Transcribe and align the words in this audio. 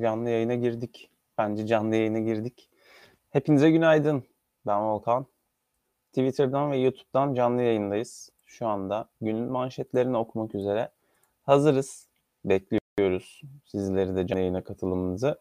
canlı 0.00 0.30
yayına 0.30 0.54
girdik. 0.54 1.10
Bence 1.38 1.66
canlı 1.66 1.96
yayına 1.96 2.18
girdik. 2.18 2.70
Hepinize 3.30 3.70
günaydın. 3.70 4.24
Ben 4.66 4.80
Volkan. 4.80 5.26
Twitter'dan 6.08 6.70
ve 6.70 6.76
YouTube'dan 6.76 7.34
canlı 7.34 7.62
yayındayız. 7.62 8.30
Şu 8.44 8.66
anda 8.66 9.08
günün 9.20 9.52
manşetlerini 9.52 10.16
okumak 10.16 10.54
üzere 10.54 10.90
hazırız. 11.42 12.08
Bekliyoruz 12.44 13.42
sizleri 13.64 14.16
de 14.16 14.26
canlı 14.26 14.40
yayına 14.40 14.64
katılımınızı. 14.64 15.38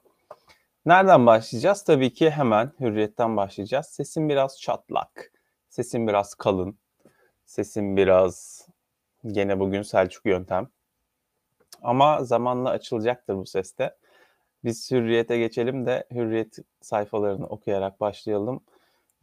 Nereden 0.86 1.26
başlayacağız? 1.26 1.84
Tabii 1.84 2.14
ki 2.14 2.30
hemen 2.30 2.72
Hürriyet'ten 2.80 3.38
başlayacağız. 3.38 3.86
Sesim 3.86 4.30
biraz 4.30 4.62
çatlak. 4.62 5.32
Sesim 5.70 6.08
biraz 6.08 6.36
kalın. 6.36 6.78
Sesim 7.46 7.98
biraz 7.98 8.68
gene 9.28 9.60
bugün 9.60 9.82
Selçuk 9.82 10.26
yöntem. 10.26 10.70
Ama 11.82 12.24
zamanla 12.24 12.70
açılacaktır 12.70 13.36
bu 13.36 13.46
seste. 13.46 13.96
Biz 14.66 14.92
Hürriyet'e 14.92 15.38
geçelim 15.38 15.86
de 15.86 16.04
Hürriyet 16.12 16.58
sayfalarını 16.82 17.48
okuyarak 17.48 18.00
başlayalım. 18.00 18.64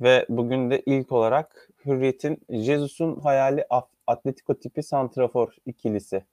Ve 0.00 0.26
bugün 0.28 0.70
de 0.70 0.82
ilk 0.86 1.12
olarak 1.12 1.68
Hürriyet'in 1.84 2.38
Jesus'un 2.50 3.20
hayali 3.20 3.66
Atletico 4.06 4.54
tipi 4.54 4.82
santrafor 4.82 5.56
ikilisi. 5.66 6.24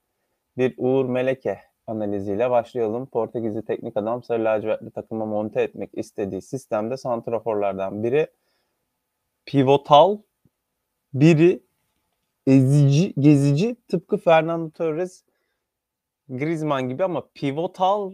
Bir 0.57 0.75
Uğur 0.77 1.05
Meleke 1.05 1.59
analiziyle 1.87 2.49
başlayalım. 2.49 3.05
Portekizli 3.05 3.65
teknik 3.65 3.97
adam 3.97 4.23
Sarı 4.23 4.43
Lacivertli 4.43 4.91
takıma 4.91 5.25
monte 5.25 5.61
etmek 5.61 5.89
istediği 5.93 6.41
sistemde 6.41 6.97
santraforlardan 6.97 8.03
biri 8.03 8.27
pivotal, 9.45 10.17
biri 11.13 11.63
ezici, 12.47 13.13
gezici 13.19 13.75
tıpkı 13.87 14.17
Fernando 14.17 14.69
Torres 14.69 15.23
Griezmann 16.29 16.89
gibi 16.89 17.03
ama 17.03 17.27
pivotal 17.35 18.11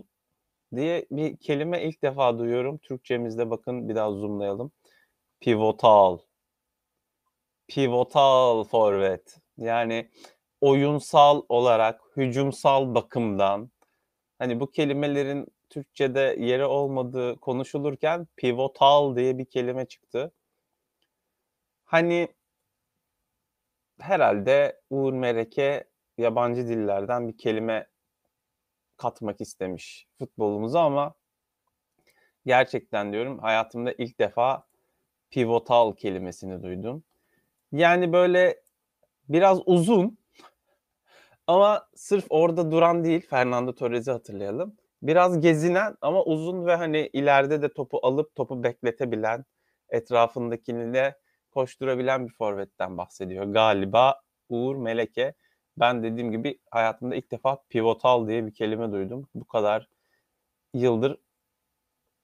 diye 0.77 1.05
bir 1.11 1.37
kelime 1.37 1.83
ilk 1.83 2.01
defa 2.03 2.39
duyuyorum. 2.39 2.77
Türkçemizde 2.77 3.49
bakın 3.49 3.89
bir 3.89 3.95
daha 3.95 4.11
zoomlayalım. 4.11 4.71
Pivotal. 5.39 6.17
Pivotal 7.67 8.63
forvet. 8.63 9.37
Yani 9.57 10.09
oyunsal 10.61 11.41
olarak, 11.49 12.01
hücumsal 12.17 12.95
bakımdan 12.95 13.71
hani 14.39 14.59
bu 14.59 14.71
kelimelerin 14.71 15.47
Türkçe'de 15.69 16.35
yeri 16.39 16.65
olmadığı 16.65 17.39
konuşulurken 17.39 18.27
pivotal 18.37 19.15
diye 19.15 19.37
bir 19.37 19.45
kelime 19.45 19.85
çıktı. 19.85 20.31
Hani 21.85 22.27
herhalde 23.99 24.81
Uğur 24.89 25.13
Mereke 25.13 25.83
yabancı 26.17 26.67
dillerden 26.67 27.27
bir 27.27 27.37
kelime 27.37 27.87
katmak 28.97 29.41
istemiş 29.41 30.07
futbolumuza 30.19 30.81
ama 30.81 31.13
gerçekten 32.45 33.13
diyorum 33.13 33.39
hayatımda 33.39 33.93
ilk 33.97 34.19
defa 34.19 34.67
pivotal 35.29 35.93
kelimesini 35.95 36.63
duydum. 36.63 37.03
Yani 37.71 38.13
böyle 38.13 38.61
biraz 39.29 39.59
uzun 39.65 40.17
ama 41.47 41.87
sırf 41.95 42.25
orada 42.29 42.71
duran 42.71 43.03
değil 43.03 43.27
Fernando 43.29 43.75
Torres'i 43.75 44.11
hatırlayalım. 44.11 44.77
Biraz 45.01 45.39
gezinen 45.39 45.95
ama 46.01 46.23
uzun 46.23 46.65
ve 46.65 46.75
hani 46.75 47.09
ileride 47.13 47.61
de 47.61 47.73
topu 47.73 47.99
alıp 48.03 48.35
topu 48.35 48.63
bekletebilen, 48.63 49.45
etrafındakini 49.89 50.93
de 50.93 51.15
koşturabilen 51.51 52.27
bir 52.27 52.33
forvetten 52.33 52.97
bahsediyor. 52.97 53.45
Galiba 53.45 54.21
Uğur 54.49 54.75
Meleke 54.75 55.33
ben 55.77 56.03
dediğim 56.03 56.31
gibi 56.31 56.59
hayatımda 56.71 57.15
ilk 57.15 57.31
defa 57.31 57.63
pivotal 57.69 58.27
diye 58.27 58.45
bir 58.45 58.53
kelime 58.53 58.91
duydum. 58.91 59.27
Bu 59.35 59.45
kadar 59.45 59.87
yıldır 60.73 61.17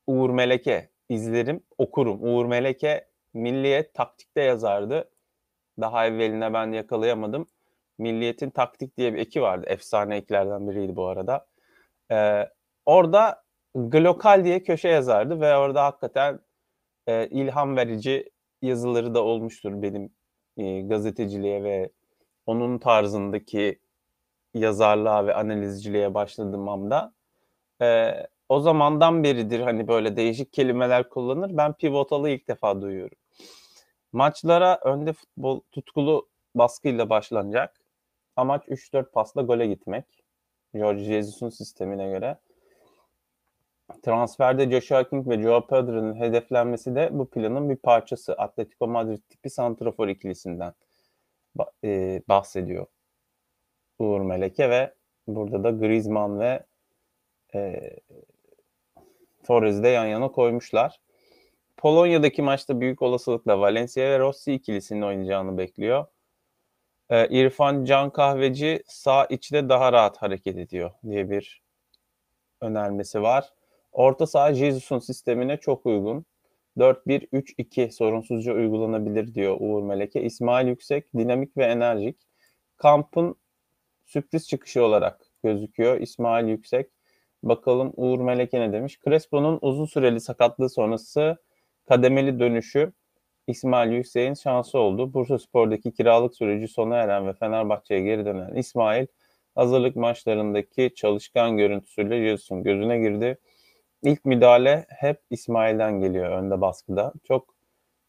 Uğur 0.07 0.29
Meleke 0.29 0.89
izlerim, 1.09 1.63
okurum. 1.77 2.23
Uğur 2.23 2.45
Meleke 2.45 3.07
Milliyet 3.33 3.93
taktikte 3.93 4.41
yazardı. 4.41 5.09
Daha 5.79 6.07
evveline 6.07 6.53
ben 6.53 6.71
yakalayamadım. 6.71 7.47
Milliyet'in 7.97 8.49
taktik 8.49 8.97
diye 8.97 9.13
bir 9.13 9.19
eki 9.19 9.41
vardı. 9.41 9.65
Efsane 9.69 10.15
eklerden 10.15 10.69
biriydi 10.69 10.95
bu 10.95 11.07
arada. 11.07 11.47
Ee, 12.11 12.49
orada 12.85 13.43
Glokal 13.75 14.45
diye 14.45 14.63
köşe 14.63 14.89
yazardı 14.89 15.41
ve 15.41 15.55
orada 15.55 15.83
hakikaten 15.83 16.39
e, 17.07 17.27
ilham 17.27 17.77
verici 17.77 18.29
yazıları 18.61 19.15
da 19.15 19.23
olmuştur 19.23 19.81
benim 19.81 20.09
e, 20.57 20.81
gazeteciliğe 20.81 21.63
ve 21.63 21.89
onun 22.45 22.77
tarzındaki 22.77 23.79
yazarlığa 24.53 25.27
ve 25.27 25.33
analizciliğe 25.35 26.13
başladığım 26.13 26.69
anda 26.69 27.13
e, 27.81 28.13
o 28.49 28.59
zamandan 28.59 29.23
beridir 29.23 29.59
hani 29.59 29.87
böyle 29.87 30.15
değişik 30.15 30.53
kelimeler 30.53 31.09
kullanır. 31.09 31.57
Ben 31.57 31.73
pivotalı 31.73 32.29
ilk 32.29 32.47
defa 32.47 32.81
duyuyorum. 32.81 33.17
Maçlara 34.11 34.79
önde 34.83 35.13
futbol 35.13 35.61
tutkulu 35.71 36.29
baskıyla 36.55 37.09
başlanacak. 37.09 37.75
Amaç 38.35 38.67
3-4 38.67 39.11
pasla 39.11 39.41
gole 39.41 39.67
gitmek. 39.67 40.05
George 40.73 41.03
Jesus'un 41.03 41.49
sistemine 41.49 42.09
göre. 42.09 42.37
Transferde 44.03 44.71
Joshua 44.71 45.09
King 45.09 45.29
ve 45.29 45.41
Joao 45.41 45.67
Pedro'nun 45.67 46.15
hedeflenmesi 46.15 46.95
de 46.95 47.09
bu 47.11 47.29
planın 47.29 47.69
bir 47.69 47.75
parçası. 47.75 48.33
Atletico 48.33 48.87
Madrid 48.87 49.19
tipi 49.29 49.49
santrafor 49.49 50.07
ikilisinden 50.07 50.73
e, 51.83 52.21
bahsediyor 52.29 52.85
Uğur 53.99 54.21
Meleke 54.21 54.69
ve 54.69 54.93
burada 55.27 55.63
da 55.63 55.71
Griezmann 55.71 56.39
ve 56.39 56.65
e, 57.55 57.91
Torres'i 59.43 59.83
de 59.83 59.89
yan 59.89 60.05
yana 60.05 60.31
koymuşlar. 60.31 60.99
Polonya'daki 61.77 62.41
maçta 62.41 62.81
büyük 62.81 63.01
olasılıkla 63.01 63.59
Valencia 63.59 64.03
ve 64.03 64.19
Rossi 64.19 64.53
ikilisinin 64.53 65.01
oynayacağını 65.01 65.57
bekliyor. 65.57 66.05
Ee, 67.09 67.27
İrfan 67.29 67.85
Can 67.85 68.09
Kahveci 68.09 68.83
sağ 68.87 69.25
içde 69.25 69.69
daha 69.69 69.93
rahat 69.93 70.17
hareket 70.17 70.57
ediyor 70.57 70.91
diye 71.09 71.29
bir 71.29 71.61
önermesi 72.61 73.21
var. 73.21 73.53
Orta 73.91 74.27
saha 74.27 74.53
Jesus'un 74.53 74.99
sistemine 74.99 75.57
çok 75.57 75.85
uygun. 75.85 76.25
4-1-3-2 76.77 77.91
sorunsuzca 77.91 78.53
uygulanabilir 78.53 79.33
diyor 79.35 79.57
Uğur 79.59 79.83
Meleke. 79.83 80.21
İsmail 80.21 80.67
Yüksek 80.67 81.13
dinamik 81.17 81.57
ve 81.57 81.65
enerjik. 81.65 82.17
Kampın 82.77 83.35
sürpriz 84.05 84.47
çıkışı 84.47 84.83
olarak 84.83 85.21
gözüküyor. 85.43 86.01
İsmail 86.01 86.47
Yüksek. 86.47 86.89
Bakalım 87.43 87.93
Uğur 87.95 88.19
Meleke 88.19 88.59
ne 88.59 88.73
demiş? 88.73 88.99
Crespo'nun 89.05 89.59
uzun 89.61 89.85
süreli 89.85 90.19
sakatlığı 90.19 90.69
sonrası 90.69 91.37
kademeli 91.85 92.39
dönüşü 92.39 92.93
İsmail 93.47 93.91
Yüksek'in 93.91 94.33
şansı 94.33 94.79
oldu. 94.79 95.13
Bursa 95.13 95.39
Spor'daki 95.39 95.93
kiralık 95.93 96.35
süreci 96.35 96.67
sona 96.67 96.97
eren 96.97 97.27
ve 97.27 97.33
Fenerbahçe'ye 97.33 98.01
geri 98.01 98.25
dönen 98.25 98.55
İsmail 98.55 99.07
hazırlık 99.55 99.95
maçlarındaki 99.95 100.91
çalışkan 100.95 101.57
görüntüsüyle 101.57 102.29
Jesus'un 102.29 102.63
gözüne 102.63 102.99
girdi. 102.99 103.37
İlk 104.03 104.25
müdahale 104.25 104.85
hep 104.89 105.21
İsmail'den 105.29 105.99
geliyor 105.99 106.31
önde 106.31 106.61
baskıda. 106.61 107.13
Çok 107.23 107.55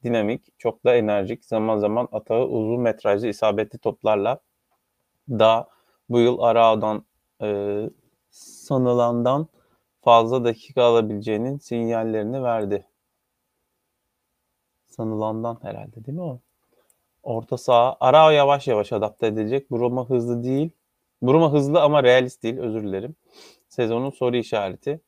dinamik, 0.04 0.58
çok 0.58 0.84
da 0.84 0.94
enerjik. 0.94 1.44
Zaman 1.44 1.78
zaman 1.78 2.08
atağı 2.12 2.44
uzun 2.44 2.80
metrajlı 2.80 3.28
isabetli 3.28 3.78
toplarla 3.78 4.40
da 5.28 5.68
bu 6.08 6.18
yıl 6.20 6.38
Arao'dan 6.38 7.04
e, 7.42 7.80
sanılandan 8.30 9.48
fazla 10.00 10.44
dakika 10.44 10.82
alabileceğinin 10.82 11.58
sinyallerini 11.58 12.42
verdi. 12.42 12.86
Sanılandan 14.86 15.58
herhalde 15.62 16.04
değil 16.04 16.18
mi 16.18 16.22
o? 16.22 16.40
Orta 17.22 17.58
saha. 17.58 17.96
Arao 18.00 18.30
yavaş 18.30 18.68
yavaş 18.68 18.92
adapte 18.92 19.26
edilecek. 19.26 19.70
Bruma 19.70 20.10
hızlı 20.10 20.44
değil. 20.44 20.70
Bruma 21.22 21.52
hızlı 21.52 21.82
ama 21.82 22.02
realist 22.02 22.42
değil. 22.42 22.58
Özür 22.58 22.82
dilerim. 22.82 23.16
Sezonun 23.68 24.10
soru 24.10 24.36
işareti. 24.36 25.00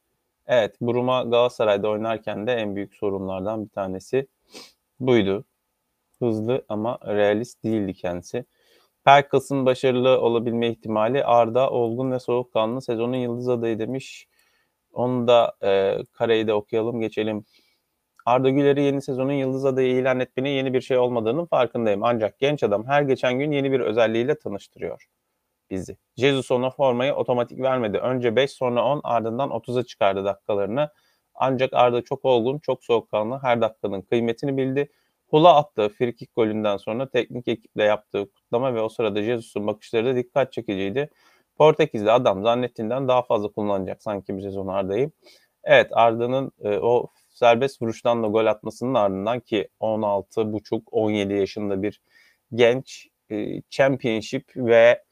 Evet, 0.47 0.81
Bruma 0.81 1.23
Galatasaray'da 1.23 1.89
oynarken 1.89 2.47
de 2.47 2.53
en 2.53 2.77
büyük 2.77 2.95
sorunlardan 2.95 3.65
bir 3.65 3.71
tanesi 3.71 4.27
buydu. 5.01 5.45
Hızlı 6.19 6.65
ama 6.69 6.99
realist 7.07 7.65
değildi 7.65 7.95
kendisi. 7.95 8.45
Pelkas'ın 9.05 9.67
başarılı 9.67 10.21
olabilme 10.21 10.69
ihtimali 10.71 11.25
Arda 11.25 11.71
olgun 11.71 12.13
ve 12.13 12.21
soğukkanlı 12.21 12.83
sezonun 12.83 13.17
yıldız 13.17 13.49
adayı 13.49 13.79
demiş. 13.79 14.29
Onu 14.93 15.29
da 15.29 15.57
e, 15.63 15.99
kareyi 16.13 16.47
de 16.47 16.55
okuyalım 16.55 17.01
geçelim. 17.01 17.45
Arda 18.27 18.51
Güler'i 18.51 18.83
yeni 18.83 19.03
sezonun 19.03 19.33
yıldız 19.33 19.65
adayı 19.65 19.97
ilan 19.97 20.21
etmenin 20.21 20.51
yeni 20.51 20.75
bir 20.75 20.81
şey 20.81 20.99
olmadığının 20.99 21.47
farkındayım. 21.47 22.05
Ancak 22.05 22.39
genç 22.39 22.63
adam 22.63 22.87
her 22.87 23.03
geçen 23.03 23.39
gün 23.39 23.53
yeni 23.53 23.73
bir 23.73 23.81
özelliğiyle 23.81 24.39
tanıştırıyor 24.39 25.09
bizi. 25.75 25.97
Jesus 26.17 26.51
ona 26.51 26.71
formayı 26.71 27.15
otomatik 27.15 27.61
vermedi. 27.61 27.99
Önce 27.99 28.37
5 28.37 28.51
sonra 28.51 28.85
10 28.85 29.01
ardından 29.05 29.51
30'a 29.51 29.83
çıkardı 29.83 30.25
dakikalarını. 30.25 30.91
Ancak 31.35 31.73
Arda 31.73 32.03
çok 32.05 32.25
olgun, 32.25 32.59
çok 32.59 32.85
soğukkanlı, 32.85 33.39
her 33.43 33.61
dakikanın 33.61 34.03
kıymetini 34.03 34.57
bildi. 34.57 34.89
Hula 35.27 35.57
attığı 35.57 35.89
frikik 35.89 36.37
golünden 36.37 36.77
sonra 36.77 37.11
teknik 37.11 37.49
ekiple 37.49 37.85
yaptığı 37.85 38.31
kutlama 38.33 38.75
ve 38.75 38.81
o 38.81 38.89
sırada 38.89 39.23
Jesus'un 39.23 39.67
bakışları 39.67 40.07
da 40.07 40.17
dikkat 40.17 40.53
çekiciydi. 40.53 41.11
Portekizli 41.57 42.11
adam 42.11 42.43
zannettiğinden 42.43 43.09
daha 43.09 43.23
fazla 43.23 43.49
kullanacak 43.49 44.03
sanki 44.03 44.37
bir 44.37 44.43
sezon 44.43 44.67
Arda'yı. 44.67 45.11
Evet 45.65 45.89
Arda'nın 45.93 46.53
e, 46.63 46.79
o 46.79 47.07
serbest 47.31 47.83
vuruştan 47.83 48.23
da 48.23 48.27
gol 48.27 48.47
atmasının 48.47 48.95
ardından 48.95 49.41
ki 49.41 49.69
16,5-17 49.81 51.33
yaşında 51.33 51.83
bir 51.83 52.01
genç 52.55 53.09
e, 53.31 53.63
Championship 53.71 54.53
ve 54.57 55.03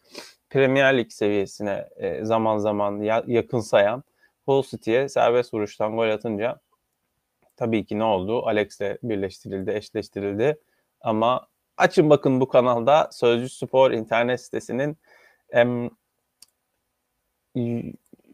Premier 0.53 0.99
Lig 0.99 1.13
seviyesine 1.13 1.89
e, 1.97 2.25
zaman 2.25 2.59
zaman 2.59 3.01
ya, 3.01 3.25
yakın 3.27 3.61
sayan 3.61 4.05
Hull 4.47 4.63
City'ye 4.63 5.09
serbest 5.09 5.55
vuruştan 5.55 5.97
gol 5.97 6.09
atınca 6.11 6.61
tabii 7.57 7.85
ki 7.85 7.99
ne 7.99 8.05
oldu? 8.05 8.47
Alex'le 8.47 8.99
birleştirildi, 9.03 9.71
eşleştirildi. 9.71 10.59
Ama 11.01 11.47
açın 11.77 12.11
bakın 12.11 12.41
bu 12.41 12.49
kanalda 12.49 13.09
Sözcü 13.13 13.49
Spor 13.49 13.91
internet 13.91 14.41
sitesinin 14.41 14.97
em, 15.51 15.91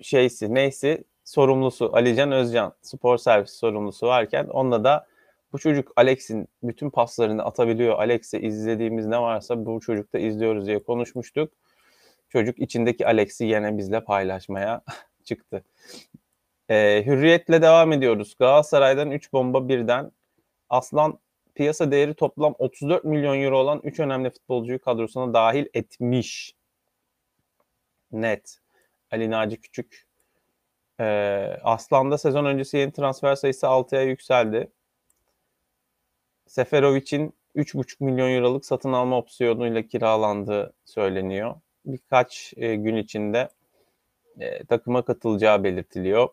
şeysi 0.02 0.54
neyse 0.54 1.04
sorumlusu 1.24 1.90
Alican 1.94 2.32
Özcan 2.32 2.72
spor 2.82 3.18
servis 3.18 3.50
sorumlusu 3.50 4.06
varken 4.06 4.46
onunla 4.46 4.84
da 4.84 5.06
bu 5.52 5.58
çocuk 5.58 5.92
Alex'in 5.96 6.48
bütün 6.62 6.90
paslarını 6.90 7.44
atabiliyor. 7.44 7.98
Alex'i 7.98 8.38
izlediğimiz 8.38 9.06
ne 9.06 9.20
varsa 9.20 9.66
bu 9.66 9.80
çocukta 9.80 10.18
izliyoruz 10.18 10.66
diye 10.66 10.82
konuşmuştuk. 10.82 11.52
Çocuk 12.28 12.58
içindeki 12.58 13.06
Alex'i 13.06 13.44
yine 13.44 13.78
bizle 13.78 14.04
paylaşmaya 14.04 14.82
çıktı. 15.24 15.64
Ee, 16.70 17.02
hürriyetle 17.06 17.62
devam 17.62 17.92
ediyoruz. 17.92 18.34
Galatasaray'dan 18.38 19.10
3 19.10 19.32
bomba 19.32 19.68
birden. 19.68 20.12
Aslan 20.70 21.18
piyasa 21.54 21.90
değeri 21.90 22.14
toplam 22.14 22.54
34 22.58 23.04
milyon 23.04 23.40
euro 23.40 23.58
olan 23.58 23.80
3 23.84 24.00
önemli 24.00 24.30
futbolcuyu 24.30 24.80
kadrosuna 24.80 25.34
dahil 25.34 25.66
etmiş. 25.74 26.54
Net. 28.12 28.58
Ali 29.10 29.30
Naci 29.30 29.60
Küçük. 29.60 30.06
Ee, 31.00 31.58
Aslan'da 31.62 32.18
sezon 32.18 32.44
öncesi 32.44 32.76
yeni 32.76 32.92
transfer 32.92 33.34
sayısı 33.34 33.66
6'ya 33.66 34.02
yükseldi. 34.02 34.70
Seferovic'in 36.46 37.34
3,5 37.56 38.04
milyon 38.04 38.30
euroluk 38.30 38.66
satın 38.66 38.92
alma 38.92 39.18
opsiyonuyla 39.18 39.82
kiralandığı 39.82 40.74
söyleniyor. 40.84 41.54
Birkaç 41.88 42.54
e, 42.56 42.74
gün 42.76 42.96
içinde 42.96 43.48
e, 44.40 44.64
takıma 44.64 45.02
katılacağı 45.02 45.64
belirtiliyor. 45.64 46.28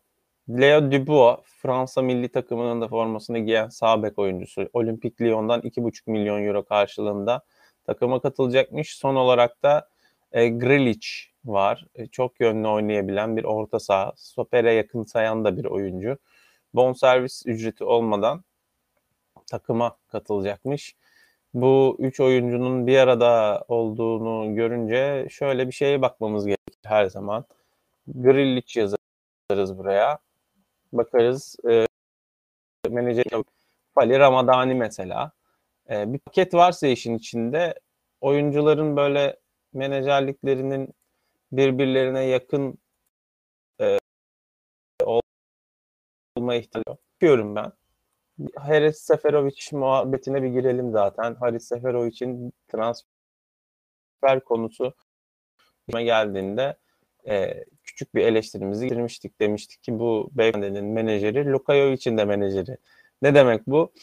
Leo 0.49 0.91
Dubois, 0.91 1.39
Fransa 1.43 2.01
milli 2.01 2.29
takımının 2.29 2.81
da 2.81 2.87
formasını 2.87 3.39
giyen 3.39 3.69
sağ 3.69 4.03
bek 4.03 4.19
oyuncusu. 4.19 4.69
Olimpik 4.73 5.21
Lyon'dan 5.21 5.61
2,5 5.61 6.11
milyon 6.11 6.43
euro 6.43 6.63
karşılığında 6.65 7.41
takıma 7.85 8.21
katılacakmış. 8.21 8.95
Son 8.95 9.15
olarak 9.15 9.63
da 9.63 9.89
e, 10.31 10.49
Grilic 10.49 11.07
var. 11.45 11.85
E, 11.95 12.07
çok 12.07 12.39
yönlü 12.39 12.67
oynayabilen 12.67 13.37
bir 13.37 13.43
orta 13.43 13.79
saha. 13.79 14.13
Stopere 14.15 14.73
yakın 14.73 15.03
sayan 15.03 15.45
da 15.45 15.57
bir 15.57 15.65
oyuncu. 15.65 16.17
Bonservis 16.73 17.43
ücreti 17.45 17.83
olmadan 17.83 18.43
takıma 19.47 19.97
katılacakmış. 20.07 20.95
Bu 21.55 21.97
üç 21.99 22.19
oyuncunun 22.19 22.87
bir 22.87 22.97
arada 22.97 23.63
olduğunu 23.67 24.55
görünce 24.55 25.27
şöyle 25.29 25.67
bir 25.67 25.71
şeye 25.71 26.01
bakmamız 26.01 26.45
gerekir 26.45 26.79
her 26.85 27.05
zaman. 27.05 27.45
Grilic 28.07 28.79
yazarız 28.79 29.77
buraya. 29.77 30.19
Bakarız. 30.93 31.55
E, 31.69 31.87
menajer 32.89 33.25
Fali 33.95 34.19
Ramadani 34.19 34.75
mesela. 34.75 35.31
E, 35.89 36.13
bir 36.13 36.19
paket 36.19 36.53
varsa 36.53 36.87
işin 36.87 37.15
içinde 37.17 37.79
oyuncuların 38.21 38.97
böyle 38.97 39.39
menajerliklerinin 39.73 40.93
birbirlerine 41.51 42.23
yakın 42.23 42.77
e, 43.81 43.97
olma 46.37 46.55
ihtimali 46.55 46.97
yapıyorum 47.13 47.55
ben. 47.55 47.71
Haris 48.55 48.97
Seferovic 48.97 49.55
muhabbetine 49.71 50.43
bir 50.43 50.47
girelim 50.47 50.91
zaten. 50.91 51.35
Haris 51.35 51.67
Seferovic'in 51.67 52.53
transfer 52.67 54.39
konusu 54.45 54.93
geldiğinde 55.89 56.77
e, 57.27 57.63
küçük 57.83 58.15
bir 58.15 58.25
eleştirimizi 58.25 58.87
girmiştik. 58.87 59.41
Demiştik 59.41 59.83
ki 59.83 59.99
bu 59.99 60.29
beyefendinin 60.31 60.85
menajeri 60.85 61.51
Lukayovic'in 61.51 62.17
de 62.17 62.25
menajeri. 62.25 62.77
Ne 63.21 63.35
demek 63.35 63.67
bu? 63.67 63.93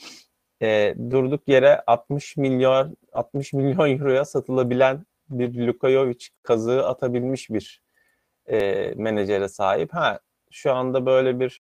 E, 0.62 0.94
durduk 1.10 1.48
yere 1.48 1.82
60 1.86 2.36
milyon 2.36 2.96
60 3.12 3.52
milyon 3.52 3.90
euroya 3.90 4.24
satılabilen 4.24 5.06
bir 5.30 5.66
Lukajovic 5.66 6.26
kazığı 6.42 6.86
atabilmiş 6.86 7.50
bir 7.50 7.82
e, 8.46 8.92
menajere 8.96 9.48
sahip. 9.48 9.94
Ha 9.94 10.20
şu 10.50 10.72
anda 10.72 11.06
böyle 11.06 11.40
bir 11.40 11.60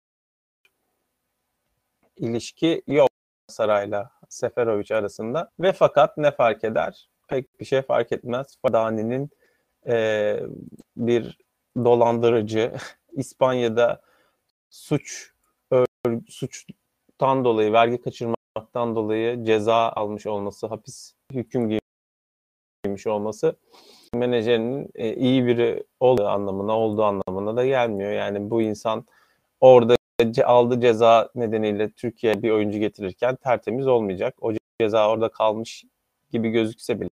ilişki 2.17 2.83
yok 2.87 3.09
Saray'la 3.47 4.11
Seferovic 4.29 4.95
arasında 4.95 5.51
ve 5.59 5.71
fakat 5.71 6.17
ne 6.17 6.31
fark 6.31 6.63
eder? 6.63 7.09
Pek 7.27 7.59
bir 7.59 7.65
şey 7.65 7.81
fark 7.81 8.11
etmez. 8.11 8.57
Fadani'nin 8.61 9.29
e, 9.87 10.39
bir 10.97 11.37
dolandırıcı 11.77 12.73
İspanya'da 13.11 14.01
suç 14.69 15.31
suçtan 16.27 17.45
dolayı 17.45 17.73
vergi 17.73 18.01
kaçırmaktan 18.01 18.95
dolayı 18.95 19.43
ceza 19.45 19.75
almış 19.75 20.27
olması, 20.27 20.67
hapis 20.67 21.13
hüküm 21.33 21.79
giymiş 22.83 23.07
olması 23.07 23.55
menajerinin 24.13 24.89
e, 24.95 25.15
iyi 25.15 25.45
biri 25.45 25.83
olduğu 25.99 26.27
anlamına 26.27 26.79
olduğu 26.79 27.03
anlamına 27.03 27.55
da 27.57 27.65
gelmiyor. 27.65 28.11
Yani 28.11 28.49
bu 28.49 28.61
insan 28.61 29.05
orada 29.59 29.96
aldığı 30.45 30.81
ceza 30.81 31.29
nedeniyle 31.35 31.91
Türkiye 31.91 32.41
bir 32.43 32.51
oyuncu 32.51 32.79
getirirken 32.79 33.35
tertemiz 33.35 33.87
olmayacak. 33.87 34.35
O 34.41 34.53
ceza 34.81 35.09
orada 35.09 35.29
kalmış 35.29 35.83
gibi 36.31 36.49
gözükse 36.49 37.01
bile 37.01 37.09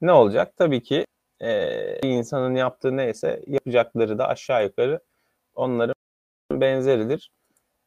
ne 0.00 0.12
olacak? 0.12 0.56
Tabii 0.56 0.82
ki 0.82 1.06
e, 1.40 2.08
insanın 2.08 2.54
yaptığı 2.54 2.96
neyse 2.96 3.42
yapacakları 3.46 4.18
da 4.18 4.28
aşağı 4.28 4.64
yukarı 4.64 5.00
onların 5.54 5.94
benzeridir. 6.52 7.32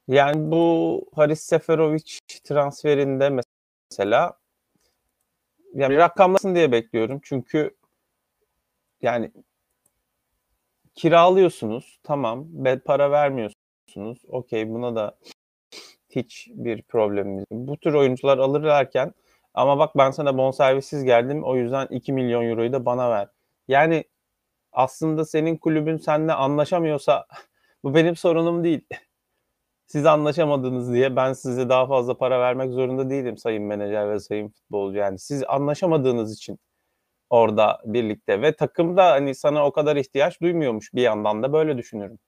Yani 0.07 0.51
bu 0.51 1.05
Haris 1.15 1.41
Seferovic 1.41 2.19
transferinde 2.43 3.29
mesela 3.29 4.39
yani 5.73 5.95
rakamlasın 5.95 6.55
diye 6.55 6.71
bekliyorum. 6.71 7.19
Çünkü 7.23 7.75
yani 9.01 9.31
kiralıyorsunuz 10.95 11.99
tamam 12.03 12.47
para 12.85 13.11
vermiyorsunuz. 13.11 13.60
Okey 14.27 14.69
buna 14.69 14.95
da 14.95 15.17
hiç 16.09 16.47
bir 16.53 16.81
problemimiz. 16.81 17.45
Bu 17.51 17.77
tür 17.77 17.93
oyuncular 17.93 18.37
alırlarken 18.37 19.13
ama 19.53 19.79
bak 19.79 19.97
ben 19.97 20.11
sana 20.11 20.37
bonservissiz 20.37 21.03
geldim 21.03 21.43
o 21.43 21.55
yüzden 21.55 21.87
2 21.87 22.13
milyon 22.13 22.43
euroyu 22.49 22.73
da 22.73 22.85
bana 22.85 23.11
ver. 23.11 23.27
Yani 23.67 24.03
aslında 24.73 25.25
senin 25.25 25.57
kulübün 25.57 25.97
seninle 25.97 26.33
anlaşamıyorsa 26.33 27.27
bu 27.83 27.95
benim 27.95 28.15
sorunum 28.15 28.63
değil. 28.63 28.81
Siz 29.87 30.05
anlaşamadınız 30.05 30.93
diye 30.93 31.15
ben 31.15 31.33
size 31.33 31.69
daha 31.69 31.87
fazla 31.87 32.17
para 32.17 32.39
vermek 32.39 32.71
zorunda 32.71 33.09
değilim 33.09 33.37
sayın 33.37 33.63
menajer 33.63 34.09
ve 34.11 34.19
sayın 34.19 34.49
futbolcu. 34.49 34.97
Yani 34.97 35.19
siz 35.19 35.43
anlaşamadığınız 35.47 36.33
için 36.33 36.59
orada 37.29 37.81
birlikte 37.85 38.41
ve 38.41 38.55
takım 38.55 38.97
da 38.97 39.11
hani 39.11 39.35
sana 39.35 39.65
o 39.67 39.71
kadar 39.71 39.95
ihtiyaç 39.95 40.41
duymuyormuş 40.41 40.93
bir 40.93 41.01
yandan 41.01 41.43
da 41.43 41.53
böyle 41.53 41.77
düşünüyorum. 41.77 42.19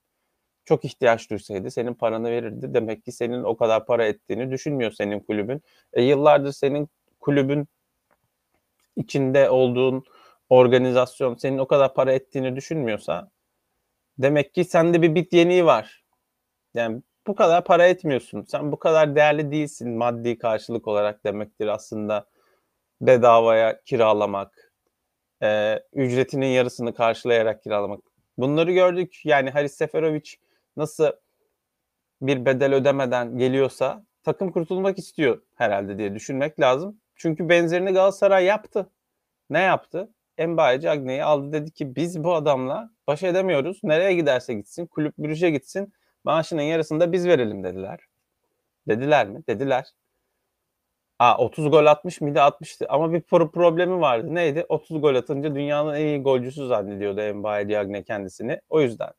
Çok 0.64 0.84
ihtiyaç 0.84 1.30
duysaydı 1.30 1.70
senin 1.70 1.94
paranı 1.94 2.30
verirdi. 2.30 2.74
Demek 2.74 3.04
ki 3.04 3.12
senin 3.12 3.42
o 3.42 3.56
kadar 3.56 3.86
para 3.86 4.06
ettiğini 4.06 4.50
düşünmüyor 4.50 4.90
senin 4.92 5.20
kulübün. 5.20 5.62
E, 5.92 6.02
yıllardır 6.02 6.52
senin 6.52 6.88
kulübün 7.20 7.68
içinde 8.96 9.50
olduğun 9.50 10.04
organizasyon 10.48 11.34
senin 11.34 11.58
o 11.58 11.66
kadar 11.66 11.94
para 11.94 12.12
ettiğini 12.12 12.56
düşünmüyorsa 12.56 13.30
demek 14.18 14.54
ki 14.54 14.64
sende 14.64 15.02
bir 15.02 15.14
bit 15.14 15.32
yeniği 15.32 15.66
var. 15.66 16.04
Yani 16.74 17.02
bu 17.26 17.34
kadar 17.34 17.64
para 17.64 17.86
etmiyorsun. 17.86 18.42
Sen 18.42 18.72
bu 18.72 18.78
kadar 18.78 19.16
değerli 19.16 19.50
değilsin 19.50 19.90
maddi 19.90 20.38
karşılık 20.38 20.88
olarak 20.88 21.24
demektir 21.24 21.66
aslında 21.66 22.26
bedavaya 23.00 23.82
kiralamak, 23.84 24.72
e, 25.42 25.80
ücretinin 25.92 26.46
yarısını 26.46 26.94
karşılayarak 26.94 27.62
kiralamak. 27.62 28.00
Bunları 28.38 28.72
gördük. 28.72 29.20
Yani 29.24 29.50
Haris 29.50 29.74
Seferovic 29.74 30.36
nasıl 30.76 31.12
bir 32.22 32.44
bedel 32.44 32.74
ödemeden 32.74 33.38
geliyorsa 33.38 34.04
takım 34.22 34.52
kurtulmak 34.52 34.98
istiyor 34.98 35.42
herhalde 35.54 35.98
diye 35.98 36.14
düşünmek 36.14 36.60
lazım. 36.60 37.00
Çünkü 37.16 37.48
benzerini 37.48 37.92
Galatasaray 37.92 38.44
yaptı. 38.44 38.90
Ne 39.50 39.60
yaptı? 39.60 40.08
Mbaye 40.38 40.80
Cagney'i 40.80 41.24
aldı 41.24 41.52
dedi 41.52 41.70
ki 41.70 41.96
biz 41.96 42.24
bu 42.24 42.34
adamla 42.34 42.90
baş 43.06 43.22
edemiyoruz. 43.22 43.80
Nereye 43.82 44.14
giderse 44.14 44.54
gitsin, 44.54 44.86
kulüp 44.86 45.18
bürüce 45.18 45.50
gitsin. 45.50 45.92
Maaşının 46.24 46.62
yarısını 46.62 47.00
da 47.00 47.12
biz 47.12 47.26
verelim 47.26 47.64
dediler. 47.64 48.00
Dediler 48.88 49.28
mi? 49.28 49.42
Dediler. 49.48 49.86
A, 51.18 51.38
30 51.38 51.70
gol 51.70 51.86
atmış 51.86 52.20
mıydı? 52.20 52.40
Atmıştı 52.40 52.86
ama 52.88 53.12
bir 53.12 53.20
pro 53.20 53.50
problemi 53.50 54.00
vardı. 54.00 54.34
Neydi? 54.34 54.66
30 54.68 55.00
gol 55.00 55.14
atınca 55.14 55.54
dünyanın 55.54 55.94
en 55.94 56.06
iyi 56.06 56.22
golcüsü 56.22 56.66
zannediyordu 56.66 57.34
Mbaye 57.34 57.68
Diagne 57.68 58.02
kendisini. 58.02 58.60
O 58.68 58.80
yüzden 58.80 59.10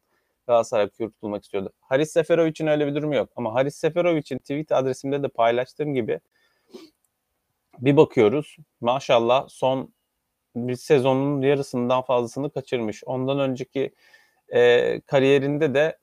Galatasaray 0.48 0.90
kurtulmak 0.90 1.44
istiyordu. 1.44 1.74
Haris 1.82 2.12
Seferovic'in 2.12 2.68
öyle 2.68 2.88
bir 2.88 2.96
durumu 2.96 3.16
yok. 3.16 3.30
Ama 3.36 3.54
Haris 3.54 3.76
Seferovic'in 3.76 4.38
tweet 4.38 4.72
adresimde 4.72 5.24
de 5.24 5.28
paylaştığım 5.28 5.94
gibi 5.94 6.20
bir 7.80 7.98
bakıyoruz. 7.98 8.58
Maşallah 8.82 9.48
son 9.50 9.94
bir 10.56 10.76
sezonun 10.76 11.42
yarısından 11.42 12.02
fazlasını 12.02 12.52
kaçırmış. 12.52 13.04
Ondan 13.06 13.40
önceki 13.40 13.96
e, 14.54 15.02
kariyerinde 15.02 15.74
de 15.74 15.98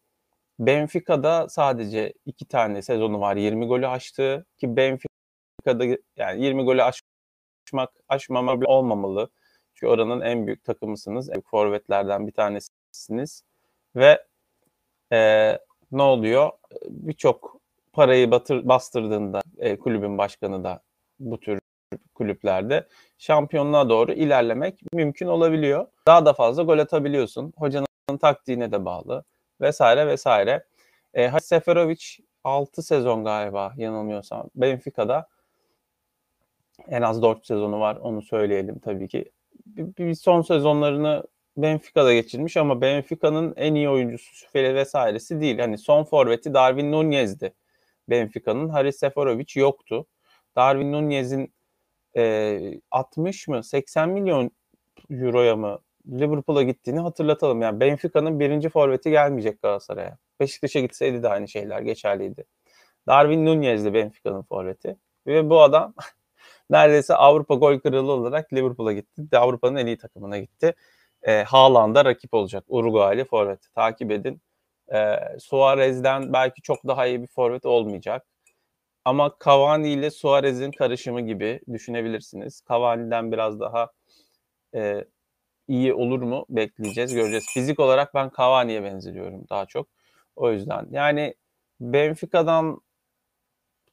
Benfica'da 0.59 1.49
sadece 1.49 2.13
iki 2.27 2.45
tane 2.49 2.83
sezonu 2.83 3.21
var 3.21 3.37
20 3.37 3.67
golü 3.67 3.87
aştığı 3.87 4.47
ki 4.59 4.77
Benfica'da 4.77 5.99
yani 6.17 6.45
20 6.45 6.65
golü 6.65 6.83
aşmak 6.83 7.91
aşmama 8.09 8.55
olmamalı. 8.67 9.31
Çünkü 9.75 9.93
oranın 9.93 10.21
en 10.21 10.47
büyük 10.47 10.65
takımısınız. 10.65 11.29
En 11.29 11.35
büyük 11.35 11.49
forvetlerden 11.49 12.27
bir 12.27 12.33
tanesiniz. 12.33 13.43
Ve 13.97 14.27
e, 15.13 15.59
ne 15.93 16.03
oluyor? 16.03 16.51
Birçok 16.89 17.61
parayı 17.93 18.31
batır, 18.31 18.69
bastırdığında 18.69 19.41
e, 19.59 19.79
kulübün 19.79 20.19
başkanı 20.19 20.65
da 20.65 20.83
bu 21.21 21.41
tür 21.41 21.61
kulüplerde 22.15 22.87
şampiyonluğa 23.19 23.89
doğru 23.89 24.13
ilerlemek 24.13 24.81
mümkün 24.93 25.27
olabiliyor. 25.27 25.87
Daha 26.07 26.27
da 26.27 26.33
fazla 26.33 26.63
gol 26.63 26.79
atabiliyorsun. 26.79 27.53
Hocanın 27.57 27.87
taktiğine 28.21 28.73
de 28.73 28.85
bağlı 28.85 29.25
vesaire 29.61 30.07
vesaire. 30.07 30.65
E, 31.15 31.41
Seferovic 31.41 32.05
6 32.45 32.83
sezon 32.83 33.25
galiba 33.25 33.73
yanılmıyorsam 33.77 34.51
Benfica'da 34.55 35.29
en 36.89 37.03
az 37.03 37.23
4 37.23 37.47
sezonu 37.47 37.81
var 37.81 37.97
onu 37.97 38.23
söyleyelim 38.23 38.79
tabii 38.79 39.09
ki. 39.09 39.33
Bir, 39.67 39.97
bir 39.97 40.15
son 40.15 40.43
sezonlarını 40.43 41.25
Benfica'da 41.57 42.15
geçirmiş 42.15 42.57
ama 42.57 42.81
Benfica'nın 42.81 43.55
en 43.57 43.75
iyi 43.75 43.89
oyuncusu 43.89 44.35
Süfeli 44.35 44.75
vesairesi 44.75 45.41
değil. 45.41 45.59
Hani 45.59 45.79
son 45.79 46.05
forveti 46.05 46.55
Darwin 46.55 46.93
Nunez'di 46.93 47.55
Benfica'nın. 48.11 48.69
Haris 48.69 48.99
Seferovic 48.99 49.61
yoktu. 49.61 50.07
Darwin 50.57 50.93
Nunez'in 50.93 51.53
e, 52.17 52.81
60 52.91 53.49
mı 53.49 53.65
80 53.65 54.09
milyon 54.09 54.51
euroya 55.11 55.57
mı 55.57 55.79
Liverpool'a 56.07 56.63
gittiğini 56.63 57.01
hatırlatalım. 57.01 57.63
Yani 57.63 57.81
Benfica'nın 57.81 58.41
birinci 58.41 58.69
forveti 58.69 59.11
gelmeyecek 59.11 59.63
Galatasaray'a. 59.63 60.19
Beşiktaş'a 60.41 60.81
gitseydi 60.81 61.23
de 61.23 61.29
aynı 61.29 61.49
şeyler 61.49 61.81
geçerliydi. 61.81 62.45
Darwin 63.07 63.47
Nunez'di 63.47 63.95
Benfica'nın 63.95 64.43
forveti. 64.43 64.97
Ve 65.27 65.51
bu 65.51 65.63
adam 65.63 65.95
neredeyse 66.71 67.15
Avrupa 67.15 67.55
gol 67.55 67.79
kralı 67.79 68.13
olarak 68.13 68.53
Liverpool'a 68.53 68.93
gitti. 68.93 69.39
Avrupa'nın 69.39 69.77
en 69.77 69.87
iyi 69.87 69.99
takımına 69.99 70.39
gitti. 70.39 70.75
E, 71.23 71.43
Haaland'a 71.43 72.05
rakip 72.05 72.35
olacak. 72.35 72.65
Uruguaylı 72.69 73.25
forvet. 73.25 73.69
Takip 73.75 74.11
edin. 74.11 74.41
E, 74.95 75.17
Suarez'den 75.41 76.33
belki 76.33 76.63
çok 76.63 76.87
daha 76.87 77.07
iyi 77.07 77.23
bir 77.23 77.27
forvet 77.27 77.67
olmayacak. 77.67 78.27
Ama 79.05 79.37
Cavani 79.45 79.93
ile 79.93 80.11
Suarez'in 80.11 80.71
karışımı 80.71 81.21
gibi 81.21 81.61
düşünebilirsiniz. 81.73 82.63
Cavani'den 82.69 83.33
biraz 83.33 83.61
daha 83.61 83.91
e, 84.75 85.05
iyi 85.69 85.95
olur 85.95 86.23
mu 86.23 86.47
bekleyeceğiz, 86.49 87.15
göreceğiz. 87.15 87.47
Fizik 87.55 87.81
olarak 87.81 88.15
ben 88.15 88.31
Cavani'ye 88.39 88.83
benzetiyorum 88.83 89.49
daha 89.51 89.67
çok. 89.67 89.89
O 90.37 90.53
yüzden 90.53 90.87
yani 90.91 91.35
Benfica'dan 91.81 92.81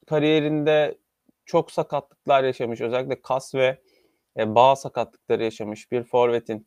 kariyerinde 0.06 0.98
çok 1.44 1.72
sakatlıklar 1.72 2.44
yaşamış. 2.44 2.80
Özellikle 2.80 3.22
kas 3.22 3.54
ve 3.54 3.80
e, 4.36 4.54
bağ 4.54 4.76
sakatlıkları 4.76 5.44
yaşamış 5.44 5.92
bir 5.92 6.04
forvetin 6.04 6.66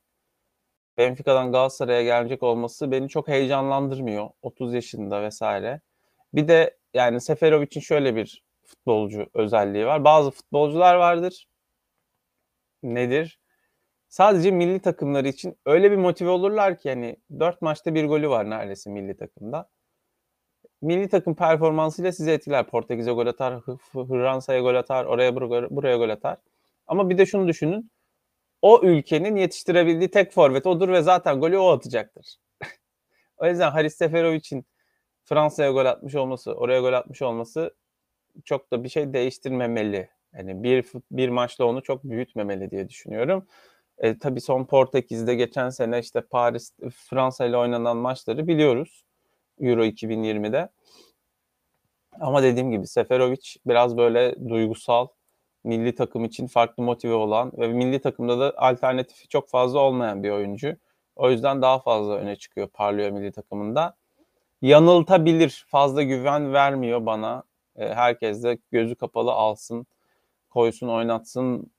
Benfica'dan 0.98 1.52
Galatasaray'a 1.52 2.04
gelecek 2.04 2.44
olması 2.44 2.92
beni 2.92 3.10
çok 3.10 3.28
heyecanlandırmıyor. 3.28 4.30
30 4.42 4.74
yaşında 4.74 5.22
vesaire. 5.22 5.82
Bir 6.34 6.48
de 6.48 6.78
yani 6.94 7.22
Seferovic'in 7.22 7.82
şöyle 7.82 8.16
bir 8.16 8.44
futbolcu 8.66 9.26
özelliği 9.34 9.86
var. 9.86 10.04
Bazı 10.04 10.32
futbolcular 10.32 10.96
vardır. 10.96 11.48
Nedir? 12.84 13.40
Sadece 14.10 14.52
milli 14.52 14.80
takımları 14.80 15.28
için 15.28 15.58
öyle 15.66 15.92
bir 15.92 15.98
motive 15.98 16.30
olurlar 16.30 16.80
ki 16.80 16.90
hani 16.90 17.18
4 17.40 17.62
maçta 17.62 17.96
bir 17.96 18.06
golü 18.06 18.30
var 18.30 18.50
neredeyse 18.50 18.90
milli 18.90 19.18
takımda. 19.18 19.70
Milli 20.82 21.10
takım 21.10 21.36
performansıyla 21.36 22.12
sizi 22.12 22.32
etkiler. 22.32 22.68
Portekiz'e 22.68 23.12
gol 23.12 23.28
atar, 23.28 23.62
Fransa'ya 23.94 24.60
gol 24.62 24.76
atar, 24.76 25.06
oraya 25.06 25.36
buraya 25.72 25.98
gol 25.98 26.10
atar. 26.10 26.38
Ama 26.88 27.10
bir 27.10 27.18
de 27.18 27.26
şunu 27.26 27.48
düşünün. 27.48 27.92
O 28.64 28.82
ülkenin 28.84 29.36
yetiştirebildiği 29.36 30.12
tek 30.12 30.32
forvet 30.32 30.68
odur 30.68 30.90
ve 30.90 31.02
zaten 31.02 31.40
golü 31.40 31.58
o 31.58 31.68
atacaktır. 31.70 32.36
o 33.38 33.48
yüzden 33.48 33.72
Haris 33.72 33.96
Seferovic'in 33.96 34.66
Fransa'ya 35.24 35.72
gol 35.72 35.86
atmış 35.86 36.16
olması, 36.16 36.54
oraya 36.54 36.82
gol 36.82 36.94
atmış 36.94 37.22
olması 37.22 37.76
çok 38.46 38.72
da 38.72 38.84
bir 38.84 38.90
şey 38.90 39.14
değiştirmemeli. 39.14 40.10
Yani 40.34 40.64
bir 40.64 40.86
bir 41.12 41.30
maçla 41.30 41.66
onu 41.66 41.84
çok 41.84 42.04
büyütmemeli 42.04 42.72
diye 42.72 42.90
düşünüyorum. 42.90 43.48
E, 43.98 44.20
tabii 44.20 44.42
son 44.42 44.66
Portekiz'de 44.66 45.36
geçen 45.36 45.70
sene 45.70 46.00
işte 46.00 46.22
Paris, 46.22 46.74
Fransa 46.92 47.46
ile 47.46 47.58
oynanan 47.58 47.98
maçları 47.98 48.48
biliyoruz. 48.48 49.06
Euro 49.60 49.86
2020'de. 49.86 50.70
Ama 52.20 52.44
dediğim 52.44 52.72
gibi 52.72 52.88
Seferovic 52.88 53.56
biraz 53.66 53.98
böyle 53.98 54.50
duygusal, 54.50 55.08
milli 55.64 55.96
takım 55.96 56.26
için 56.26 56.48
farklı 56.48 56.84
motive 56.84 57.14
olan 57.14 57.52
ve 57.58 57.68
milli 57.68 58.02
takımda 58.02 58.40
da 58.40 58.54
alternatifi 58.58 59.28
çok 59.28 59.50
fazla 59.50 59.80
olmayan 59.80 60.24
bir 60.24 60.30
oyuncu. 60.30 60.76
O 61.16 61.32
yüzden 61.32 61.62
daha 61.62 61.80
fazla 61.80 62.14
öne 62.14 62.36
çıkıyor, 62.36 62.68
parlıyor 62.68 63.10
milli 63.10 63.32
takımında. 63.32 63.96
Yanıltabilir, 64.62 65.66
fazla 65.68 66.04
güven 66.04 66.54
vermiyor 66.54 67.06
bana. 67.06 67.44
E, 67.76 67.94
herkes 67.94 68.44
de 68.44 68.58
gözü 68.72 68.96
kapalı 68.96 69.32
alsın, 69.32 69.88
koysun, 70.50 70.88
oynatsın 70.88 71.72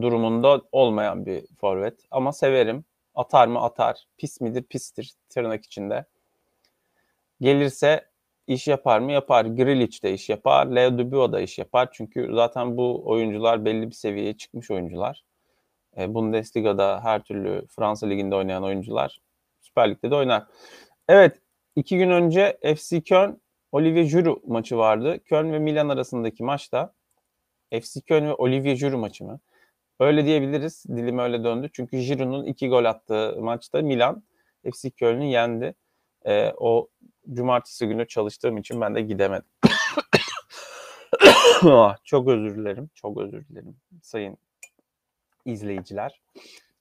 durumunda 0.00 0.62
olmayan 0.72 1.26
bir 1.26 1.46
forvet. 1.60 2.00
Ama 2.10 2.32
severim. 2.32 2.84
Atar 3.14 3.46
mı 3.46 3.60
atar. 3.60 4.06
Pis 4.18 4.40
midir 4.40 4.62
pistir 4.62 5.12
tırnak 5.28 5.64
içinde. 5.64 6.04
Gelirse 7.40 8.11
iş 8.46 8.68
yapar 8.68 8.98
mı 8.98 9.12
yapar. 9.12 9.44
Grilic 9.44 10.02
de 10.02 10.12
iş 10.14 10.28
yapar. 10.28 10.66
Leo 10.66 10.98
Dubois 10.98 11.32
da 11.32 11.40
iş 11.40 11.58
yapar. 11.58 11.88
Çünkü 11.92 12.30
zaten 12.34 12.76
bu 12.76 13.02
oyuncular 13.10 13.64
belli 13.64 13.86
bir 13.86 13.94
seviyeye 13.94 14.36
çıkmış 14.36 14.70
oyuncular. 14.70 15.24
E, 15.98 16.14
Bundesliga'da 16.14 17.04
her 17.04 17.22
türlü 17.22 17.66
Fransa 17.66 18.06
Ligi'nde 18.06 18.34
oynayan 18.34 18.64
oyuncular 18.64 19.20
Süper 19.60 19.90
Lig'de 19.90 20.10
de 20.10 20.14
oynar. 20.14 20.46
Evet 21.08 21.38
iki 21.76 21.98
gün 21.98 22.10
önce 22.10 22.58
FC 22.76 23.00
Köln 23.00 23.40
Olivier 23.72 24.04
Giroud 24.04 24.42
maçı 24.46 24.76
vardı. 24.76 25.18
Köln 25.24 25.52
ve 25.52 25.58
Milan 25.58 25.88
arasındaki 25.88 26.44
maçta 26.44 26.94
FC 27.70 28.00
Köln 28.00 28.26
ve 28.26 28.34
Olivier 28.34 28.76
Giroud 28.76 29.00
maçı 29.00 29.24
mı? 29.24 29.40
Öyle 30.00 30.24
diyebiliriz. 30.24 30.84
Dilim 30.88 31.18
öyle 31.18 31.44
döndü. 31.44 31.70
Çünkü 31.72 31.98
Giroud'un 31.98 32.44
iki 32.44 32.68
gol 32.68 32.84
attığı 32.84 33.36
maçta 33.40 33.82
Milan 33.82 34.22
FC 34.72 34.90
Köln'ü 34.90 35.24
yendi. 35.24 35.74
E, 36.26 36.52
o 36.56 36.88
cumartesi 37.32 37.86
günü 37.88 38.08
çalıştığım 38.08 38.56
için 38.56 38.80
ben 38.80 38.94
de 38.94 39.00
gidemedim. 39.00 39.48
Ah, 41.64 41.96
çok 42.04 42.28
özür 42.28 42.56
dilerim. 42.56 42.90
Çok 42.94 43.18
özür 43.18 43.48
dilerim 43.48 43.76
sayın 44.02 44.38
izleyiciler. 45.44 46.20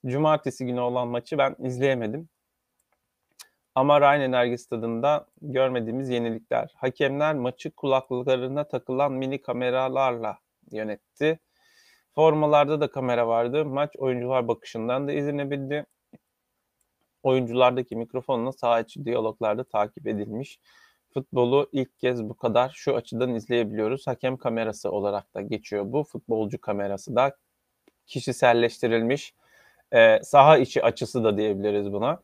Cumartesi 0.05 0.65
günü 0.65 0.79
olan 0.79 1.07
maçı 1.07 1.37
ben 1.37 1.55
izleyemedim. 1.59 2.29
Ama 3.75 4.01
Rhein 4.01 4.21
Enerji 4.21 4.57
Stadı'nda 4.57 5.25
görmediğimiz 5.41 6.09
yenilikler. 6.09 6.73
Hakemler 6.75 7.35
maçı 7.35 7.71
kulaklıklarına 7.71 8.63
takılan 8.63 9.11
mini 9.11 9.41
kameralarla 9.41 10.37
yönetti. 10.71 11.39
Formalarda 12.15 12.81
da 12.81 12.91
kamera 12.91 13.27
vardı. 13.27 13.65
Maç 13.65 13.95
oyuncular 13.97 14.47
bakışından 14.47 15.07
da 15.07 15.11
izlenebildi. 15.11 15.85
Oyunculardaki 17.23 17.95
mikrofonla 17.95 18.51
saha 18.51 18.79
içi 18.79 19.05
diyaloglarda 19.05 19.63
takip 19.63 20.07
edilmiş. 20.07 20.59
Futbolu 21.13 21.69
ilk 21.71 21.99
kez 21.99 22.29
bu 22.29 22.33
kadar 22.33 22.71
şu 22.75 22.95
açıdan 22.95 23.35
izleyebiliyoruz. 23.35 24.07
Hakem 24.07 24.37
kamerası 24.37 24.91
olarak 24.91 25.33
da 25.35 25.41
geçiyor 25.41 25.85
bu. 25.87 26.03
Futbolcu 26.03 26.61
kamerası 26.61 27.15
da 27.15 27.37
kişiselleştirilmiş. 28.05 29.33
E, 29.93 30.19
saha 30.23 30.57
içi 30.57 30.83
açısı 30.83 31.23
da 31.23 31.37
diyebiliriz 31.37 31.93
buna. 31.93 32.21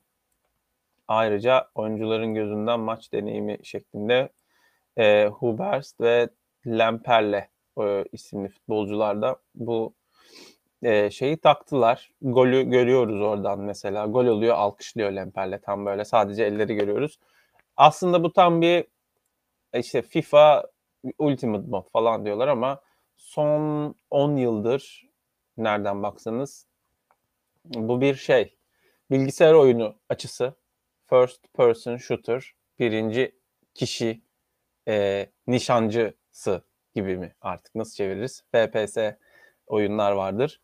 Ayrıca 1.08 1.68
oyuncuların 1.76 2.34
gözünden 2.34 2.80
maç 2.80 3.14
deneyimi 3.14 3.58
şeklinde 3.64 4.30
e, 4.98 5.28
Huberst 5.28 6.02
ve 6.02 6.30
Lemperle 6.68 7.50
e, 7.80 8.06
isimli 8.12 8.50
futbolcular 8.50 9.22
da 9.22 9.38
bu 9.56 9.94
e, 10.84 11.10
şeyi 11.12 11.38
taktılar. 11.38 12.12
Golü 12.22 12.70
görüyoruz 12.70 13.22
oradan 13.22 13.60
mesela. 13.60 14.06
Gol 14.06 14.26
oluyor 14.26 14.56
alkışlıyor 14.56 15.12
Lemperle 15.12 15.62
tam 15.62 15.86
böyle 15.86 16.06
sadece 16.06 16.44
elleri 16.44 16.76
görüyoruz. 16.76 17.20
Aslında 17.78 18.24
bu 18.24 18.34
tam 18.34 18.62
bir 18.62 18.86
işte 19.74 20.02
FIFA 20.02 20.68
Ultimate 21.20 21.68
Mod 21.68 21.90
falan 21.94 22.26
diyorlar 22.26 22.48
ama 22.48 22.82
son 23.16 23.96
10 24.10 24.36
yıldır 24.36 25.08
nereden 25.58 26.04
baksanız 26.04 26.68
bu 27.66 28.02
bir 28.02 28.16
şey. 28.16 28.58
Bilgisayar 29.12 29.54
oyunu 29.54 29.96
açısı. 30.10 30.54
First 31.10 31.54
person 31.54 31.98
shooter. 31.98 32.54
Birinci 32.80 33.36
kişi 33.74 34.22
e, 34.88 35.26
nişancısı 35.48 36.64
gibi 36.96 37.18
mi 37.18 37.36
artık 37.42 37.76
nasıl 37.76 37.96
çeviririz? 37.96 38.44
FPS 38.52 38.98
oyunlar 39.68 40.12
vardır. 40.12 40.62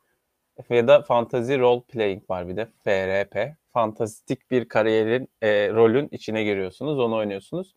Ya 0.69 0.87
da 0.87 1.01
fantasy 1.01 1.57
role 1.59 1.81
playing 1.81 2.29
var 2.29 2.47
bir 2.47 2.57
de 2.57 2.65
FRP. 2.83 3.55
Fantastik 3.73 4.51
bir 4.51 4.67
kariyerin 4.67 5.29
e, 5.41 5.69
rolün 5.69 6.07
içine 6.11 6.43
giriyorsunuz, 6.43 6.99
onu 6.99 7.15
oynuyorsunuz. 7.15 7.75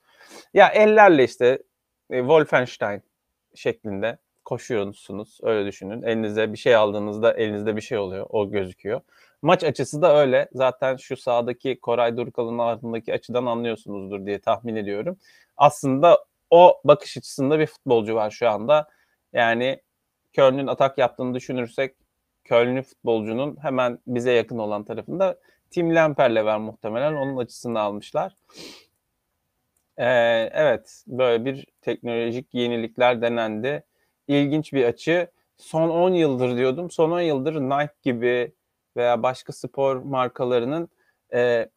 Ya 0.54 0.68
ellerle 0.68 1.25
işte 1.25 1.62
e, 2.11 2.18
Wolfenstein 2.18 3.02
şeklinde 3.54 4.18
koşuyorsunuz. 4.45 5.38
Öyle 5.42 5.66
düşünün. 5.66 6.02
Elinize 6.02 6.52
bir 6.52 6.59
şey 6.59 6.75
aldığınızda 6.75 7.33
elinizde 7.33 7.76
bir 7.76 7.80
şey 7.80 7.99
oluyor. 7.99 8.26
O 8.30 8.50
gözüküyor. 8.50 9.00
Maç 9.42 9.64
açısı 9.64 10.02
da 10.02 10.16
öyle. 10.16 10.49
Zaten 10.52 10.97
şu 10.97 11.16
sağdaki 11.16 11.80
Koray 11.80 12.16
Durkal'ın 12.16 12.59
ardındaki 12.59 13.14
açıdan 13.14 13.47
anlıyorsunuzdur 13.47 14.26
diye 14.26 14.40
tahmin 14.40 14.76
ediyorum. 14.76 15.18
Aslında 15.56 16.25
o 16.50 16.80
bakış 16.85 17.16
açısında 17.16 17.59
bir 17.59 17.66
futbolcu 17.66 18.14
var 18.14 18.30
şu 18.30 18.50
anda. 18.50 18.88
Yani 19.33 19.83
Köln'ün 20.33 20.66
atak 20.66 20.99
yaptığını 20.99 21.35
düşünürsek 21.35 21.97
Köln'lü 22.47 22.83
futbolcunun 22.83 23.57
hemen 23.62 23.99
bize 24.07 24.33
yakın 24.33 24.59
olan 24.59 24.85
tarafında 24.85 25.38
Tim 25.71 25.95
Lemper'le 25.95 26.45
var 26.45 26.59
muhtemelen. 26.59 27.15
Onun 27.15 27.37
açısını 27.37 27.81
almışlar. 27.81 28.33
Ee, 29.99 30.05
evet 30.53 31.05
böyle 31.07 31.45
bir 31.45 31.67
teknolojik 31.83 32.55
yenilikler 32.55 33.23
denendi. 33.23 33.85
İlginç 34.29 34.73
bir 34.73 34.85
açı. 34.85 35.29
Son 35.57 35.88
10 35.88 36.15
yıldır 36.15 36.57
diyordum. 36.57 36.91
Son 36.91 37.11
10 37.11 37.21
yıldır 37.21 37.55
Nike 37.55 37.95
gibi 38.03 38.53
veya 38.97 39.23
başka 39.23 39.53
spor 39.53 39.97
markalarının 39.97 40.88
e, 41.35 41.69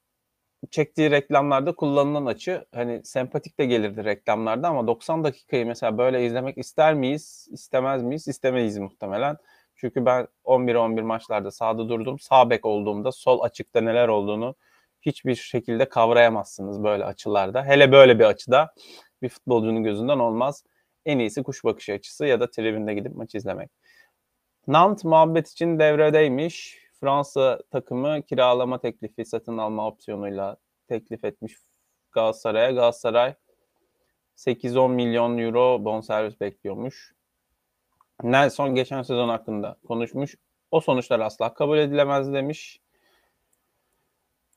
çektiği 0.72 1.12
reklamlarda 1.12 1.76
kullanılan 1.76 2.26
açı 2.26 2.66
hani 2.76 3.02
sempatik 3.04 3.60
de 3.60 3.66
gelirdi 3.66 4.06
reklamlarda 4.06 4.68
ama 4.68 4.88
90 4.88 5.24
dakikayı 5.24 5.66
mesela 5.66 5.98
böyle 5.98 6.26
izlemek 6.26 6.58
ister 6.58 6.94
miyiz, 6.94 7.48
istemez 7.52 8.04
miyiz? 8.04 8.28
İstemeyiz 8.28 8.78
muhtemelen. 8.78 9.38
Çünkü 9.81 10.05
ben 10.05 10.27
11-11 10.45 11.01
maçlarda 11.01 11.51
sağda 11.51 11.89
durdum. 11.89 12.19
Sağ 12.19 12.50
bek 12.50 12.65
olduğumda 12.65 13.12
sol 13.12 13.41
açıkta 13.41 13.81
neler 13.81 14.07
olduğunu 14.07 14.55
hiçbir 15.01 15.36
şekilde 15.36 15.89
kavrayamazsınız 15.89 16.83
böyle 16.83 17.05
açılarda. 17.05 17.65
Hele 17.65 17.91
böyle 17.91 18.19
bir 18.19 18.24
açıda 18.24 18.74
bir 19.21 19.29
futbolcunun 19.29 19.83
gözünden 19.83 20.19
olmaz. 20.19 20.63
En 21.05 21.19
iyisi 21.19 21.43
kuş 21.43 21.63
bakışı 21.63 21.93
açısı 21.93 22.25
ya 22.25 22.39
da 22.39 22.50
tribünde 22.50 22.93
gidip 22.93 23.15
maç 23.15 23.36
izlemek. 23.36 23.71
Nant 24.67 25.03
muhabbet 25.03 25.50
için 25.50 25.79
devredeymiş. 25.79 26.77
Fransa 27.00 27.59
takımı 27.71 28.21
kiralama 28.21 28.79
teklifi 28.79 29.25
satın 29.25 29.57
alma 29.57 29.88
opsiyonuyla 29.88 30.57
teklif 30.88 31.25
etmiş 31.25 31.55
Galatasaray'a. 32.12 32.71
Galatasaray 32.71 33.33
8-10 34.36 34.91
milyon 34.91 35.38
euro 35.38 35.86
bonservis 35.86 36.41
bekliyormuş. 36.41 37.19
Nelson 38.24 38.76
geçen 38.76 39.02
sezon 39.02 39.30
hakkında 39.30 39.78
konuşmuş. 39.88 40.36
O 40.72 40.82
sonuçlar 40.82 41.20
asla 41.20 41.54
kabul 41.54 41.78
edilemez 41.78 42.34
demiş. 42.34 42.80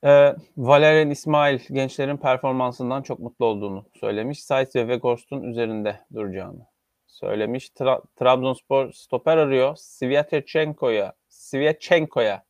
Ee, 0.03 0.35
Valerian 0.57 1.09
İsmail 1.09 1.59
gençlerin 1.71 2.17
performansından 2.17 3.01
çok 3.01 3.19
mutlu 3.19 3.45
olduğunu 3.45 3.85
söylemiş. 3.99 4.43
Sait 4.43 4.75
ve 4.75 4.79
Weghorst'un 4.79 5.43
üzerinde 5.43 5.99
duracağını 6.13 6.65
söylemiş. 7.07 7.69
Tra- 7.69 8.01
Trabzonspor 8.15 8.91
stoper 8.91 9.37
arıyor. 9.37 9.75
Sviatchenko'ya 9.75 11.13
Sviatchenko'ya 11.29 12.43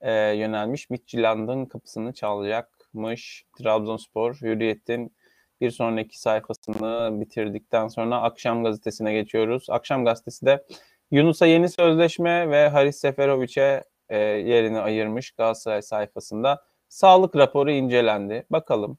e, 0.00 0.12
yönelmiş. 0.12 0.90
Midtjylland'ın 0.90 1.66
kapısını 1.66 2.12
çalacakmış. 2.12 3.44
Trabzonspor 3.58 4.34
Hürriyet'in 4.34 5.12
bir 5.62 5.70
sonraki 5.70 6.20
sayfasını 6.20 7.20
bitirdikten 7.20 7.88
sonra 7.88 8.22
Akşam 8.22 8.64
Gazetesi'ne 8.64 9.12
geçiyoruz. 9.12 9.66
Akşam 9.70 10.04
Gazetesi 10.04 10.46
de 10.46 10.64
Yunus'a 11.10 11.46
yeni 11.46 11.68
sözleşme 11.68 12.50
ve 12.50 12.68
Haris 12.68 12.96
Seferovic'e 12.96 13.84
e, 14.08 14.18
yerini 14.18 14.80
ayırmış 14.80 15.30
Galatasaray 15.30 15.82
sayfasında. 15.82 16.64
Sağlık 16.88 17.36
raporu 17.36 17.70
incelendi. 17.70 18.46
Bakalım. 18.50 18.98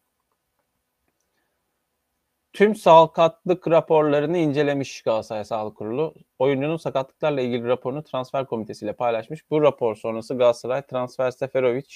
Tüm 2.53 2.75
sakatlık 2.75 3.67
raporlarını 3.67 4.37
incelemiş 4.37 5.01
Galatasaray 5.01 5.45
Sağlık 5.45 5.77
Kurulu. 5.77 6.13
Oyuncunun 6.39 6.77
sakatlıklarla 6.77 7.41
ilgili 7.41 7.67
raporunu 7.67 8.03
transfer 8.03 8.45
komitesiyle 8.45 8.93
paylaşmış. 8.93 9.49
Bu 9.49 9.61
rapor 9.61 9.95
sonrası 9.95 10.37
Galatasaray 10.37 10.81
transfer 10.81 11.31
Seferovic 11.31 11.95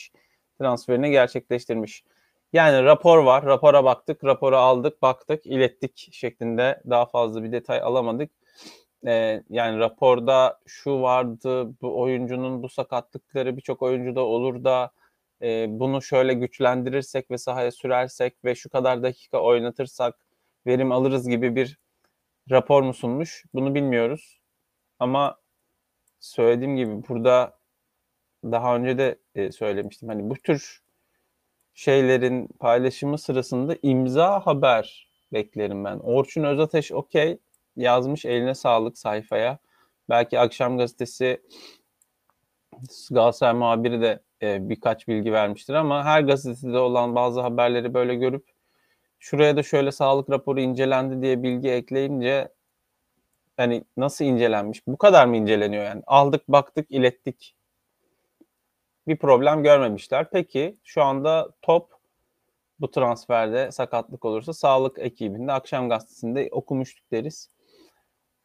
transferini 0.60 1.12
gerçekleştirmiş. 1.12 2.04
Yani 2.54 2.84
rapor 2.84 3.18
var. 3.18 3.46
Rapora 3.46 3.84
baktık, 3.84 4.24
raporu 4.24 4.58
aldık, 4.58 5.02
baktık, 5.02 5.46
ilettik 5.46 6.10
şeklinde 6.12 6.82
daha 6.90 7.06
fazla 7.06 7.44
bir 7.44 7.52
detay 7.52 7.82
alamadık. 7.82 8.32
Ee, 9.08 9.44
yani 9.50 9.80
raporda 9.80 10.60
şu 10.68 11.02
vardı, 11.02 11.82
bu 11.82 12.02
oyuncunun 12.02 12.64
bu 12.64 12.70
sakatlıkları 12.70 13.58
birçok 13.58 13.82
oyuncuda 13.82 14.22
olur 14.22 14.64
da 14.64 14.92
e, 15.42 15.66
bunu 15.70 16.02
şöyle 16.02 16.34
güçlendirirsek 16.34 17.32
ve 17.32 17.38
sahaya 17.38 17.72
sürersek 17.72 18.46
ve 18.46 18.56
şu 18.56 18.70
kadar 18.70 19.04
dakika 19.04 19.42
oynatırsak 19.42 20.16
verim 20.68 20.92
alırız 20.92 21.30
gibi 21.30 21.56
bir 21.56 21.78
rapor 22.52 22.84
mu 22.84 22.94
sunmuş? 22.94 23.46
Bunu 23.54 23.76
bilmiyoruz. 23.76 24.40
Ama 25.00 25.38
söylediğim 26.20 26.76
gibi 26.78 27.08
burada 27.10 27.60
daha 28.44 28.76
önce 28.76 28.98
de 28.98 29.20
e, 29.36 29.52
söylemiştim. 29.52 30.10
Hani 30.10 30.30
bu 30.30 30.36
tür 30.36 30.87
şeylerin 31.78 32.48
paylaşımı 32.48 33.18
sırasında 33.18 33.76
imza 33.84 34.40
haber 34.46 35.10
beklerim 35.34 35.86
ben. 35.86 36.00
Orçun 36.00 36.44
Özateş 36.44 36.92
okey 36.92 37.38
yazmış 37.76 38.26
eline 38.26 38.56
sağlık 38.56 38.98
sayfaya. 38.98 39.60
Belki 40.10 40.40
akşam 40.40 40.78
gazetesi 40.78 41.42
Galatasaray 43.12 43.54
muhabiri 43.54 44.02
de 44.02 44.20
e, 44.42 44.70
birkaç 44.70 45.08
bilgi 45.08 45.34
vermiştir 45.34 45.74
ama 45.74 46.06
her 46.06 46.22
gazetede 46.22 46.78
olan 46.78 47.16
bazı 47.16 47.42
haberleri 47.42 47.94
böyle 47.94 48.16
görüp 48.16 48.46
şuraya 49.20 49.58
da 49.58 49.64
şöyle 49.64 49.92
sağlık 49.92 50.30
raporu 50.30 50.60
incelendi 50.60 51.22
diye 51.22 51.44
bilgi 51.44 51.70
ekleyince 51.70 52.50
hani 53.58 53.84
nasıl 53.98 54.26
incelenmiş? 54.26 54.88
Bu 54.88 54.98
kadar 54.98 55.26
mı 55.26 55.38
inceleniyor 55.38 55.84
yani? 55.84 56.04
Aldık, 56.08 56.48
baktık, 56.48 56.92
ilettik 56.92 57.57
bir 59.08 59.18
problem 59.18 59.64
görmemişler. 59.64 60.30
Peki 60.32 60.78
şu 60.84 61.04
anda 61.04 61.50
top 61.62 61.98
bu 62.80 62.92
transferde 62.92 63.72
sakatlık 63.72 64.26
olursa 64.26 64.54
sağlık 64.54 65.00
ekibinde 65.00 65.52
akşam 65.52 65.90
gazetesinde 65.90 66.50
okumuştuk 66.52 67.12
deriz. 67.12 67.50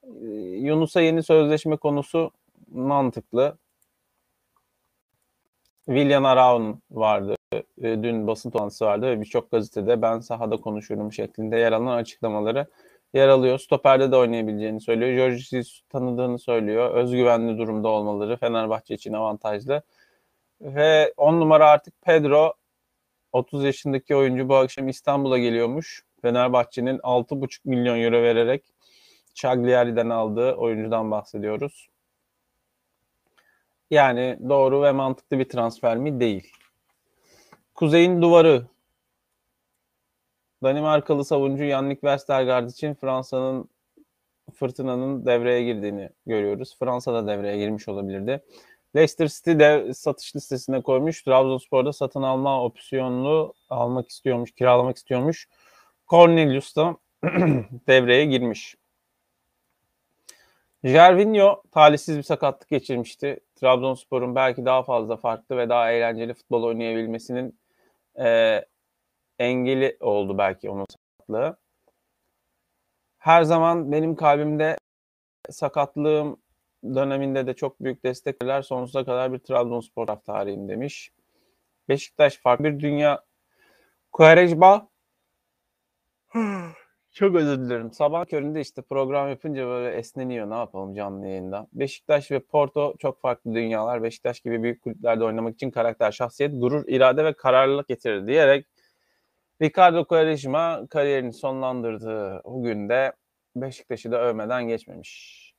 Ee, 0.03 0.27
Yunus'a 0.37 1.01
yeni 1.01 1.22
sözleşme 1.22 1.77
konusu 1.77 2.31
mantıklı. 2.70 3.59
William 5.87 6.25
Araun 6.25 6.83
vardı. 6.90 7.37
Ee, 7.53 7.62
dün 7.83 8.27
basın 8.27 8.51
toplantısı 8.51 8.85
vardı 8.85 9.07
ve 9.07 9.20
birçok 9.20 9.51
gazetede 9.51 10.03
ben 10.03 10.20
sahada 10.20 10.57
konuşurum 10.57 11.12
şeklinde 11.12 11.57
yer 11.57 11.72
alan 11.72 11.96
açıklamaları 11.96 12.66
yer 13.14 13.29
alıyor. 13.29 13.59
Stoper'de 13.59 14.12
de 14.12 14.16
oynayabileceğini 14.16 14.81
söylüyor. 14.81 15.31
Jesus 15.31 15.83
tanıdığını 15.88 16.38
söylüyor. 16.38 16.94
Özgüvenli 16.94 17.59
durumda 17.59 17.88
olmaları 17.88 18.37
Fenerbahçe 18.37 18.94
için 18.94 19.12
avantajlı. 19.12 19.83
Ve 20.62 21.14
10 21.16 21.40
numara 21.40 21.70
artık 21.70 22.03
Pedro 22.03 22.55
30 23.33 23.64
yaşındaki 23.64 24.16
oyuncu 24.16 24.48
bu 24.48 24.57
akşam 24.57 24.88
İstanbul'a 24.88 25.38
geliyormuş. 25.38 26.05
Fenerbahçe'nin 26.22 26.98
6,5 26.98 27.61
milyon 27.64 27.98
euro 28.01 28.22
vererek 28.22 28.64
Cagliari'den 29.35 30.09
aldığı 30.09 30.55
oyuncudan 30.55 31.11
bahsediyoruz. 31.11 31.88
Yani 33.90 34.38
doğru 34.48 34.83
ve 34.83 34.92
mantıklı 34.92 35.38
bir 35.38 35.48
transfer 35.48 35.96
mi? 35.96 36.20
Değil. 36.20 36.53
Kuzey'in 37.75 38.22
duvarı. 38.22 38.66
Danimarkalı 40.62 41.25
savuncu 41.25 41.64
Yannick 41.64 42.01
Westergaard 42.01 42.70
için 42.70 42.94
Fransa'nın 42.94 43.68
fırtınanın 44.55 45.27
devreye 45.27 45.64
girdiğini 45.64 46.11
görüyoruz. 46.27 46.77
Fransa 46.79 47.14
da 47.14 47.27
devreye 47.27 47.59
girmiş 47.59 47.88
olabilirdi. 47.88 48.44
Leicester 48.96 49.28
City 49.28 49.50
de 49.50 49.94
satış 49.94 50.37
listesine 50.37 50.83
koymuş. 50.83 51.22
Trabzonspor'da 51.22 51.92
satın 51.92 52.22
alma 52.22 52.64
opsiyonlu 52.64 53.55
almak 53.70 54.11
istiyormuş, 54.11 54.52
kiralamak 54.52 54.96
istiyormuş. 54.96 55.48
Cornelius 56.09 56.76
da 56.76 56.96
devreye 57.88 58.24
girmiş. 58.24 58.76
Jervinho 60.85 61.62
talihsiz 61.70 62.18
bir 62.18 62.22
sakatlık 62.22 62.68
geçirmişti. 62.68 63.40
Trabzonspor'un 63.55 64.35
belki 64.35 64.64
daha 64.64 64.83
fazla 64.83 65.16
farklı 65.16 65.57
ve 65.57 65.68
daha 65.68 65.92
eğlenceli 65.92 66.35
futbol 66.35 66.62
oynayabilmesinin 66.62 67.59
e, 68.18 68.61
engeli 69.38 69.96
oldu 70.00 70.38
belki 70.38 70.70
onun 70.70 70.87
sakatlığı. 70.90 71.57
Her 73.18 73.42
zaman 73.42 73.92
benim 73.92 74.16
kalbimde 74.16 74.76
sakatlığım 75.50 76.41
döneminde 76.85 77.47
de 77.47 77.55
çok 77.55 77.81
büyük 77.81 78.05
destek 78.05 78.42
verirler. 78.42 78.62
Sonsuza 78.62 79.05
kadar 79.05 79.33
bir 79.33 79.38
Trabzonspor 79.38 80.07
taraftarıyım 80.07 80.68
demiş. 80.68 81.11
Beşiktaş 81.88 82.38
farklı 82.38 82.64
bir 82.64 82.81
dünya. 82.81 83.25
Quaresma 84.12 84.88
çok 87.12 87.35
özür 87.37 87.59
dilerim. 87.59 87.92
Sabah 87.92 88.27
köründe 88.27 88.61
işte 88.61 88.83
program 88.83 89.29
yapınca 89.29 89.66
böyle 89.66 89.97
esneniyor. 89.97 90.51
Ne 90.51 90.55
yapalım 90.55 90.95
canlı 90.95 91.27
yayında. 91.27 91.68
Beşiktaş 91.73 92.31
ve 92.31 92.40
Porto 92.40 92.95
çok 92.99 93.21
farklı 93.21 93.55
dünyalar. 93.55 94.03
Beşiktaş 94.03 94.40
gibi 94.40 94.62
büyük 94.62 94.83
kulüplerde 94.83 95.25
oynamak 95.25 95.55
için 95.55 95.71
karakter, 95.71 96.12
şahsiyet, 96.12 96.53
gurur, 96.61 96.85
irade 96.88 97.25
ve 97.25 97.33
kararlılık 97.33 97.88
getirir 97.88 98.27
diyerek 98.27 98.66
Ricardo 99.62 100.05
Quaresma 100.05 100.87
kariyerini 100.90 101.33
sonlandırdığı 101.33 102.40
o 102.45 102.62
günde 102.62 103.12
Beşiktaş'ı 103.57 104.12
da 104.12 104.21
övmeden 104.21 104.68
geçmemiş. 104.68 105.52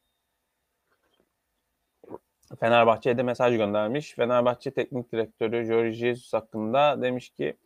Fenerbahçe'ye 2.59 3.17
de 3.17 3.23
mesaj 3.23 3.57
göndermiş. 3.57 4.13
Fenerbahçe 4.13 4.71
Teknik 4.71 5.11
Direktörü 5.11 5.65
Jorge 5.65 5.91
Jesus 5.91 6.33
hakkında 6.33 7.01
demiş 7.01 7.29
ki 7.29 7.57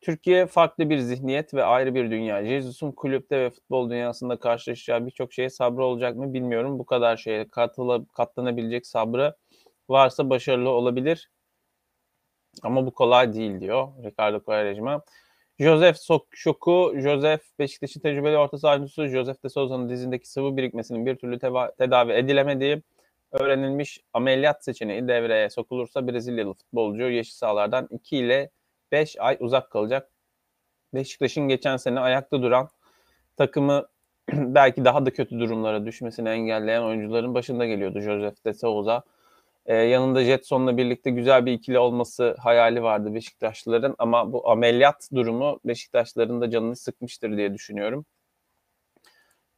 Türkiye 0.00 0.46
farklı 0.46 0.90
bir 0.90 0.98
zihniyet 0.98 1.54
ve 1.54 1.64
ayrı 1.64 1.94
bir 1.94 2.10
dünya. 2.10 2.44
Jesus'un 2.44 2.92
kulüpte 2.92 3.40
ve 3.40 3.50
futbol 3.50 3.90
dünyasında 3.90 4.36
karşılaşacağı 4.36 5.06
birçok 5.06 5.32
şeye 5.32 5.50
sabrı 5.50 5.84
olacak 5.84 6.16
mı 6.16 6.34
bilmiyorum. 6.34 6.78
Bu 6.78 6.86
kadar 6.86 7.16
şeye 7.16 7.48
katıla, 7.48 8.04
katlanabilecek 8.12 8.86
sabrı 8.86 9.34
varsa 9.88 10.30
başarılı 10.30 10.70
olabilir. 10.70 11.30
Ama 12.62 12.86
bu 12.86 12.90
kolay 12.90 13.32
değil 13.32 13.60
diyor 13.60 13.88
Ricardo 14.04 14.42
Quaresma. 14.44 15.02
Joseph 15.58 15.96
Şoku, 16.30 16.94
Joseph 16.96 17.42
Beşiktaş'ın 17.58 18.00
tecrübeli 18.00 18.36
orta 18.36 18.58
sahancısı 18.58 19.06
Joseph 19.06 19.44
de 19.44 19.48
Souza'nın 19.48 19.88
dizindeki 19.88 20.30
sıvı 20.30 20.56
birikmesinin 20.56 21.06
bir 21.06 21.16
türlü 21.16 21.36
teva- 21.36 21.76
tedavi 21.76 22.12
edilemediği 22.12 22.82
öğrenilmiş 23.34 24.00
ameliyat 24.12 24.64
seçeneği 24.64 25.08
devreye 25.08 25.50
sokulursa 25.50 26.08
Brezilyalı 26.08 26.54
futbolcu 26.54 27.02
yeşil 27.02 27.32
sahalardan 27.32 27.88
2 27.90 28.16
ile 28.16 28.50
5 28.92 29.16
ay 29.20 29.36
uzak 29.40 29.70
kalacak. 29.70 30.10
Beşiktaş'ın 30.94 31.48
geçen 31.48 31.76
sene 31.76 32.00
ayakta 32.00 32.42
duran 32.42 32.68
takımı 33.36 33.86
belki 34.32 34.84
daha 34.84 35.06
da 35.06 35.10
kötü 35.10 35.40
durumlara 35.40 35.86
düşmesini 35.86 36.28
engelleyen 36.28 36.82
oyuncuların 36.82 37.34
başında 37.34 37.66
geliyordu 37.66 38.00
Joseph 38.00 38.44
de 38.44 38.54
Souza. 38.54 39.02
Ee, 39.66 39.74
yanında 39.74 40.24
Jetson'la 40.24 40.76
birlikte 40.76 41.10
güzel 41.10 41.46
bir 41.46 41.52
ikili 41.52 41.78
olması 41.78 42.36
hayali 42.38 42.82
vardı 42.82 43.14
Beşiktaşlıların 43.14 43.94
ama 43.98 44.32
bu 44.32 44.50
ameliyat 44.50 45.08
durumu 45.14 45.60
Beşiktaşlıların 45.64 46.40
da 46.40 46.50
canını 46.50 46.76
sıkmıştır 46.76 47.36
diye 47.36 47.54
düşünüyorum. 47.54 48.06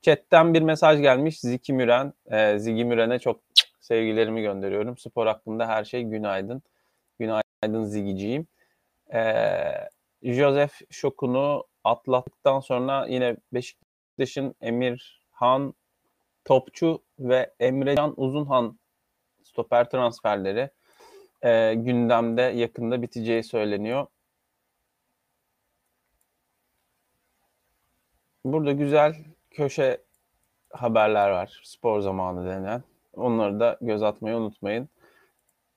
Chat'ten 0.03 0.55
bir 0.55 0.63
mesaj 0.63 1.01
gelmiş 1.01 1.41
Ziki 1.41 1.73
Müren. 1.73 2.13
Ee, 2.31 2.59
Zigi 2.59 2.85
Müren'e 2.85 3.19
çok 3.19 3.41
sevgilerimi 3.87 4.43
gönderiyorum. 4.43 4.99
Spor 4.99 5.27
hakkında 5.27 5.69
her 5.69 5.85
şey 5.85 6.03
günaydın. 6.03 6.63
Günaydın 7.19 7.85
Zigiciğim. 7.85 8.47
Ee, 9.15 9.89
Joseph 10.23 10.73
şokunu 10.91 11.65
atlattıktan 11.85 12.61
sonra 12.61 13.07
yine 13.07 13.37
Beşiktaş'ın 13.53 14.55
Emirhan 14.61 15.75
Topçu 16.45 17.03
ve 17.19 17.55
Emrecan 17.61 18.15
Uzunhan 18.17 18.79
stoper 19.45 19.91
transferleri 19.91 20.71
e, 21.43 21.75
gündemde 21.75 22.43
yakında 22.43 23.03
biteceği 23.03 23.45
söyleniyor. 23.45 24.07
Burada 28.45 28.73
güzel 28.73 29.15
köşe 29.51 29.99
haberler 30.71 31.31
var. 31.31 31.61
Spor 31.65 32.01
zamanı 32.01 32.47
denen. 32.47 32.83
Onları 33.17 33.61
da 33.61 33.79
göz 33.81 34.03
atmayı 34.03 34.37
unutmayın. 34.37 34.89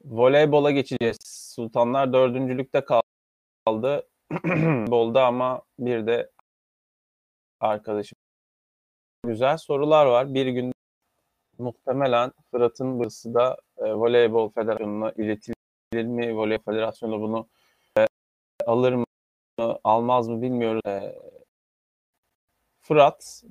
Voleybola 0.06 0.72
geçeceğiz. 0.72 1.18
Sultanlar 1.56 2.14
dördüncülükte 2.14 2.86
kaldı. 3.66 4.08
Bolda 4.92 5.26
ama 5.26 5.62
bir 5.80 6.08
de 6.08 6.32
arkadaşım. 7.60 8.18
Güzel 9.26 9.58
sorular 9.58 10.06
var. 10.06 10.34
Bir 10.34 10.48
gün 10.48 10.74
muhtemelen 11.58 12.32
Fırat'ın 12.52 13.00
burası 13.00 13.34
da 13.34 13.58
e, 13.78 13.94
Voleybol 13.94 14.50
Federasyonu'na 14.50 15.12
iletilir 15.12 16.06
mi? 16.06 16.38
Voleybol 16.38 16.64
Federasyonu 16.64 17.22
bunu 17.22 17.48
e, 17.98 18.08
alır 18.66 18.94
mı? 18.94 19.06
Almaz 19.84 20.28
mı 20.28 20.42
bilmiyoruz. 20.42 20.82
E, 20.86 21.16
Fırat 22.82 23.44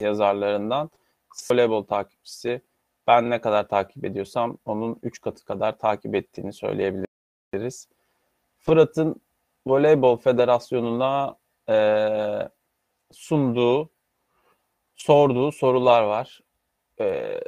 yazarlarından 0.00 0.90
voleybol 1.50 1.82
takipçisi. 1.82 2.62
Ben 3.06 3.30
ne 3.30 3.40
kadar 3.40 3.68
takip 3.68 4.04
ediyorsam 4.04 4.58
onun 4.64 4.98
3 5.02 5.20
katı 5.20 5.44
kadar 5.44 5.78
takip 5.78 6.14
ettiğini 6.14 6.52
söyleyebiliriz. 6.52 7.88
Fırat'ın 8.58 9.20
Voleybol 9.66 10.16
Federasyonu'na 10.16 11.36
e, 11.68 11.76
sunduğu, 13.12 13.90
sorduğu 14.94 15.52
sorular 15.52 16.02
var. 16.02 16.40
E, 17.00 17.40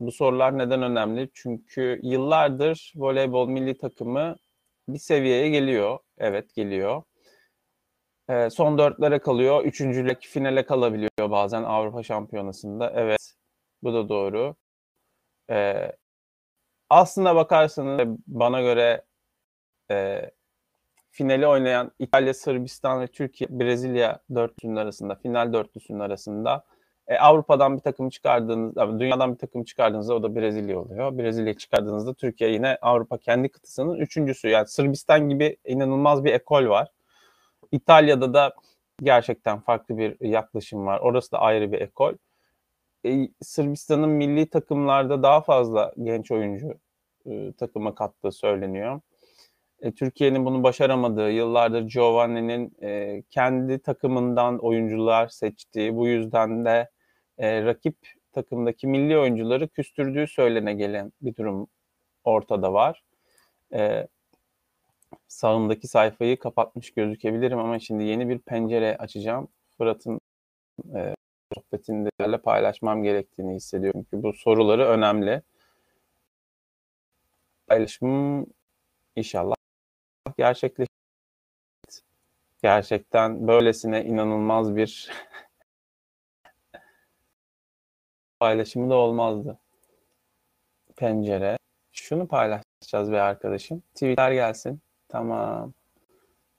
bu 0.00 0.12
sorular 0.12 0.58
neden 0.58 0.82
önemli? 0.82 1.30
Çünkü 1.34 2.00
yıllardır 2.02 2.92
voleybol 2.96 3.48
milli 3.48 3.78
takımı 3.78 4.36
bir 4.88 4.98
seviyeye 4.98 5.48
geliyor. 5.48 5.98
Evet 6.18 6.54
geliyor. 6.54 7.02
E, 8.30 8.50
son 8.50 8.78
dörtlere 8.78 9.18
kalıyor. 9.18 9.64
Üçüncülük 9.64 10.22
finale 10.22 10.64
kalabiliyor 10.66 11.30
bazen 11.30 11.62
Avrupa 11.62 12.02
Şampiyonası'nda. 12.02 12.92
Evet 12.94 13.34
bu 13.82 13.94
da 13.94 14.08
doğru. 14.08 14.54
E, 15.50 15.92
aslında 16.90 17.36
bakarsanız 17.36 18.18
bana 18.26 18.60
göre 18.60 19.04
e, 19.90 20.30
finali 21.10 21.46
oynayan 21.46 21.92
İtalya, 21.98 22.34
Sırbistan 22.34 23.00
ve 23.00 23.06
Türkiye, 23.06 23.60
Brezilya 23.60 24.20
dörtlüsünün 24.34 24.76
arasında, 24.76 25.14
final 25.14 25.52
dörtlüsünün 25.52 26.00
arasında 26.00 26.64
e, 27.08 27.18
Avrupa'dan 27.18 27.76
bir 27.76 27.82
takım 27.82 28.10
çıkardığınızda, 28.10 29.00
dünyadan 29.00 29.34
bir 29.34 29.38
takım 29.38 29.64
çıkardığınızda 29.64 30.14
o 30.14 30.22
da 30.22 30.36
Brezilya 30.36 30.80
oluyor. 30.80 31.18
Brezilya 31.18 31.54
çıkardığınızda 31.54 32.14
Türkiye 32.14 32.50
yine 32.50 32.78
Avrupa 32.82 33.18
kendi 33.18 33.48
kıtasının 33.48 33.94
üçüncüsü. 33.94 34.48
Yani 34.48 34.66
Sırbistan 34.68 35.28
gibi 35.28 35.56
inanılmaz 35.64 36.24
bir 36.24 36.32
ekol 36.32 36.68
var. 36.68 36.88
İtalya'da 37.72 38.34
da 38.34 38.54
gerçekten 39.02 39.60
farklı 39.60 39.98
bir 39.98 40.16
yaklaşım 40.20 40.86
var. 40.86 41.00
Orası 41.00 41.32
da 41.32 41.38
ayrı 41.38 41.72
bir 41.72 41.80
ekol. 41.80 42.14
E, 43.06 43.28
Sırbistan'ın 43.42 44.10
milli 44.10 44.50
takımlarda 44.50 45.22
daha 45.22 45.40
fazla 45.40 45.94
genç 46.02 46.30
oyuncu 46.30 46.78
e, 47.26 47.52
takıma 47.52 47.94
kattığı 47.94 48.32
söyleniyor. 48.32 49.00
E, 49.80 49.92
Türkiye'nin 49.92 50.44
bunu 50.44 50.62
başaramadığı, 50.62 51.30
yıllardır 51.30 51.82
Giovanni'nin 51.82 52.72
e, 52.82 53.22
kendi 53.30 53.78
takımından 53.78 54.58
oyuncular 54.58 55.28
seçtiği, 55.28 55.96
bu 55.96 56.08
yüzden 56.08 56.64
de 56.64 56.90
e, 57.38 57.64
rakip 57.64 57.96
takımdaki 58.32 58.86
milli 58.86 59.18
oyuncuları 59.18 59.68
küstürdüğü 59.68 60.26
söylene 60.26 60.74
gelen 60.74 61.12
bir 61.22 61.36
durum 61.36 61.66
ortada 62.24 62.72
var. 62.72 63.02
E, 63.72 64.06
sağımdaki 65.28 65.88
sayfayı 65.88 66.38
kapatmış 66.38 66.94
gözükebilirim 66.94 67.58
ama 67.58 67.78
şimdi 67.78 68.04
yeni 68.04 68.28
bir 68.28 68.38
pencere 68.38 68.96
açacağım. 68.96 69.48
Fırat'ın 69.78 70.20
e, 70.94 71.14
sohbetini 71.54 72.08
paylaşmam 72.42 73.02
gerektiğini 73.02 73.54
hissediyorum. 73.54 74.06
Çünkü 74.10 74.22
bu 74.22 74.32
soruları 74.32 74.86
önemli. 74.86 75.42
Paylaşımım 77.66 78.46
inşallah 79.16 79.54
gerçekleşti. 80.38 80.94
Gerçekten 82.62 83.48
böylesine 83.48 84.04
inanılmaz 84.04 84.76
bir 84.76 85.10
paylaşımı 88.40 88.90
da 88.90 88.94
olmazdı. 88.94 89.58
Pencere. 90.96 91.56
Şunu 91.92 92.28
paylaşacağız 92.28 93.12
be 93.12 93.20
arkadaşım. 93.20 93.82
Tweetler 93.94 94.32
gelsin. 94.32 94.80
Tamam. 95.10 95.72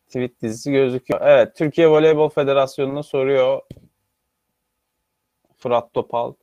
Tweet 0.08 0.42
dizisi 0.42 0.72
gözüküyor. 0.72 1.22
Evet, 1.24 1.56
Türkiye 1.56 1.90
Voleybol 1.90 2.30
Federasyonu'na 2.30 3.04
soruyor. 3.04 3.62
Fırat 5.58 5.94
Topal. 5.94 6.34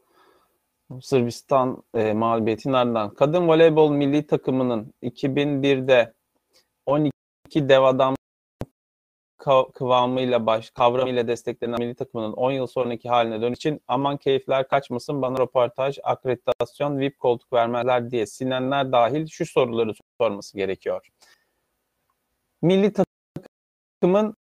Sırbistan 1.02 1.82
e, 1.94 2.12
mağlubiyetinin 2.12 2.74
ardından 2.74 3.14
kadın 3.14 3.48
voleybol 3.48 3.90
milli 3.90 4.26
takımının 4.26 4.94
2001'de 5.02 6.12
12 6.86 7.12
dev 7.54 7.82
adam 7.82 8.14
kıvamıyla 9.74 10.46
baş 10.46 10.70
kavramıyla 10.70 11.28
desteklenen 11.28 11.80
milli 11.80 11.94
takımının 11.94 12.32
10 12.32 12.50
yıl 12.50 12.66
sonraki 12.66 13.08
haline 13.08 13.42
dön 13.42 13.52
için 13.52 13.80
aman 13.88 14.16
keyifler 14.16 14.68
kaçmasın 14.68 15.22
bana 15.22 15.38
röportaj, 15.38 15.98
akreditasyon, 16.02 16.98
VIP 16.98 17.18
koltuk 17.18 17.52
vermezler 17.52 18.10
diye 18.10 18.26
sinenler 18.26 18.92
dahil 18.92 19.26
şu 19.26 19.46
soruları 19.46 19.92
sorması 20.20 20.56
gerekiyor. 20.56 21.08
Milli 22.62 22.92
takımın 24.02 24.36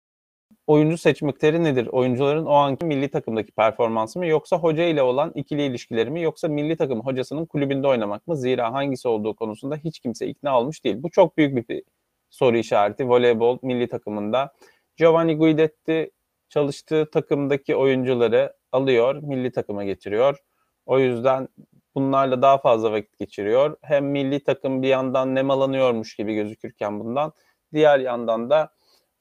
oyuncu 0.67 0.99
seçme 0.99 1.33
kriteri 1.33 1.65
nedir? 1.65 1.87
Oyuncuların 1.87 2.47
o 2.47 2.53
anki 2.53 2.87
milli 2.87 3.11
takımdaki 3.11 3.53
performansı 3.53 4.19
mı 4.19 4.27
yoksa 4.27 4.59
hoca 4.59 4.85
ile 4.85 5.03
olan 5.03 5.33
ikili 5.35 5.63
ilişkileri 5.63 6.11
mi 6.11 6.23
yoksa 6.23 6.49
milli 6.49 6.77
takım 6.77 7.01
hocasının 7.01 7.47
kulübünde 7.47 7.87
oynamak 7.89 8.27
mı? 8.27 8.37
Zira 8.37 8.73
hangisi 8.73 9.09
olduğu 9.09 9.37
konusunda 9.37 9.77
hiç 9.77 10.01
kimse 10.01 10.27
ikna 10.27 10.59
olmuş 10.59 10.85
değil. 10.85 10.97
Bu 11.03 11.11
çok 11.11 11.37
büyük 11.37 11.69
bir 11.71 11.83
soru 12.31 12.57
işareti 12.57 13.09
voleybol 13.09 13.59
milli 13.63 13.89
takımında. 13.89 14.53
Giovanni 14.97 15.37
Guidetti 15.37 16.11
çalıştığı 16.49 17.11
takımdaki 17.11 17.77
oyuncuları 17.77 18.55
alıyor, 18.73 19.15
milli 19.23 19.53
takıma 19.53 19.85
getiriyor. 19.85 20.39
O 20.87 20.99
yüzden 20.99 21.49
bunlarla 21.95 22.43
daha 22.43 22.59
fazla 22.59 22.93
vakit 22.93 23.19
geçiriyor. 23.19 23.77
Hem 23.83 24.07
milli 24.07 24.45
takım 24.45 24.83
bir 24.83 24.89
yandan 24.89 25.35
nemalanıyormuş 25.35 26.17
gibi 26.17 26.35
gözükürken 26.35 27.01
bundan, 27.01 27.33
diğer 27.73 27.99
yandan 27.99 28.51
da 28.51 28.75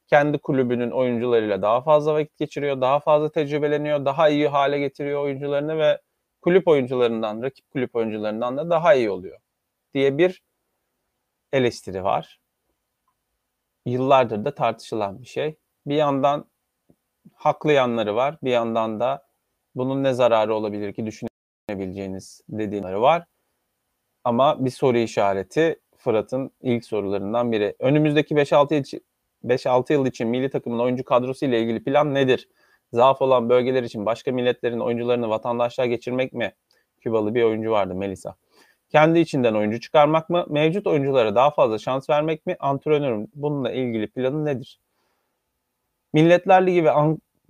kendi 0.06 0.38
kulübünün 0.38 0.90
oyuncularıyla 0.90 1.62
daha 1.62 1.82
fazla 1.82 2.14
vakit 2.14 2.38
geçiriyor, 2.38 2.80
daha 2.80 3.00
fazla 3.00 3.32
tecrübeleniyor, 3.32 4.04
daha 4.04 4.28
iyi 4.28 4.48
hale 4.48 4.78
getiriyor 4.78 5.22
oyuncularını 5.22 5.78
ve 5.78 6.00
kulüp 6.42 6.68
oyuncularından, 6.68 7.42
rakip 7.42 7.70
kulüp 7.70 7.94
oyuncularından 7.94 8.56
da 8.56 8.70
daha 8.70 8.94
iyi 8.94 9.10
oluyor 9.10 9.38
diye 9.94 10.18
bir 10.18 10.42
eleştiri 11.52 12.04
var. 12.04 12.40
Yıllardır 13.86 14.44
da 14.44 14.54
tartışılan 14.54 15.22
bir 15.22 15.26
şey. 15.26 15.56
Bir 15.86 15.94
yandan 15.94 16.46
haklı 17.34 17.72
yanları 17.72 18.16
var, 18.16 18.38
bir 18.42 18.50
yandan 18.50 19.00
da 19.00 19.26
bunun 19.74 20.04
ne 20.04 20.14
zararı 20.14 20.54
olabilir 20.54 20.92
ki 20.92 21.06
düşünebileceğiniz 21.06 22.40
dediğinleri 22.48 23.00
var. 23.00 23.24
Ama 24.24 24.64
bir 24.64 24.70
soru 24.70 24.98
işareti 24.98 25.80
Fırat'ın 26.04 26.50
ilk 26.62 26.84
sorularından 26.84 27.52
biri. 27.52 27.74
Önümüzdeki 27.78 28.34
5-6 28.34 28.74
yıl 28.74 29.00
5-6 29.44 29.92
yıl 29.92 30.06
için 30.06 30.28
milli 30.28 30.50
takımın 30.50 30.78
oyuncu 30.78 31.04
kadrosu 31.04 31.46
ile 31.46 31.60
ilgili 31.62 31.84
plan 31.84 32.14
nedir? 32.14 32.48
Zaaf 32.92 33.22
olan 33.22 33.48
bölgeler 33.48 33.82
için 33.82 34.06
başka 34.06 34.32
milletlerin 34.32 34.80
oyuncularını 34.80 35.28
vatandaşlığa 35.28 35.86
geçirmek 35.86 36.32
mi? 36.32 36.54
Kübalı 37.00 37.34
bir 37.34 37.42
oyuncu 37.42 37.70
vardı 37.70 37.94
Melisa. 37.94 38.34
Kendi 38.88 39.18
içinden 39.18 39.54
oyuncu 39.54 39.80
çıkarmak 39.80 40.30
mı? 40.30 40.46
Mevcut 40.48 40.86
oyunculara 40.86 41.34
daha 41.34 41.50
fazla 41.50 41.78
şans 41.78 42.10
vermek 42.10 42.46
mi? 42.46 42.56
Antrenörün 42.60 43.30
bununla 43.34 43.72
ilgili 43.72 44.06
planı 44.06 44.44
nedir? 44.44 44.80
Milletler 46.12 46.66
Ligi 46.66 46.84
ve 46.84 46.90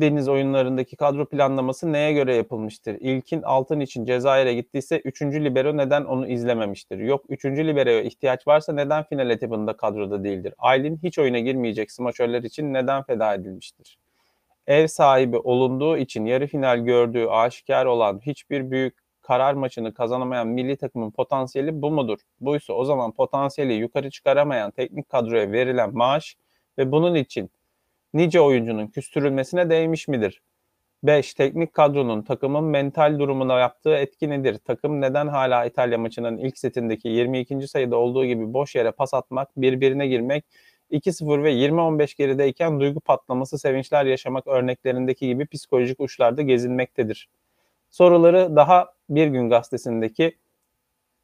Deniz 0.01 0.29
oyunlarındaki 0.29 0.97
kadro 0.97 1.27
planlaması 1.27 1.93
neye 1.93 2.13
göre 2.13 2.35
yapılmıştır? 2.35 2.97
İlkin 3.01 3.43
altın 3.43 3.81
için 3.81 4.05
Cezayir'e 4.05 4.55
gittiyse 4.55 5.01
3. 5.05 5.23
libero 5.23 5.77
neden 5.77 6.05
onu 6.05 6.29
izlememiştir? 6.29 6.99
Yok 6.99 7.25
3. 7.29 7.45
liberoya 7.45 8.03
ihtiyaç 8.03 8.47
varsa 8.47 8.73
neden 8.73 9.05
final 9.05 9.31
etabında 9.31 9.77
kadroda 9.77 10.25
değildir? 10.25 10.55
Aylin 10.59 11.01
hiç 11.03 11.19
oyuna 11.19 11.39
girmeyecek 11.39 11.93
smaçörler 11.93 12.43
için 12.43 12.75
neden 12.75 13.03
feda 13.03 13.35
edilmiştir? 13.35 13.99
Ev 14.67 14.87
sahibi 14.87 15.39
olunduğu 15.39 15.97
için 15.97 16.25
yarı 16.27 16.47
final 16.47 16.79
gördüğü 16.79 17.27
aşikar 17.27 17.87
olan 17.87 18.21
hiçbir 18.27 18.71
büyük 18.71 18.99
karar 19.23 19.55
maçını 19.55 19.95
kazanamayan 19.95 20.49
milli 20.49 20.77
takımın 20.77 21.11
potansiyeli 21.11 21.83
bu 21.83 21.91
mudur? 21.91 22.19
Buysa 22.41 22.73
o 22.73 22.85
zaman 22.85 23.13
potansiyeli 23.13 23.73
yukarı 23.73 24.11
çıkaramayan 24.11 24.71
teknik 24.71 25.09
kadroya 25.09 25.53
verilen 25.53 25.97
maaş 25.97 26.37
ve 26.79 26.93
bunun 26.93 27.15
için 27.15 27.51
nice 28.15 28.41
oyuncunun 28.41 28.87
küstürülmesine 28.87 29.71
değmiş 29.71 30.09
midir? 30.09 30.43
5. 31.03 31.35
Teknik 31.35 31.75
kadronun 31.75 32.23
takımın 32.23 32.65
mental 32.65 33.19
durumuna 33.19 33.59
yaptığı 33.59 33.95
etki 33.95 34.31
nedir? 34.31 34.59
Takım 34.65 35.01
neden 35.01 35.29
hala 35.29 35.65
İtalya 35.65 35.99
maçının 35.99 36.39
ilk 36.39 36.59
setindeki 36.59 37.09
22. 37.09 37.69
sayıda 37.69 37.97
olduğu 37.97 38.25
gibi 38.25 38.53
boş 38.53 38.75
yere 38.75 38.91
pas 38.91 39.15
atmak, 39.15 39.49
birbirine 39.57 40.07
girmek, 40.07 40.45
2-0 40.91 41.43
ve 41.43 41.53
20-15 41.53 42.17
gerideyken 42.17 42.81
duygu 42.81 43.01
patlaması, 43.01 43.59
sevinçler 43.59 44.05
yaşamak 44.07 44.47
örneklerindeki 44.47 45.27
gibi 45.27 45.47
psikolojik 45.47 46.01
uçlarda 46.01 46.43
gezinmektedir. 46.43 47.29
Soruları 47.91 48.57
daha 48.57 48.93
Bir 49.11 49.27
Gün 49.27 49.51
gazetesindeki 49.51 50.37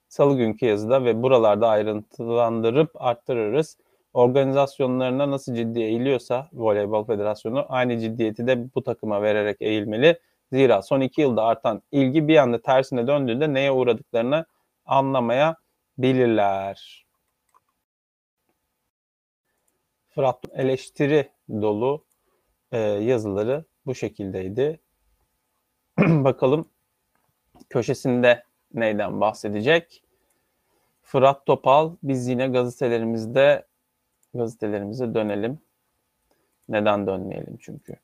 salı 0.08 0.36
günkü 0.36 0.66
yazıda 0.66 1.04
ve 1.04 1.22
buralarda 1.22 1.68
ayrıntılandırıp 1.68 2.90
arttırırız 2.94 3.76
organizasyonlarına 4.12 5.30
nasıl 5.30 5.54
ciddi 5.54 5.80
eğiliyorsa 5.80 6.48
Voleybol 6.52 7.04
Federasyonu 7.04 7.66
aynı 7.68 7.98
ciddiyeti 7.98 8.46
de 8.46 8.74
bu 8.74 8.82
takıma 8.82 9.22
vererek 9.22 9.56
eğilmeli. 9.60 10.20
Zira 10.52 10.82
son 10.82 11.00
iki 11.00 11.20
yılda 11.20 11.44
artan 11.44 11.82
ilgi 11.92 12.28
bir 12.28 12.36
anda 12.36 12.62
tersine 12.62 13.06
döndüğünde 13.06 13.54
neye 13.54 13.72
uğradıklarını 13.72 14.46
anlamayabilirler. 14.86 17.06
Fırat 20.08 20.44
eleştiri 20.54 21.30
dolu 21.50 22.04
e, 22.72 22.78
yazıları 22.78 23.64
bu 23.86 23.94
şekildeydi. 23.94 24.80
Bakalım 25.98 26.68
köşesinde 27.68 28.44
neyden 28.74 29.20
bahsedecek? 29.20 30.02
Fırat 31.02 31.46
Topal 31.46 31.96
biz 32.02 32.28
yine 32.28 32.48
gazetelerimizde 32.48 33.69
gazetelerimize 34.34 35.14
dönelim. 35.14 35.58
Neden 36.68 37.06
dönmeyelim 37.06 37.56
çünkü. 37.60 37.96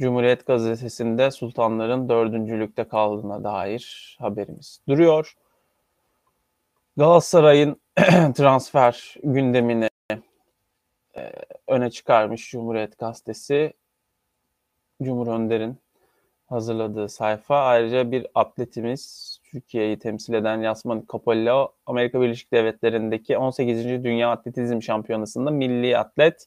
Cumhuriyet 0.00 0.46
Gazetesi'nde 0.46 1.30
sultanların 1.30 2.08
dördüncülükte 2.08 2.84
kaldığına 2.84 3.44
dair 3.44 4.16
haberimiz 4.20 4.80
duruyor. 4.88 5.36
Galatasaray'ın 6.96 7.80
transfer 8.34 9.14
gündemini 9.22 9.88
e, 11.16 11.32
öne 11.66 11.90
çıkarmış 11.90 12.50
Cumhuriyet 12.50 12.98
Gazetesi. 12.98 13.72
Cumhur 15.02 15.26
Önder'in 15.26 15.78
hazırladığı 16.50 17.08
sayfa. 17.08 17.62
Ayrıca 17.62 18.10
bir 18.10 18.26
atletimiz 18.34 19.38
Türkiye'yi 19.44 19.98
temsil 19.98 20.34
eden 20.34 20.60
Yasman 20.60 21.04
Capello 21.12 21.72
Amerika 21.86 22.20
Birleşik 22.20 22.52
Devletleri'ndeki 22.52 23.38
18. 23.38 23.84
Dünya 23.84 24.30
Atletizm 24.30 24.82
Şampiyonası'nında 24.82 25.50
milli 25.50 25.98
atlet 25.98 26.46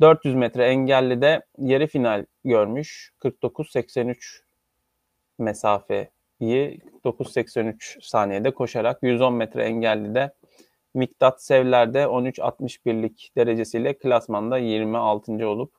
400 0.00 0.34
metre 0.34 0.66
engelli 0.66 1.22
de 1.22 1.42
yarı 1.58 1.86
final 1.86 2.24
görmüş. 2.44 3.12
49-83 3.20 4.40
mesafeyi 5.38 6.08
49-83 7.04 7.98
saniyede 8.02 8.50
koşarak 8.50 8.98
110 9.02 9.34
metre 9.34 9.64
engelli 9.64 10.14
de 10.14 10.34
Miktat 10.94 11.42
Sevler'de 11.42 12.02
13-61'lik 12.02 13.30
derecesiyle 13.36 13.98
klasmanda 13.98 14.58
26. 14.58 15.48
olup 15.48 15.72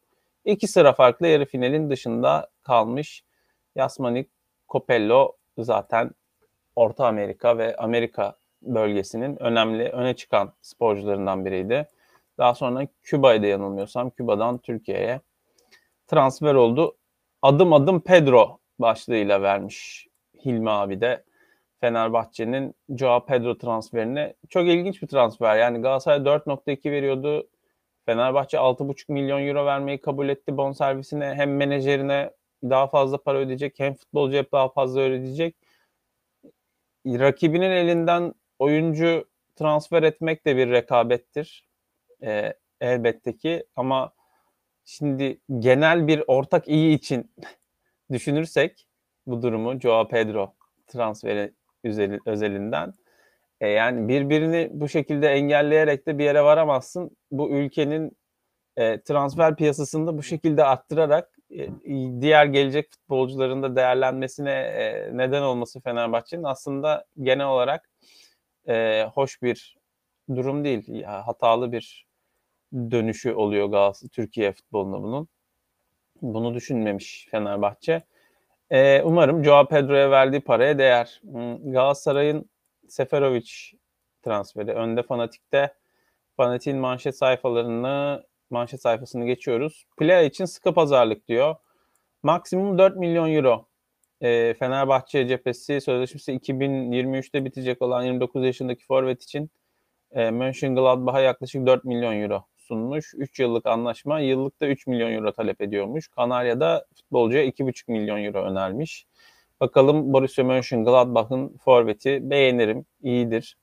iki 0.46 0.68
sıra 0.68 0.94
farklı 0.94 1.28
yarı 1.28 1.46
finalin 1.46 1.90
dışında 1.90 2.50
kalmış. 2.64 3.25
Yasmanik 3.76 4.30
Copello 4.70 5.36
zaten 5.58 6.12
Orta 6.76 7.08
Amerika 7.08 7.58
ve 7.58 7.76
Amerika 7.76 8.38
bölgesinin 8.62 9.44
önemli 9.44 9.90
öne 9.90 10.16
çıkan 10.16 10.54
sporcularından 10.62 11.46
biriydi. 11.46 11.88
Daha 12.38 12.56
sonra 12.56 12.88
Küba'ydı 13.04 13.46
yanılmıyorsam. 13.46 14.10
Küba'dan 14.10 14.58
Türkiye'ye 14.58 15.22
transfer 16.08 16.54
oldu. 16.56 16.96
Adım 17.42 17.74
adım 17.74 18.02
Pedro 18.02 18.60
başlığıyla 18.80 19.42
vermiş 19.42 20.08
Hilmi 20.46 20.70
abi 20.70 21.02
de 21.02 21.24
Fenerbahçe'nin 21.82 22.76
Joao 22.90 23.26
Pedro 23.26 23.58
transferini. 23.58 24.34
Çok 24.50 24.68
ilginç 24.68 25.02
bir 25.02 25.08
transfer. 25.08 25.58
Yani 25.58 25.82
Galatasaray 25.82 26.20
4.2 26.20 26.92
veriyordu. 26.92 27.48
Fenerbahçe 28.06 28.58
6.5 28.58 29.12
milyon 29.12 29.48
euro 29.48 29.66
vermeyi 29.66 30.02
kabul 30.02 30.30
etti 30.30 30.58
bonservisine. 30.58 31.34
Hem 31.34 31.56
menajerine 31.56 32.32
daha 32.70 32.88
fazla 32.88 33.18
para 33.18 33.38
ödeyecek 33.38 33.80
hem 33.80 33.94
futbolcuya 33.94 34.46
daha 34.52 34.70
fazla 34.70 35.02
ödeyecek. 35.02 35.56
Rakibinin 37.06 37.72
elinden 37.72 38.34
oyuncu 38.60 39.30
transfer 39.56 40.04
etmek 40.04 40.46
de 40.46 40.58
bir 40.58 40.70
rekabettir. 40.70 41.68
Ee, 42.24 42.54
elbette 42.82 43.38
ki 43.38 43.64
ama 43.76 44.14
şimdi 44.86 45.40
genel 45.60 46.08
bir 46.08 46.24
ortak 46.28 46.68
iyi 46.68 46.96
için 46.96 47.32
düşünürsek 48.12 48.88
bu 49.28 49.42
durumu 49.42 49.80
Joao 49.80 50.08
Pedro 50.08 50.54
transferi 50.88 51.54
özelinden 52.26 52.94
e 53.62 53.68
yani 53.68 54.08
birbirini 54.08 54.70
bu 54.74 54.90
şekilde 54.90 55.28
engelleyerek 55.30 56.08
de 56.08 56.18
bir 56.18 56.24
yere 56.24 56.44
varamazsın. 56.44 57.18
Bu 57.32 57.50
ülkenin 57.50 58.18
e, 58.78 59.02
transfer 59.02 59.56
piyasasında 59.56 60.18
bu 60.18 60.24
şekilde 60.24 60.64
arttırarak 60.64 61.30
e, 61.35 61.35
diğer 62.22 62.46
gelecek 62.46 62.92
futbolcuların 62.92 63.64
da 63.64 63.76
değerlenmesine 63.76 64.52
e, 64.52 65.10
neden 65.18 65.42
olması 65.42 65.82
Fenerbahçe'nin 65.82 66.44
aslında 66.44 67.06
genel 67.22 67.48
olarak 67.48 67.90
e, 68.68 69.06
hoş 69.14 69.42
bir 69.42 69.78
durum 70.36 70.64
değil. 70.64 71.04
Hatalı 71.04 71.72
bir 71.72 72.06
dönüşü 72.74 73.34
oluyor 73.34 73.68
Galatasaray 73.68 74.10
Türkiye 74.10 74.52
futbolunda 74.52 75.04
bunun. 75.04 75.28
Bunu 76.22 76.54
düşünmemiş 76.54 77.28
Fenerbahçe. 77.32 78.04
E, 78.70 79.02
umarım 79.02 79.44
Joao 79.44 79.68
Pedro'ya 79.68 80.12
verdiği 80.12 80.42
paraya 80.42 80.78
değer. 80.78 81.22
Galatasaray'ın 81.64 82.50
Seferovic 82.88 83.52
transferi 84.24 84.72
önde 84.72 85.04
Fanatik'te 85.04 85.74
Fanatik'in 86.38 86.78
manşet 86.78 87.18
sayfalarını 87.18 88.24
manşet 88.50 88.82
sayfasını 88.82 89.26
geçiyoruz. 89.26 89.86
Playa 89.98 90.22
için 90.22 90.46
sıkı 90.46 90.74
pazarlık 90.74 91.28
diyor. 91.28 91.56
Maksimum 92.24 92.78
4 92.78 92.98
milyon 92.98 93.34
euro. 93.34 93.68
E, 94.22 94.54
Fenerbahçe 94.54 95.28
cephesi 95.28 95.82
sözleşmesi 95.82 96.32
2023'te 96.32 97.46
bitecek 97.46 97.82
olan 97.82 98.04
29 98.04 98.46
yaşındaki 98.46 98.86
forvet 98.86 99.24
için 99.24 99.50
e, 100.12 100.32
Mönchengladbach'a 100.32 101.20
yaklaşık 101.20 101.68
4 101.68 101.86
milyon 101.86 102.22
euro 102.22 102.46
sunmuş. 102.58 103.14
3 103.18 103.40
yıllık 103.40 103.66
anlaşma 103.66 104.20
yıllıkta 104.20 104.68
3 104.68 104.88
milyon 104.88 105.12
euro 105.12 105.32
talep 105.32 105.62
ediyormuş. 105.62 106.08
Kanarya'da 106.08 106.86
futbolcuya 106.96 107.46
2,5 107.46 107.92
milyon 107.92 108.24
euro 108.24 108.44
önermiş. 108.44 109.06
Bakalım 109.60 110.14
Borussia 110.14 110.44
Mönchengladbach'ın 110.46 111.58
forveti 111.58 112.30
beğenirim, 112.30 112.86
iyidir. 113.04 113.58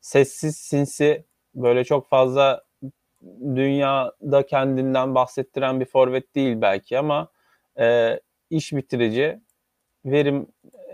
Sessiz, 0.00 0.56
sinsi, 0.56 1.24
böyle 1.54 1.84
çok 1.84 2.08
fazla 2.08 2.63
dünyada 3.54 4.46
kendinden 4.46 5.14
bahsettiren 5.14 5.80
bir 5.80 5.84
forvet 5.84 6.34
değil 6.34 6.60
belki 6.60 6.98
ama 6.98 7.28
e, 7.78 8.20
iş 8.50 8.72
bitirici, 8.72 9.40
verim 10.04 10.46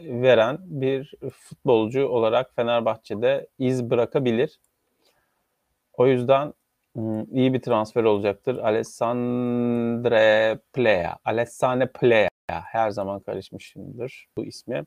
veren 0.02 0.58
bir 0.60 1.14
futbolcu 1.32 2.08
olarak 2.08 2.54
Fenerbahçe'de 2.56 3.46
iz 3.58 3.90
bırakabilir. 3.90 4.60
O 5.92 6.06
yüzden 6.06 6.54
iyi 7.32 7.54
bir 7.54 7.62
transfer 7.62 8.04
olacaktır. 8.04 8.58
Alessandre 8.58 10.58
Plea. 10.72 11.16
Alessane 11.24 11.86
Plea. 11.86 12.28
Her 12.48 12.90
zaman 12.90 13.20
karışmışımdır 13.20 14.26
bu 14.36 14.44
ismi. 14.44 14.84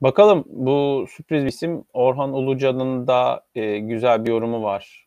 Bakalım 0.00 0.44
bu 0.46 1.06
sürpriz 1.10 1.44
isim 1.44 1.84
Orhan 1.92 2.32
Ulucan'ın 2.32 3.06
da 3.06 3.46
e, 3.54 3.78
güzel 3.78 4.24
bir 4.24 4.30
yorumu 4.30 4.62
var 4.62 5.03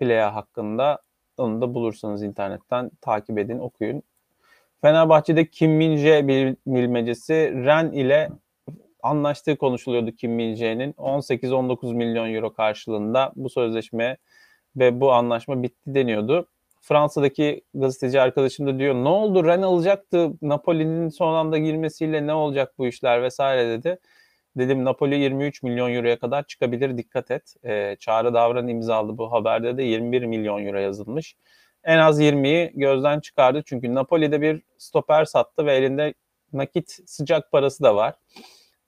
Plea 0.00 0.34
hakkında. 0.34 0.98
Onu 1.36 1.60
da 1.60 1.74
bulursanız 1.74 2.22
internetten 2.22 2.90
takip 3.00 3.38
edin, 3.38 3.58
okuyun. 3.58 4.02
Fenerbahçe'de 4.82 5.46
Kim 5.46 5.70
Min-jae 5.70 6.28
bilmecesi 6.66 7.34
Ren 7.64 7.92
ile 7.92 8.30
anlaştığı 9.02 9.56
konuşuluyordu 9.56 10.12
Kim 10.12 10.32
Min-jae'nin. 10.32 10.92
18-19 10.92 11.94
milyon 11.94 12.34
euro 12.34 12.52
karşılığında 12.52 13.32
bu 13.36 13.50
sözleşme 13.50 14.16
ve 14.76 15.00
bu 15.00 15.12
anlaşma 15.12 15.62
bitti 15.62 15.94
deniyordu. 15.94 16.48
Fransa'daki 16.80 17.64
gazeteci 17.74 18.20
arkadaşım 18.20 18.66
da 18.66 18.78
diyor 18.78 18.94
ne 18.94 19.08
oldu 19.08 19.44
Ren 19.44 19.62
alacaktı 19.62 20.30
Napoli'nin 20.42 21.08
son 21.08 21.34
anda 21.34 21.58
girmesiyle 21.58 22.26
ne 22.26 22.34
olacak 22.34 22.72
bu 22.78 22.86
işler 22.86 23.22
vesaire 23.22 23.68
dedi. 23.68 23.98
Dedim 24.60 24.84
Napoli 24.84 25.14
23 25.14 25.62
milyon 25.62 25.94
euroya 25.94 26.18
kadar 26.18 26.42
çıkabilir 26.46 26.96
dikkat 26.96 27.30
et. 27.30 27.54
E, 27.64 27.96
Çağrı 28.00 28.34
Davran 28.34 28.68
imzalı 28.68 29.18
bu 29.18 29.32
haberde 29.32 29.76
de 29.76 29.82
21 29.82 30.22
milyon 30.22 30.66
euro 30.66 30.78
yazılmış. 30.78 31.36
En 31.84 31.98
az 31.98 32.20
20'yi 32.20 32.72
gözden 32.74 33.20
çıkardı 33.20 33.62
çünkü 33.66 33.94
Napoli'de 33.94 34.40
bir 34.40 34.62
stoper 34.78 35.24
sattı 35.24 35.66
ve 35.66 35.74
elinde 35.74 36.14
nakit 36.52 36.98
sıcak 37.06 37.52
parası 37.52 37.82
da 37.82 37.96
var. 37.96 38.14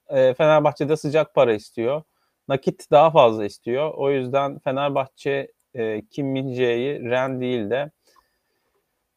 E, 0.09 0.33
Fenerbahçe'de 0.33 0.97
sıcak 0.97 1.33
para 1.33 1.53
istiyor. 1.53 2.01
Nakit 2.47 2.91
daha 2.91 3.11
fazla 3.11 3.45
istiyor. 3.45 3.93
O 3.93 4.11
yüzden 4.11 4.59
Fenerbahçe 4.59 5.51
e, 5.73 6.01
Kim 6.05 6.27
Min-jae'yi 6.27 7.09
Ren 7.09 7.41
değil 7.41 7.69
de 7.69 7.91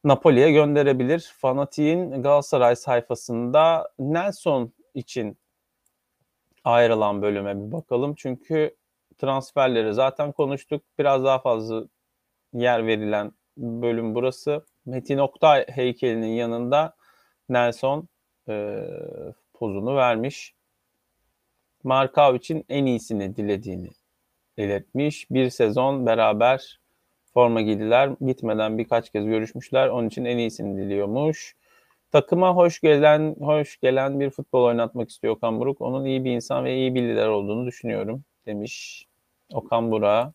Napoli'ye 0.03 0.51
gönderebilir. 0.51 1.33
Fanatik'in 1.37 2.23
Galatasaray 2.23 2.75
sayfasında 2.75 3.89
Nelson 3.99 4.73
için 4.93 5.37
ayrılan 6.67 7.21
bölüme 7.21 7.55
bir 7.55 7.71
bakalım. 7.71 8.15
Çünkü 8.15 8.75
transferleri 9.17 9.93
zaten 9.93 10.31
konuştuk. 10.31 10.83
Biraz 10.99 11.23
daha 11.23 11.39
fazla 11.39 11.83
yer 12.53 12.87
verilen 12.87 13.31
bölüm 13.57 14.15
burası. 14.15 14.65
Metin 14.85 15.17
Oktay 15.17 15.65
heykelinin 15.67 16.27
yanında 16.27 16.95
Nelson 17.49 18.07
e, 18.49 18.83
pozunu 19.53 19.95
vermiş. 19.95 20.53
Markav 21.83 22.35
için 22.35 22.65
en 22.69 22.85
iyisini 22.85 23.35
dilediğini 23.35 23.89
belirtmiş. 24.57 25.31
Bir 25.31 25.49
sezon 25.49 26.05
beraber 26.05 26.79
forma 27.33 27.61
giydiler. 27.61 28.09
Gitmeden 28.25 28.77
birkaç 28.77 29.09
kez 29.09 29.25
görüşmüşler. 29.25 29.87
Onun 29.87 30.07
için 30.07 30.25
en 30.25 30.37
iyisini 30.37 30.77
diliyormuş. 30.77 31.55
Takıma 32.11 32.55
hoş 32.55 32.79
gelen 32.79 33.35
hoş 33.39 33.79
gelen 33.79 34.19
bir 34.19 34.29
futbol 34.29 34.63
oynatmak 34.63 35.09
istiyor 35.09 35.35
Okan 35.35 35.59
Buruk. 35.59 35.81
Onun 35.81 36.05
iyi 36.05 36.25
bir 36.25 36.31
insan 36.31 36.65
ve 36.65 36.75
iyi 36.75 36.95
bir 36.95 37.03
lider 37.03 37.27
olduğunu 37.27 37.65
düşünüyorum 37.65 38.23
demiş 38.45 39.05
Okan 39.53 39.91
Buruk'a. 39.91 40.33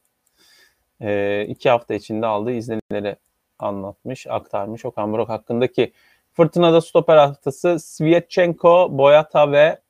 E, 1.00 1.44
iki 1.48 1.70
hafta 1.70 1.94
içinde 1.94 2.26
aldığı 2.26 2.52
izlenimleri 2.52 3.16
anlatmış, 3.58 4.26
aktarmış 4.26 4.84
Okan 4.84 5.12
Buruk 5.12 5.28
hakkındaki. 5.28 5.92
Fırtınada 6.32 6.80
stoper 6.80 7.16
haftası 7.16 7.78
Svietchenko, 7.78 8.98
Boyata 8.98 9.52
ve 9.52 9.80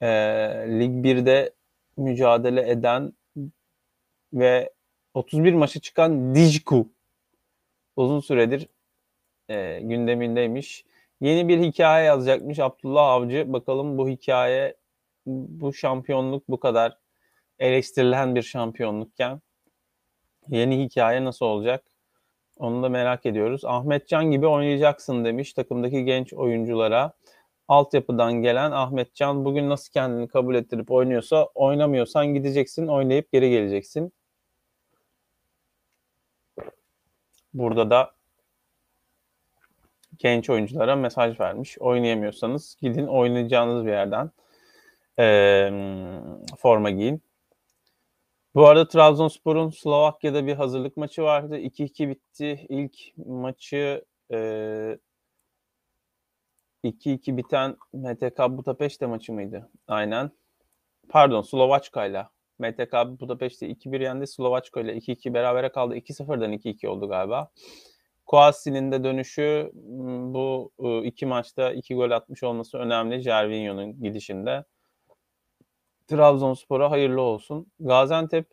e, 0.00 0.08
Lig 0.80 1.06
1'de 1.06 1.52
mücadele 1.96 2.70
eden 2.70 3.12
ve 4.32 4.72
31 5.14 5.54
maçı 5.54 5.80
çıkan 5.80 6.34
Dijku 6.34 6.88
uzun 7.96 8.20
süredir 8.20 8.68
e, 9.48 9.80
gündemindeymiş. 9.82 10.84
Yeni 11.20 11.48
bir 11.48 11.58
hikaye 11.58 12.06
yazacakmış 12.06 12.58
Abdullah 12.58 13.08
Avcı. 13.08 13.52
Bakalım 13.52 13.98
bu 13.98 14.08
hikaye 14.08 14.76
bu 15.26 15.72
şampiyonluk 15.72 16.48
bu 16.48 16.60
kadar 16.60 16.98
eleştirilen 17.58 18.34
bir 18.34 18.42
şampiyonlukken 18.42 19.40
yeni 20.48 20.84
hikaye 20.84 21.24
nasıl 21.24 21.46
olacak? 21.46 21.84
Onu 22.58 22.82
da 22.82 22.88
merak 22.88 23.26
ediyoruz. 23.26 23.64
Ahmetcan 23.64 24.30
gibi 24.30 24.46
oynayacaksın 24.46 25.24
demiş 25.24 25.52
takımdaki 25.52 26.04
genç 26.04 26.32
oyunculara. 26.34 27.12
Altyapıdan 27.68 28.32
gelen 28.32 28.70
Ahmetcan 28.70 29.44
bugün 29.44 29.68
nasıl 29.68 29.92
kendini 29.92 30.28
kabul 30.28 30.54
ettirip 30.54 30.90
oynuyorsa 30.90 31.44
oynamıyorsan 31.54 32.26
gideceksin 32.26 32.86
oynayıp 32.86 33.32
geri 33.32 33.50
geleceksin. 33.50 34.12
Burada 37.54 37.90
da 37.90 38.15
genç 40.18 40.50
oyunculara 40.50 40.96
mesaj 40.96 41.40
vermiş. 41.40 41.78
Oynayamıyorsanız 41.78 42.76
gidin 42.80 43.06
oynayacağınız 43.06 43.86
bir 43.86 43.90
yerden 43.90 44.30
e, 45.18 45.70
forma 46.58 46.90
giyin. 46.90 47.22
Bu 48.54 48.66
arada 48.66 48.88
Trabzonspor'un 48.88 49.70
Slovakya'da 49.70 50.46
bir 50.46 50.54
hazırlık 50.54 50.96
maçı 50.96 51.22
vardı. 51.22 51.58
2-2 51.58 52.08
bitti. 52.08 52.66
İlk 52.68 53.18
maçı 53.26 54.04
e, 54.32 54.98
2-2 56.84 57.36
biten 57.36 57.76
MTK 57.92 58.38
Budapeşte 58.38 59.06
maçı 59.06 59.32
mıydı? 59.32 59.70
Aynen. 59.88 60.30
Pardon 61.08 61.42
Slovaçka'yla. 61.42 62.30
MTK 62.58 62.92
Budapeşte 63.20 63.66
2-1 63.66 64.02
yendi. 64.02 64.26
Slovaçka 64.26 64.80
ile 64.80 64.96
2-2 64.96 65.34
berabere 65.34 65.68
kaldı. 65.68 65.96
2-0'dan 65.96 66.52
2-2 66.52 66.88
oldu 66.88 67.08
galiba. 67.08 67.50
Kouassi'nin 68.26 68.92
de 68.92 69.04
dönüşü 69.04 69.70
bu 70.34 70.72
iki 71.04 71.26
maçta 71.26 71.72
iki 71.72 71.94
gol 71.94 72.10
atmış 72.10 72.42
olması 72.42 72.78
önemli 72.78 73.20
Jervinho'nun 73.20 74.02
gidişinde. 74.02 74.64
Trabzonspor'a 76.06 76.90
hayırlı 76.90 77.20
olsun. 77.20 77.72
Gaziantep 77.80 78.46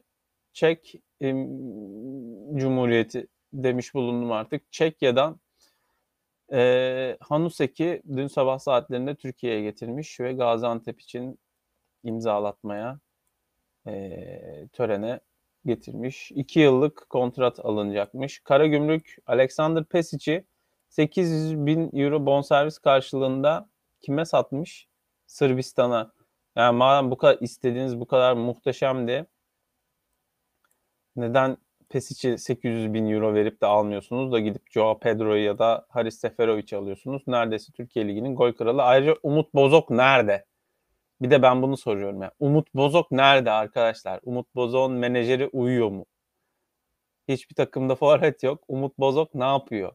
Çek 0.54 0.96
Cumhuriyeti 2.56 3.28
demiş 3.54 3.94
bulundum 3.94 4.32
artık. 4.32 4.72
Çekya'dan 4.72 5.40
e, 6.54 7.18
Hanusek'i 7.22 8.02
dün 8.16 8.28
sabah 8.28 8.60
saatlerinde 8.60 9.16
Türkiye'ye 9.16 9.62
getirmiş 9.62 10.20
ve 10.20 10.34
Gaziantep 10.34 11.02
için 11.02 11.40
imzalatmaya 12.04 13.00
e, 13.88 14.68
törene 14.74 15.20
getirmiş. 15.66 16.32
2 16.32 16.60
yıllık 16.60 17.10
kontrat 17.10 17.60
alınacakmış. 17.60 18.40
Karagümrük 18.40 19.18
Alexander 19.28 19.84
Pesic'i 19.84 20.46
800 20.90 21.66
bin 21.66 22.00
euro 22.00 22.26
bonservis 22.26 22.78
karşılığında 22.80 23.70
kime 24.02 24.26
satmış? 24.26 24.88
Sırbistan'a. 25.28 26.12
Yani 26.56 26.78
madem 26.78 27.12
bu 27.12 27.18
kadar 27.18 27.38
istediğiniz 27.42 28.00
bu 28.00 28.08
kadar 28.08 28.34
muhteşemdi 28.34 29.26
neden 31.16 31.58
Pesic'i 31.90 32.38
800 32.38 32.94
bin 32.94 33.10
euro 33.10 33.34
verip 33.34 33.62
de 33.62 33.66
almıyorsunuz 33.66 34.32
da 34.32 34.40
gidip 34.40 34.72
Joao 34.72 35.00
Pedro'yu 35.00 35.44
ya 35.44 35.60
da 35.60 35.86
Haris 35.90 36.20
Seferovic'i 36.20 36.78
alıyorsunuz. 36.78 37.24
Neredeyse 37.28 37.72
Türkiye 37.72 38.08
Ligi'nin 38.08 38.36
gol 38.36 38.52
kralı. 38.52 38.84
Ayrıca 38.84 39.16
Umut 39.24 39.54
Bozok 39.54 39.90
nerede? 39.90 40.46
Bir 41.24 41.32
de 41.32 41.42
ben 41.42 41.62
bunu 41.62 41.78
soruyorum. 41.78 42.22
Yani. 42.22 42.32
Umut 42.40 42.76
Bozok 42.76 43.12
nerede 43.12 43.52
arkadaşlar? 43.52 44.20
Umut 44.24 44.56
Bozok'un 44.56 44.92
menajeri 44.94 45.48
uyuyor 45.48 45.90
mu? 45.90 46.06
Hiçbir 47.28 47.56
takımda 47.56 47.96
forvet 48.04 48.44
yok. 48.44 48.64
Umut 48.68 49.00
Bozok 49.00 49.36
ne 49.36 49.44
yapıyor? 49.44 49.94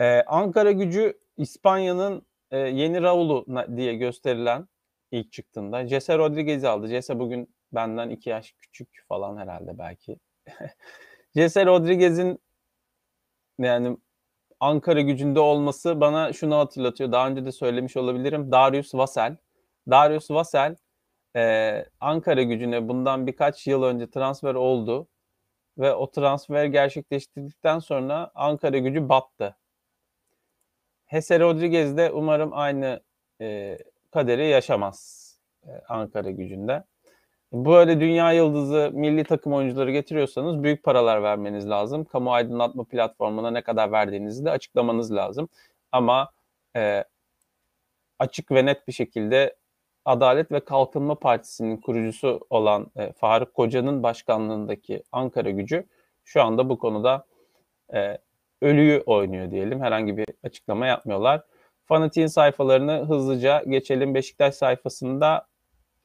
Ee, 0.00 0.22
Ankara 0.26 0.72
gücü 0.72 1.18
İspanya'nın 1.36 2.26
e, 2.50 2.58
yeni 2.58 3.02
Raul'u 3.02 3.46
diye 3.76 3.94
gösterilen 3.94 4.68
ilk 5.10 5.32
çıktığında. 5.32 5.86
Jesse 5.86 6.18
Rodriguez'i 6.18 6.68
aldı. 6.68 6.88
Jesse 6.88 7.18
bugün 7.18 7.54
benden 7.72 8.10
iki 8.10 8.30
yaş 8.30 8.52
küçük 8.52 9.04
falan 9.08 9.36
herhalde 9.36 9.78
belki. 9.78 10.16
Jesse 11.34 11.66
Rodriguez'in 11.66 12.38
yani 13.58 13.96
Ankara 14.60 15.00
gücünde 15.00 15.40
olması 15.40 16.00
bana 16.00 16.32
şunu 16.32 16.56
hatırlatıyor. 16.56 17.12
Daha 17.12 17.28
önce 17.28 17.44
de 17.44 17.52
söylemiş 17.52 17.96
olabilirim. 17.96 18.52
Darius 18.52 18.94
Vassell. 18.94 19.36
Darius 19.90 20.30
Vassell 20.30 20.76
e, 21.36 21.84
Ankara 22.00 22.42
gücüne 22.42 22.88
bundan 22.88 23.26
birkaç 23.26 23.66
yıl 23.66 23.82
önce 23.82 24.10
transfer 24.10 24.54
oldu. 24.54 25.08
Ve 25.78 25.94
o 25.94 26.10
transfer 26.10 26.64
gerçekleştirdikten 26.64 27.78
sonra 27.78 28.30
Ankara 28.34 28.78
gücü 28.78 29.08
battı. 29.08 29.56
Hese 31.06 31.40
Rodriguez 31.40 31.96
de 31.96 32.10
umarım 32.12 32.50
aynı 32.52 33.00
e, 33.40 33.78
kaderi 34.10 34.46
yaşamaz 34.46 35.28
e, 35.66 35.70
Ankara 35.88 36.30
gücünde. 36.30 36.84
Böyle 37.52 38.00
dünya 38.00 38.32
yıldızı 38.32 38.90
milli 38.94 39.24
takım 39.24 39.52
oyuncuları 39.52 39.90
getiriyorsanız 39.90 40.62
büyük 40.62 40.82
paralar 40.84 41.22
vermeniz 41.22 41.68
lazım. 41.68 42.04
Kamu 42.04 42.32
aydınlatma 42.32 42.84
platformuna 42.84 43.50
ne 43.50 43.62
kadar 43.62 43.92
verdiğinizi 43.92 44.44
de 44.44 44.50
açıklamanız 44.50 45.14
lazım. 45.14 45.48
Ama 45.92 46.30
e, 46.76 47.04
açık 48.18 48.50
ve 48.50 48.66
net 48.66 48.88
bir 48.88 48.92
şekilde 48.92 49.56
Adalet 50.04 50.52
ve 50.52 50.60
Kalkınma 50.60 51.14
Partisi'nin 51.14 51.76
kurucusu 51.76 52.40
olan 52.50 52.90
e, 52.96 53.12
Faruk 53.12 53.54
Koca'nın 53.54 54.02
başkanlığındaki 54.02 55.02
Ankara 55.12 55.50
gücü 55.50 55.86
şu 56.24 56.42
anda 56.42 56.68
bu 56.68 56.78
konuda 56.78 57.26
e, 57.94 58.18
ölüyü 58.62 59.02
oynuyor 59.06 59.50
diyelim. 59.50 59.82
Herhangi 59.82 60.16
bir 60.16 60.26
açıklama 60.42 60.86
yapmıyorlar. 60.86 61.42
Fanatik'in 61.84 62.26
sayfalarını 62.26 63.06
hızlıca 63.08 63.62
geçelim. 63.68 64.14
Beşiktaş 64.14 64.54
sayfasında 64.54 65.46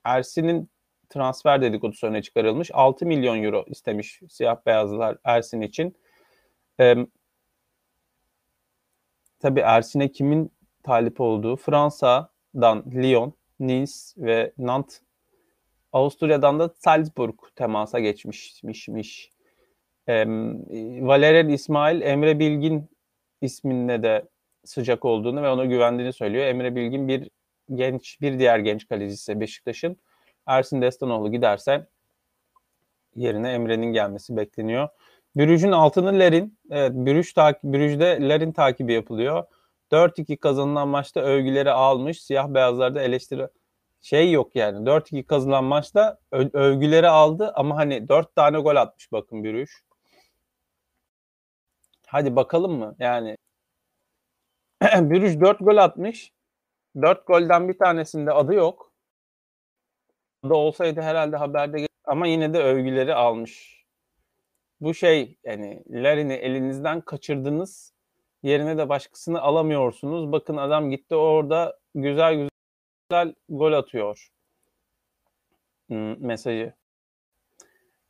Ersin'in 0.03 0.69
transfer 1.09 1.61
dedikodusu 1.61 2.07
öne 2.07 2.21
çıkarılmış. 2.21 2.71
6 2.73 3.05
milyon 3.05 3.43
euro 3.43 3.65
istemiş 3.67 4.19
siyah 4.29 4.57
beyazlar 4.65 5.17
Ersin 5.23 5.61
için. 5.61 5.97
Ee, 6.79 6.95
tabii 9.39 9.59
Ersin'e 9.59 10.11
kimin 10.11 10.51
talip 10.83 11.21
olduğu 11.21 11.55
Fransa'dan 11.55 12.83
Lyon, 12.93 13.33
Nice 13.59 13.93
ve 14.17 14.53
Nantes 14.57 15.01
Avusturya'dan 15.93 16.59
da 16.59 16.69
Salzburg 16.77 17.35
temasa 17.55 17.99
geçmişmiş. 17.99 19.31
Ee, 20.07 20.25
Valerian 21.01 21.49
İsmail 21.49 22.01
Emre 22.01 22.39
Bilgin 22.39 22.89
isminle 23.41 24.03
de 24.03 24.27
sıcak 24.65 25.05
olduğunu 25.05 25.43
ve 25.43 25.49
ona 25.49 25.65
güvendiğini 25.65 26.13
söylüyor. 26.13 26.45
Emre 26.45 26.75
Bilgin 26.75 27.07
bir 27.07 27.29
genç 27.73 28.21
bir 28.21 28.39
diğer 28.39 28.59
genç 28.59 28.87
kalecisi 28.87 29.39
Beşiktaş'ın. 29.39 29.97
Ersin 30.45 30.81
Destanoğlu 30.81 31.31
giderse 31.31 31.87
yerine 33.15 33.51
Emre'nin 33.51 33.93
gelmesi 33.93 34.37
bekleniyor. 34.37 34.89
Bürüj'ün 35.35 35.71
altını 35.71 36.19
Lerin. 36.19 36.57
Evet, 36.71 36.91
Bürüj 36.93 37.33
takip, 37.33 37.63
Bürüj'de 37.63 38.29
Lerin 38.29 38.51
takibi 38.51 38.93
yapılıyor. 38.93 39.43
4-2 39.93 40.37
kazanılan 40.37 40.87
maçta 40.87 41.19
övgüleri 41.21 41.71
almış. 41.71 42.23
Siyah 42.23 42.47
beyazlarda 42.47 43.01
eleştiri 43.01 43.47
şey 44.01 44.31
yok 44.31 44.55
yani. 44.55 44.85
4-2 44.85 45.23
kazanılan 45.25 45.63
maçta 45.63 46.19
övgüleri 46.31 47.07
aldı 47.07 47.51
ama 47.55 47.77
hani 47.77 48.09
4 48.09 48.35
tane 48.35 48.59
gol 48.59 48.75
atmış 48.75 49.11
bakın 49.11 49.43
Bürüj. 49.43 49.69
Hadi 52.07 52.35
bakalım 52.35 52.73
mı? 52.79 52.95
Yani 52.99 53.37
Bürüj 55.09 55.41
4 55.41 55.59
gol 55.59 55.77
atmış. 55.77 56.31
4 57.01 57.27
golden 57.27 57.69
bir 57.69 57.77
tanesinde 57.77 58.31
adı 58.31 58.53
yok. 58.53 58.93
Da 60.49 60.55
olsaydı 60.55 61.01
herhalde 61.01 61.37
haberde 61.37 61.87
ama 62.03 62.27
yine 62.27 62.53
de 62.53 62.59
övgüleri 62.63 63.15
almış. 63.15 63.83
Bu 64.81 64.93
şey 64.93 65.37
yani 65.43 65.83
Larin'i 65.89 66.33
elinizden 66.33 67.01
kaçırdınız. 67.01 67.92
Yerine 68.43 68.77
de 68.77 68.89
başkasını 68.89 69.41
alamıyorsunuz. 69.41 70.31
Bakın 70.31 70.57
adam 70.57 70.89
gitti 70.89 71.15
orada 71.15 71.79
güzel 71.95 72.49
güzel 73.09 73.33
gol 73.49 73.73
atıyor. 73.73 74.29
Hmm, 75.89 76.25
mesajı. 76.27 76.73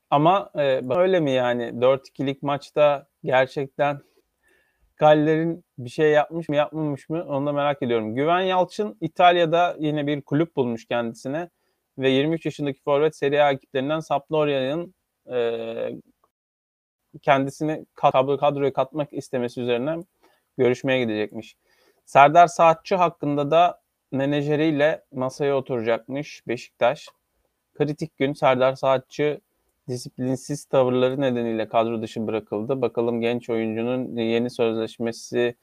Ama 0.09 0.51
e, 0.55 0.81
öyle 0.97 1.19
mi 1.19 1.31
yani 1.31 1.63
4-2'lik 1.63 2.43
maçta 2.43 3.07
gerçekten 3.23 4.01
Galler'in 4.97 5.65
bir 5.77 5.89
şey 5.89 6.11
yapmış 6.11 6.49
mı 6.49 6.55
yapmamış 6.55 7.09
mı 7.09 7.25
onu 7.27 7.45
da 7.45 7.51
merak 7.53 7.84
ediyorum. 7.84 8.15
Güven 8.15 8.41
Yalçın 8.41 8.97
İtalya'da 9.01 9.75
yine 9.79 10.07
bir 10.07 10.21
kulüp 10.21 10.55
bulmuş 10.55 10.86
kendisine 10.86 11.49
ve 11.97 12.09
23 12.09 12.45
yaşındaki 12.45 12.81
forvet 12.81 13.15
Serie 13.15 13.39
A 13.39 13.51
ekiplerinden 13.51 13.99
Sampdoria'nın 13.99 14.95
e, 15.34 15.89
kendisini 17.21 17.86
kadro, 17.95 18.38
kadroya 18.38 18.73
katmak 18.73 19.13
istemesi 19.13 19.61
üzerine 19.61 19.97
görüşmeye 20.58 20.99
gidecekmiş. 20.99 21.56
Serdar 22.06 22.47
Saatçı 22.47 22.95
hakkında 22.95 23.51
da 23.51 23.82
menajeriyle 24.12 25.04
masaya 25.12 25.58
oturacakmış 25.58 26.47
Beşiktaş. 26.47 27.08
Kritik 27.74 28.18
gün 28.18 28.34
Serdar 28.34 28.76
Saatçı 28.76 29.41
disiplinsiz 29.88 30.66
tavırları 30.66 31.22
nedeniyle 31.22 31.68
kadro 31.68 32.01
dışı 32.01 32.28
bırakıldı. 32.28 32.82
Bakalım 32.82 33.22
genç 33.22 33.49
oyuncunun 33.49 34.18
yeni 34.18 34.49
sözleşmesi 34.49 35.56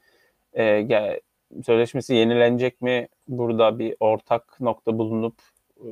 e, 0.57 1.19
sözleşmesi 1.65 2.15
yenilenecek 2.15 2.81
mi? 2.81 3.07
Burada 3.27 3.79
bir 3.79 3.95
ortak 3.99 4.61
nokta 4.61 4.97
bulunup 4.97 5.35
e, 5.77 5.87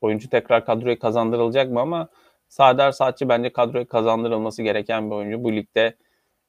oyuncu 0.00 0.30
tekrar 0.30 0.66
kadroya 0.66 0.98
kazandırılacak 0.98 1.70
mı? 1.70 1.80
Ama 1.80 2.08
Serdar 2.48 2.92
Saatçı 2.92 3.28
bence 3.28 3.52
kadroya 3.52 3.84
kazandırılması 3.84 4.62
gereken 4.62 5.10
bir 5.10 5.14
oyuncu. 5.14 5.44
Bu 5.44 5.52
ligde 5.52 5.96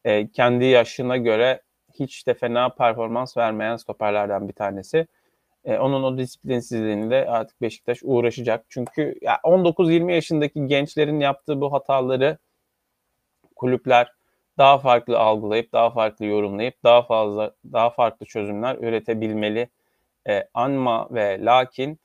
e, 0.06 0.28
kendi 0.28 0.66
yaşına 0.66 1.18
göre 1.18 1.62
hiç 2.00 2.28
de 2.28 2.34
fena 2.34 2.70
performans 2.70 3.38
vermeyen 3.38 3.76
stoperlerden 3.76 4.48
bir 4.48 4.54
tanesi. 4.54 5.08
E, 5.66 5.78
onun 5.78 6.04
o 6.04 6.18
disiplinsizliğini 6.18 7.10
de 7.12 7.30
artık 7.30 7.62
Beşiktaş 7.62 8.00
uğraşacak. 8.04 8.66
Çünkü 8.70 9.16
ya 9.22 9.36
19-20 9.43 10.12
yaşındaki 10.12 10.68
gençlerin 10.68 11.20
yaptığı 11.20 11.62
bu 11.62 11.74
hataları 11.74 12.38
kulüpler 13.56 14.14
daha 14.58 14.78
farklı 14.78 15.20
algılayıp, 15.20 15.74
daha 15.74 15.89
farklı 15.89 16.26
yorumlayıp, 16.26 16.84
daha 16.84 17.02
fazla, 17.02 17.52
daha 17.74 17.89
farklı 17.89 18.26
çözümler 18.26 18.76
üretebilmeli. 18.76 19.70
E, 20.30 20.50
anma 20.54 21.08
ve 21.12 21.45
lakin 21.45 22.00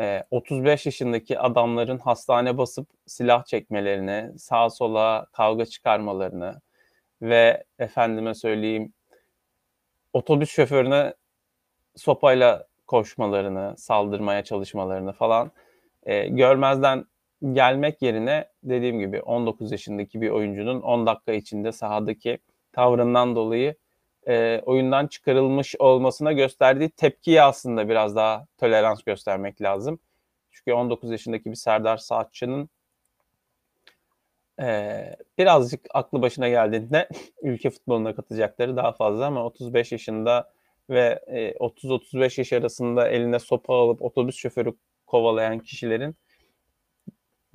e, 0.00 0.24
35 0.30 0.86
yaşındaki 0.86 1.38
adamların 1.38 1.98
hastane 1.98 2.58
basıp 2.58 2.88
silah 3.06 3.44
çekmelerini, 3.44 4.38
sağa 4.38 4.70
sola 4.70 5.26
kavga 5.32 5.66
çıkarmalarını 5.66 6.60
ve 7.22 7.64
efendime 7.78 8.34
söyleyeyim 8.34 8.92
otobüs 10.12 10.50
şoförüne 10.50 11.14
sopayla 11.96 12.66
koşmalarını, 12.86 13.74
saldırmaya 13.78 14.44
çalışmalarını 14.44 15.12
falan 15.12 15.50
e, 16.02 16.28
görmezden 16.28 17.04
gelmek 17.52 18.02
yerine 18.02 18.48
dediğim 18.62 18.98
gibi 18.98 19.22
19 19.22 19.72
yaşındaki 19.72 20.20
bir 20.20 20.30
oyuncunun 20.30 20.80
10 20.80 21.06
dakika 21.06 21.32
içinde 21.32 21.72
sahadaki 21.72 22.38
tavrından 22.72 23.36
dolayı 23.36 23.74
e, 24.28 24.62
oyundan 24.66 25.06
çıkarılmış 25.06 25.74
olmasına 25.78 26.32
gösterdiği 26.32 26.90
tepkiyi 26.90 27.42
aslında 27.42 27.88
biraz 27.88 28.16
daha 28.16 28.46
tolerans 28.58 29.02
göstermek 29.02 29.62
lazım. 29.62 29.98
Çünkü 30.50 30.72
19 30.72 31.10
yaşındaki 31.10 31.50
bir 31.50 31.56
Serdar 31.56 31.96
Saatçı'nın 31.96 32.70
e, 34.60 35.16
birazcık 35.38 35.80
aklı 35.94 36.22
başına 36.22 36.48
geldiğinde 36.48 37.08
ülke 37.42 37.70
futboluna 37.70 38.14
katacakları 38.14 38.76
daha 38.76 38.92
fazla 38.92 39.26
ama 39.26 39.44
35 39.44 39.92
yaşında 39.92 40.52
ve 40.90 41.20
e, 41.26 41.52
30-35 41.52 42.40
yaş 42.40 42.52
arasında 42.52 43.08
eline 43.08 43.38
sopa 43.38 43.74
alıp 43.74 44.02
otobüs 44.02 44.36
şoförü 44.36 44.74
kovalayan 45.06 45.58
kişilerin 45.58 46.16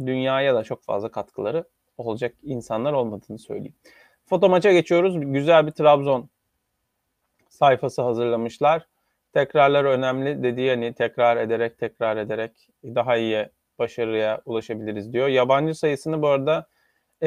dünyaya 0.06 0.56
da 0.56 0.64
çok 0.64 0.84
fazla 0.84 1.12
katkıları 1.12 1.64
olacak 1.98 2.36
insanlar 2.44 2.94
olmadığını 2.94 3.40
söyleyeyim. 3.40 3.76
Foto 4.26 4.50
maça 4.50 4.72
geçiyoruz. 4.72 5.16
Güzel 5.20 5.68
bir 5.68 5.72
Trabzon 5.72 6.30
sayfası 7.50 8.02
hazırlamışlar. 8.02 8.88
Tekrarlar 9.34 9.86
önemli 9.86 10.44
dediği 10.44 10.70
hani 10.70 10.94
tekrar 10.94 11.38
ederek 11.38 11.80
tekrar 11.80 12.18
ederek 12.18 12.70
daha 12.84 13.18
iyi 13.18 13.50
başarıya 13.80 14.42
ulaşabiliriz 14.46 15.14
diyor. 15.14 15.28
Yabancı 15.28 15.76
sayısını 15.76 16.22
bu 16.22 16.28
arada 16.28 16.68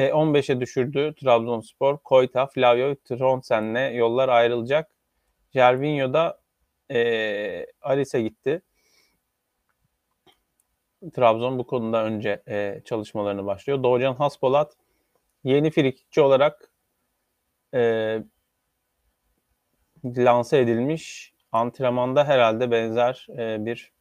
15'e 0.07 0.59
düşürdü 0.59 1.15
Trabzonspor. 1.15 1.97
Koyta, 1.97 2.47
Flavio, 2.47 2.95
Tronsen'le 2.95 3.93
yollar 3.93 4.29
ayrılacak. 4.29 4.91
Gervinho 5.51 6.13
da 6.13 6.39
e, 6.91 7.65
Aris'e 7.81 8.21
gitti. 8.21 8.61
Trabzon 11.13 11.59
bu 11.59 11.67
konuda 11.67 12.03
önce 12.03 12.43
e, 12.47 12.81
çalışmalarını 12.85 13.45
başlıyor. 13.45 13.83
Doğucan 13.83 14.15
Haspolat 14.15 14.73
yeni 15.43 15.71
frikikçi 15.71 16.21
olarak 16.21 16.71
e, 17.73 17.79
lanse 20.05 20.59
edilmiş. 20.59 21.33
Antrenmanda 21.51 22.27
herhalde 22.27 22.71
benzer 22.71 23.27
e, 23.37 23.65
bir 23.65 23.91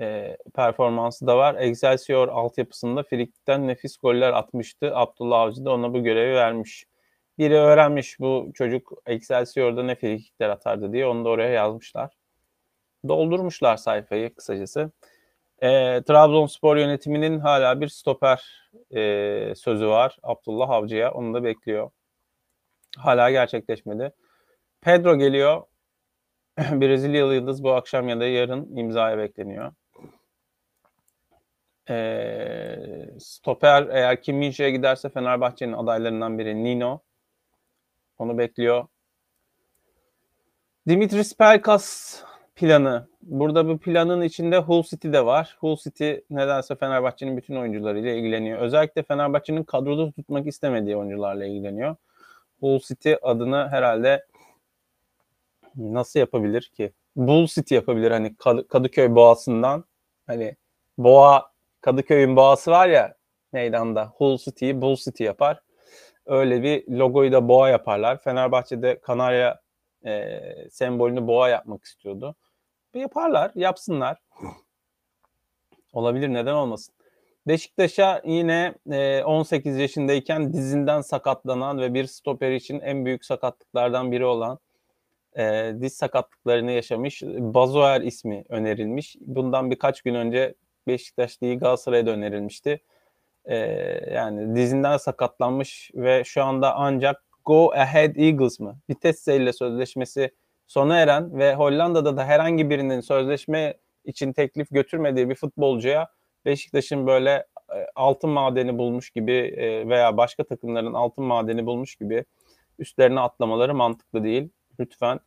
e, 0.00 0.36
performansı 0.54 1.26
da 1.26 1.36
var. 1.36 1.54
Excelsior 1.58 2.28
altyapısında 2.28 3.02
frikikten 3.02 3.68
nefis 3.68 3.96
goller 3.96 4.32
atmıştı. 4.32 4.96
Abdullah 4.96 5.40
Avcı 5.40 5.64
da 5.64 5.72
ona 5.72 5.94
bu 5.94 6.04
görevi 6.04 6.34
vermiş. 6.34 6.84
biri 7.38 7.54
öğrenmiş 7.54 8.20
bu 8.20 8.50
çocuk 8.54 8.92
Excelsior'da 9.06 9.82
ne 9.82 9.94
frikikler 9.94 10.48
atardı 10.50 10.92
diye 10.92 11.06
onu 11.06 11.24
da 11.24 11.28
oraya 11.28 11.50
yazmışlar. 11.50 12.16
Doldurmuşlar 13.08 13.76
sayfayı 13.76 14.34
kısacası. 14.34 14.92
E, 15.62 16.02
Trabzonspor 16.02 16.76
yönetiminin 16.76 17.38
hala 17.38 17.80
bir 17.80 17.88
stoper 17.88 18.70
e, 18.94 19.54
sözü 19.56 19.86
var 19.88 20.18
Abdullah 20.22 20.70
Avcı'ya. 20.70 21.12
Onu 21.12 21.34
da 21.34 21.44
bekliyor. 21.44 21.90
Hala 22.98 23.30
gerçekleşmedi. 23.30 24.12
Pedro 24.80 25.18
geliyor. 25.18 25.62
Brezilyalı 26.58 27.34
yıldız 27.34 27.64
bu 27.64 27.72
akşam 27.72 28.08
ya 28.08 28.20
da 28.20 28.26
yarın 28.26 28.76
imzaya 28.76 29.18
bekleniyor. 29.18 29.72
E, 31.90 32.76
stoper 33.18 33.86
eğer 33.90 34.22
Kim 34.22 34.36
Minşe'ye 34.36 34.70
giderse 34.70 35.08
Fenerbahçe'nin 35.08 35.72
adaylarından 35.72 36.38
biri 36.38 36.64
Nino. 36.64 37.00
Onu 38.18 38.38
bekliyor. 38.38 38.86
Dimitris 40.88 41.36
Pelkas 41.36 42.16
planı. 42.56 43.08
Burada 43.22 43.68
bu 43.68 43.78
planın 43.78 44.22
içinde 44.22 44.58
Hull 44.58 44.82
City 44.82 45.12
de 45.12 45.26
var. 45.26 45.56
Hull 45.60 45.76
City 45.76 46.12
nedense 46.30 46.76
Fenerbahçe'nin 46.76 47.36
bütün 47.36 47.56
oyuncularıyla 47.56 48.12
ilgileniyor. 48.12 48.58
Özellikle 48.58 49.02
Fenerbahçe'nin 49.02 49.64
kadroda 49.64 50.12
tutmak 50.12 50.46
istemediği 50.46 50.96
oyuncularla 50.96 51.44
ilgileniyor. 51.44 51.96
Hull 52.60 52.78
City 52.78 53.12
adını 53.22 53.68
herhalde 53.68 54.26
nasıl 55.76 56.20
yapabilir 56.20 56.72
ki? 56.76 56.92
Bull 57.16 57.46
City 57.46 57.74
yapabilir 57.74 58.10
hani 58.10 58.36
Kadıköy 58.68 59.14
boğasından. 59.14 59.84
Hani 60.26 60.56
boğa 60.98 61.53
Kadıköy'ün 61.84 62.36
boğası 62.36 62.70
var 62.70 62.88
ya 62.88 63.14
meydanda. 63.52 64.12
Hull 64.16 64.38
City'yi 64.38 64.80
Bull 64.80 64.96
City 64.96 65.24
yapar. 65.24 65.60
Öyle 66.26 66.62
bir 66.62 66.88
logoyu 66.88 67.32
da 67.32 67.48
boğa 67.48 67.68
yaparlar. 67.68 68.18
Fenerbahçe'de 68.22 69.00
Kanarya 69.00 69.60
e, 70.06 70.40
sembolünü 70.70 71.26
boğa 71.26 71.48
yapmak 71.48 71.84
istiyordu. 71.84 72.34
Yaparlar, 72.94 73.50
yapsınlar. 73.54 74.18
Olabilir, 75.92 76.28
neden 76.28 76.54
olmasın. 76.54 76.94
Beşiktaş'a 77.46 78.22
yine 78.24 78.74
e, 78.90 79.22
18 79.24 79.78
yaşındayken 79.78 80.52
dizinden 80.52 81.00
sakatlanan 81.00 81.78
ve 81.78 81.94
bir 81.94 82.06
stoper 82.06 82.50
için 82.50 82.80
en 82.80 83.04
büyük 83.04 83.24
sakatlıklardan 83.24 84.12
biri 84.12 84.24
olan 84.24 84.58
e, 85.38 85.72
diz 85.80 85.94
sakatlıklarını 85.94 86.72
yaşamış 86.72 87.22
Bazoer 87.22 88.00
ismi 88.00 88.44
önerilmiş. 88.48 89.16
Bundan 89.20 89.70
birkaç 89.70 90.02
gün 90.02 90.14
önce 90.14 90.54
Beşiktaş 90.86 91.40
değil 91.40 91.58
Galatasaray'a 91.58 92.06
da 92.06 92.10
önerilmişti. 92.10 92.80
E, 93.44 93.56
yani 94.14 94.56
dizinden 94.56 94.96
sakatlanmış 94.96 95.90
ve 95.94 96.24
şu 96.24 96.44
anda 96.44 96.74
ancak 96.74 97.24
Go 97.44 97.72
Ahead 97.72 98.16
Eagles 98.16 98.60
mı? 98.60 98.78
Vitesse 98.90 99.36
ile 99.36 99.52
sözleşmesi 99.52 100.30
sona 100.66 100.98
eren 100.98 101.38
ve 101.38 101.54
Hollanda'da 101.54 102.16
da 102.16 102.24
herhangi 102.24 102.70
birinin 102.70 103.00
sözleşme 103.00 103.74
için 104.04 104.32
teklif 104.32 104.70
götürmediği 104.70 105.30
bir 105.30 105.34
futbolcuya 105.34 106.08
Beşiktaş'ın 106.44 107.06
böyle 107.06 107.46
e, 107.74 107.86
altın 107.94 108.30
madeni 108.30 108.78
bulmuş 108.78 109.10
gibi 109.10 109.32
e, 109.32 109.88
veya 109.88 110.16
başka 110.16 110.44
takımların 110.44 110.94
altın 110.94 111.24
madeni 111.24 111.66
bulmuş 111.66 111.96
gibi 111.96 112.24
üstlerine 112.78 113.20
atlamaları 113.20 113.74
mantıklı 113.74 114.24
değil. 114.24 114.48
Lütfen. 114.80 115.20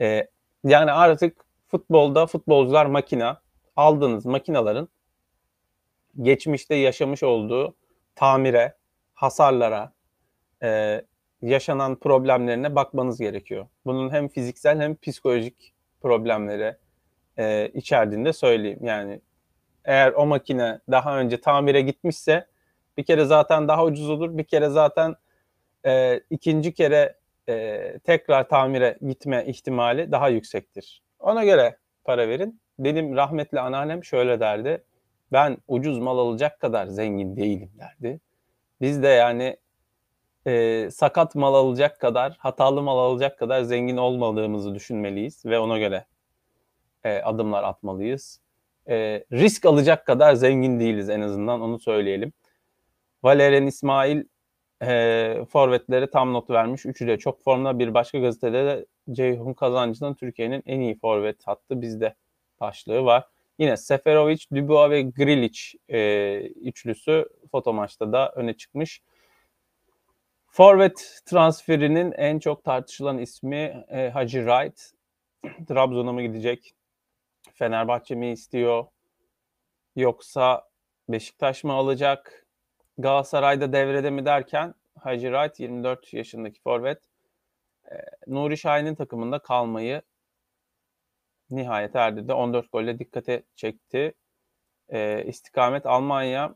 E, 0.00 0.28
yani 0.64 0.92
artık 0.92 1.44
futbolda 1.68 2.26
futbolcular 2.26 2.86
makina. 2.86 3.40
Aldığınız 3.78 4.26
makinaların 4.26 4.88
geçmişte 6.22 6.74
yaşamış 6.74 7.22
olduğu 7.22 7.76
tamire, 8.14 8.74
hasarlara, 9.14 9.92
yaşanan 11.42 11.96
problemlerine 11.98 12.74
bakmanız 12.74 13.18
gerekiyor. 13.18 13.66
Bunun 13.86 14.10
hem 14.10 14.28
fiziksel 14.28 14.80
hem 14.80 14.96
psikolojik 14.96 15.74
problemleri 16.00 16.76
e, 17.38 17.70
içerdiğinde 17.74 18.32
söyleyeyim. 18.32 18.78
Yani 18.82 19.20
eğer 19.84 20.12
o 20.12 20.26
makine 20.26 20.80
daha 20.90 21.18
önce 21.18 21.40
tamire 21.40 21.80
gitmişse 21.80 22.46
bir 22.96 23.04
kere 23.04 23.24
zaten 23.24 23.68
daha 23.68 23.84
ucuz 23.84 24.10
olur. 24.10 24.38
Bir 24.38 24.44
kere 24.44 24.68
zaten 24.68 25.16
e, 25.86 26.20
ikinci 26.30 26.74
kere 26.74 27.18
e, 27.48 27.98
tekrar 28.04 28.48
tamire 28.48 28.98
gitme 29.08 29.44
ihtimali 29.46 30.12
daha 30.12 30.28
yüksektir. 30.28 31.02
Ona 31.18 31.44
göre 31.44 31.76
para 32.04 32.28
verin. 32.28 32.60
Benim 32.78 33.16
rahmetli 33.16 33.60
anneannem 33.60 34.04
şöyle 34.04 34.40
derdi. 34.40 34.84
Ben 35.32 35.56
ucuz 35.68 35.98
mal 35.98 36.18
alacak 36.18 36.60
kadar 36.60 36.86
zengin 36.86 37.36
değilim 37.36 37.70
derdi. 37.78 38.20
Biz 38.80 39.02
de 39.02 39.08
yani 39.08 39.56
e, 40.46 40.88
sakat 40.90 41.34
mal 41.34 41.54
alacak 41.54 42.00
kadar, 42.00 42.36
hatalı 42.38 42.82
mal 42.82 42.98
alacak 42.98 43.38
kadar 43.38 43.62
zengin 43.62 43.96
olmadığımızı 43.96 44.74
düşünmeliyiz 44.74 45.46
ve 45.46 45.58
ona 45.58 45.78
göre 45.78 46.04
e, 47.04 47.18
adımlar 47.18 47.62
atmalıyız. 47.62 48.40
E, 48.88 49.24
risk 49.32 49.66
alacak 49.66 50.06
kadar 50.06 50.34
zengin 50.34 50.80
değiliz 50.80 51.10
en 51.10 51.20
azından 51.20 51.60
onu 51.60 51.78
söyleyelim. 51.78 52.32
Valerian 53.22 53.66
İsmail 53.66 54.24
e, 54.82 55.44
forvetleri 55.50 56.10
tam 56.10 56.32
not 56.32 56.50
vermiş. 56.50 56.86
Üçü 56.86 57.06
de 57.06 57.18
çok 57.18 57.42
formda. 57.42 57.78
Bir 57.78 57.94
başka 57.94 58.18
gazetede 58.18 58.66
de 58.66 58.86
Ceyhun 59.12 59.54
Kazancı'nın 59.54 60.14
Türkiye'nin 60.14 60.62
en 60.66 60.80
iyi 60.80 60.98
forvet 60.98 61.46
hattı 61.46 61.80
bizde 61.80 62.14
başlığı 62.60 63.04
var. 63.04 63.24
Yine 63.58 63.76
Seferovic, 63.76 64.44
Dubois 64.54 64.90
ve 64.90 65.02
Grilic 65.02 65.60
e, 65.88 66.40
üçlüsü 66.40 67.28
foto 67.50 67.72
maçta 67.72 68.12
da 68.12 68.32
öne 68.32 68.56
çıkmış. 68.56 69.02
Forvet 70.46 71.20
transferinin 71.26 72.12
en 72.12 72.38
çok 72.38 72.64
tartışılan 72.64 73.18
ismi 73.18 73.84
e, 73.88 74.10
Hacı 74.10 74.38
Wright. 74.38 74.92
Trabzon'a 75.68 76.12
mı 76.12 76.22
gidecek? 76.22 76.74
Fenerbahçe 77.54 78.14
mi 78.14 78.30
istiyor? 78.30 78.84
Yoksa 79.96 80.68
Beşiktaş 81.08 81.64
mı 81.64 81.72
alacak? 81.72 82.46
Galatasaray'da 82.98 83.72
devrede 83.72 84.10
mi 84.10 84.24
derken 84.24 84.74
Hacı 84.98 85.26
Wright 85.26 85.60
24 85.60 86.14
yaşındaki 86.14 86.60
forvet 86.60 86.98
e, 87.90 87.94
Nuri 88.26 88.58
Şahin'in 88.58 88.94
takımında 88.94 89.38
kalmayı 89.38 90.02
nihayet 91.50 91.96
erdirdi. 91.96 92.32
14 92.32 92.72
golle 92.72 92.98
dikkate 92.98 93.42
çekti. 93.56 94.14
E, 94.88 95.24
istikamet 95.24 95.86
Almanya 95.86 96.54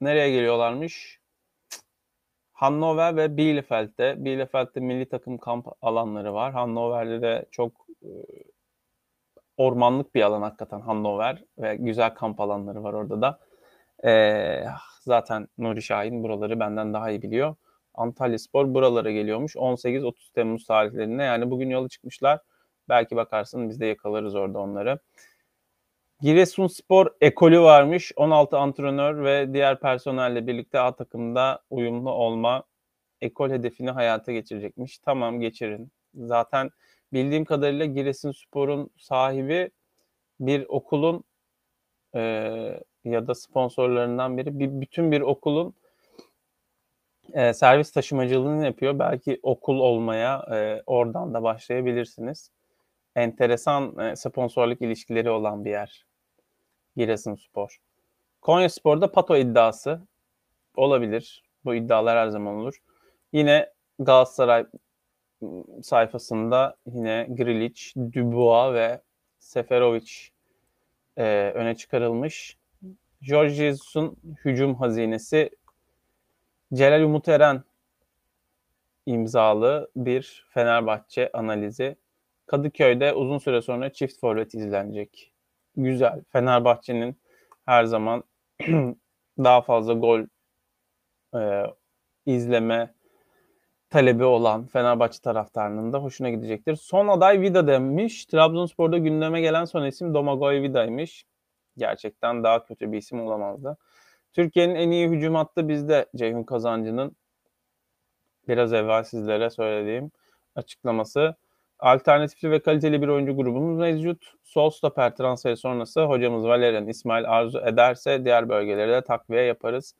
nereye 0.00 0.30
geliyorlarmış? 0.30 1.20
Hannover 2.52 3.16
ve 3.16 3.36
Bielefeld'de. 3.36 4.24
Bielefeld'de 4.24 4.80
milli 4.80 5.08
takım 5.08 5.38
kamp 5.38 5.66
alanları 5.82 6.34
var. 6.34 6.52
Hannover'de 6.52 7.22
de 7.22 7.46
çok 7.50 7.86
e, 8.02 8.08
ormanlık 9.56 10.14
bir 10.14 10.22
alan 10.22 10.42
hakikaten 10.42 10.80
Hannover 10.80 11.44
ve 11.58 11.76
güzel 11.76 12.14
kamp 12.14 12.40
alanları 12.40 12.82
var 12.82 12.92
orada 12.92 13.22
da. 13.22 13.40
E, 14.08 14.64
zaten 15.00 15.48
Nuri 15.58 15.82
Şahin 15.82 16.22
buraları 16.22 16.60
benden 16.60 16.94
daha 16.94 17.10
iyi 17.10 17.22
biliyor. 17.22 17.54
Antalya 17.94 18.38
Spor 18.38 18.74
buralara 18.74 19.10
geliyormuş 19.10 19.56
18-30 19.56 20.32
Temmuz 20.34 20.64
tarihlerinde. 20.64 21.22
Yani 21.22 21.50
bugün 21.50 21.70
yola 21.70 21.88
çıkmışlar. 21.88 22.40
Belki 22.88 23.16
bakarsın 23.16 23.68
biz 23.68 23.80
de 23.80 23.86
yakalarız 23.86 24.34
orada 24.34 24.58
onları. 24.58 24.98
Giresunspor 26.20 27.06
ekolü 27.20 27.60
varmış. 27.60 28.12
16 28.16 28.58
antrenör 28.58 29.24
ve 29.24 29.54
diğer 29.54 29.80
personelle 29.80 30.46
birlikte 30.46 30.80
A 30.80 30.96
takımda 30.96 31.62
uyumlu 31.70 32.10
olma 32.10 32.64
ekol 33.20 33.50
hedefini 33.50 33.90
hayata 33.90 34.32
geçirecekmiş. 34.32 34.98
Tamam 34.98 35.40
geçirin. 35.40 35.92
Zaten 36.14 36.70
bildiğim 37.12 37.44
kadarıyla 37.44 37.84
Giresunspor'un 37.84 38.90
sahibi 38.98 39.70
bir 40.40 40.66
okulun 40.68 41.24
e, 42.14 42.20
ya 43.04 43.26
da 43.26 43.34
sponsorlarından 43.34 44.38
biri 44.38 44.58
bir 44.58 44.80
bütün 44.80 45.12
bir 45.12 45.20
okulun 45.20 45.74
e, 47.32 47.54
servis 47.54 47.92
taşımacılığını 47.92 48.64
yapıyor. 48.64 48.98
Belki 48.98 49.40
okul 49.42 49.78
olmaya 49.78 50.46
e, 50.52 50.82
oradan 50.86 51.34
da 51.34 51.42
başlayabilirsiniz. 51.42 52.50
Enteresan 53.16 53.98
e, 53.98 54.16
sponsorluk 54.16 54.82
ilişkileri 54.82 55.30
olan 55.30 55.64
bir 55.64 55.70
yer. 55.70 56.06
Giresunspor. 56.96 57.80
Konya 58.40 58.68
Spor'da 58.68 59.12
Pato 59.12 59.36
iddiası 59.36 60.00
olabilir. 60.76 61.42
Bu 61.64 61.74
iddialar 61.74 62.18
her 62.18 62.28
zaman 62.28 62.54
olur. 62.54 62.82
Yine 63.32 63.72
Galatasaray 63.98 64.66
sayfasında 65.82 66.76
yine 66.86 67.26
Grilic, 67.30 67.92
Dubois 67.96 68.74
ve 68.74 69.02
Seferovic 69.38 70.12
e, 71.16 71.52
öne 71.54 71.76
çıkarılmış. 71.76 72.58
George 73.22 73.54
Jesus'un 73.54 74.16
hücum 74.44 74.74
hazinesi 74.74 75.50
Celal 76.74 77.02
Umut 77.02 77.28
Eren 77.28 77.64
imzalı 79.06 79.90
bir 79.96 80.46
Fenerbahçe 80.50 81.30
analizi. 81.32 81.96
Kadıköy'de 82.46 83.12
uzun 83.12 83.38
süre 83.38 83.62
sonra 83.62 83.92
çift 83.92 84.20
forvet 84.20 84.54
izlenecek 84.54 85.32
güzel. 85.76 86.22
Fenerbahçe'nin 86.32 87.16
her 87.66 87.84
zaman 87.84 88.24
daha 89.38 89.62
fazla 89.62 89.92
gol 89.94 90.20
e, 91.36 91.62
izleme 92.26 92.94
talebi 93.90 94.24
olan 94.24 94.66
Fenerbahçe 94.66 95.20
taraftarının 95.22 95.92
da 95.92 95.98
hoşuna 95.98 96.30
gidecektir. 96.30 96.76
Son 96.76 97.08
aday 97.08 97.40
Vida 97.40 97.66
demiş. 97.66 98.26
Trabzonspor'da 98.26 98.98
gündeme 98.98 99.40
gelen 99.40 99.64
son 99.64 99.86
isim 99.86 100.14
Domagoj 100.14 100.62
Vida'ymış. 100.62 101.24
Gerçekten 101.76 102.44
daha 102.44 102.64
kötü 102.64 102.92
bir 102.92 102.98
isim 102.98 103.20
olamazdı. 103.20 103.76
Türkiye'nin 104.32 104.74
en 104.74 104.90
iyi 104.90 105.08
hücum 105.08 105.34
hattı 105.34 105.68
bizde 105.68 106.06
Ceyhun 106.16 106.42
Kazancı'nın 106.42 107.16
biraz 108.48 108.72
evvel 108.72 109.04
sizlere 109.04 109.50
söylediğim 109.50 110.10
açıklaması. 110.54 111.36
Alternatifli 111.78 112.50
ve 112.50 112.62
kaliteli 112.62 113.02
bir 113.02 113.08
oyuncu 113.08 113.36
grubumuz 113.36 113.78
mevcut. 113.78 114.32
Sol 114.42 114.70
stoper 114.70 115.16
transferi 115.16 115.56
sonrası 115.56 116.02
hocamız 116.02 116.44
Valerian 116.44 116.88
İsmail 116.88 117.30
arzu 117.30 117.58
ederse 117.58 118.24
diğer 118.24 118.48
bölgelere 118.48 118.92
de 118.92 119.04
takviye 119.04 119.42
yaparız. 119.42 119.94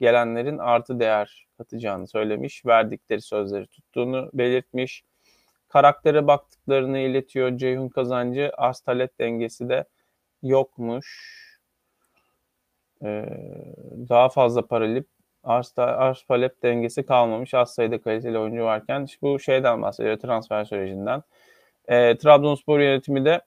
Gelenlerin 0.00 0.58
artı 0.58 1.00
değer 1.00 1.46
katacağını 1.58 2.08
söylemiş. 2.08 2.66
Verdikleri 2.66 3.22
sözleri 3.22 3.66
tuttuğunu 3.66 4.30
belirtmiş. 4.34 5.02
Karaktere 5.68 6.26
baktıklarını 6.26 6.98
iletiyor 6.98 7.58
Ceyhun 7.58 7.88
Kazancı. 7.88 8.50
Arz 8.56 8.80
talep 8.80 9.18
dengesi 9.18 9.68
de 9.68 9.84
yokmuş. 10.42 11.30
Ee, 13.04 13.24
daha 14.08 14.28
fazla 14.28 14.66
paralip 14.66 15.08
arz, 15.44 15.74
arz 15.76 16.22
talep 16.22 16.62
dengesi 16.62 17.06
kalmamış. 17.06 17.54
Az 17.54 17.74
sayıda 17.74 18.00
kaliteli 18.00 18.38
oyuncu 18.38 18.64
varken 18.64 19.06
bu 19.22 19.38
şeyden 19.38 19.82
bahsediyor 19.82 20.18
transfer 20.18 20.64
sürecinden. 20.64 21.22
E, 21.88 22.16
Trabzonspor 22.16 22.80
yönetimi 22.80 23.24
de 23.24 23.40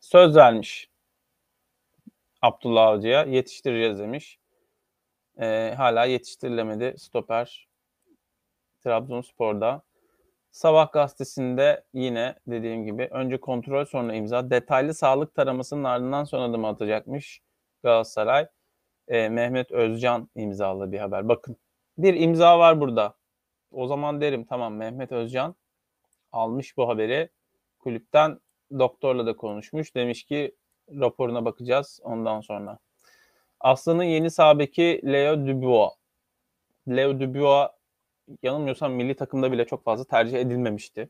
söz 0.00 0.36
vermiş 0.36 0.90
Abdullah 2.42 2.86
Avcı'ya 2.86 3.22
yetiştireceğiz 3.24 3.98
demiş. 3.98 4.38
E, 5.40 5.74
hala 5.76 6.04
yetiştirilemedi 6.04 6.94
stoper 6.98 7.68
Trabzonspor'da. 8.84 9.82
Sabah 10.50 10.92
gazetesinde 10.92 11.84
yine 11.94 12.34
dediğim 12.46 12.84
gibi 12.84 13.08
önce 13.10 13.40
kontrol 13.40 13.84
sonra 13.84 14.14
imza. 14.14 14.50
Detaylı 14.50 14.94
sağlık 14.94 15.34
taramasının 15.34 15.84
ardından 15.84 16.24
son 16.24 16.50
adımı 16.50 16.68
atacakmış 16.68 17.40
Galatasaray 17.82 18.46
e, 19.08 19.28
Mehmet 19.28 19.72
Özcan 19.72 20.30
imzalı 20.34 20.92
bir 20.92 20.98
haber. 20.98 21.28
Bakın 21.28 21.56
bir 21.98 22.14
imza 22.14 22.58
var 22.58 22.80
burada. 22.80 23.14
O 23.70 23.86
zaman 23.86 24.20
derim 24.20 24.44
tamam 24.44 24.74
Mehmet 24.74 25.12
Özcan 25.12 25.54
almış 26.32 26.76
bu 26.76 26.88
haberi. 26.88 27.28
Kulüpten 27.78 28.40
doktorla 28.78 29.26
da 29.26 29.36
konuşmuş. 29.36 29.94
Demiş 29.94 30.24
ki 30.24 30.56
raporuna 30.90 31.44
bakacağız 31.44 32.00
ondan 32.02 32.40
sonra. 32.40 32.78
Aslı'nın 33.60 34.04
yeni 34.04 34.30
sabeki 34.30 35.00
Leo 35.04 35.46
Dubois. 35.46 35.92
Leo 36.88 37.20
Dubois 37.20 37.68
yanılmıyorsam 38.42 38.92
milli 38.92 39.14
takımda 39.16 39.52
bile 39.52 39.66
çok 39.66 39.84
fazla 39.84 40.04
tercih 40.04 40.38
edilmemişti. 40.38 41.08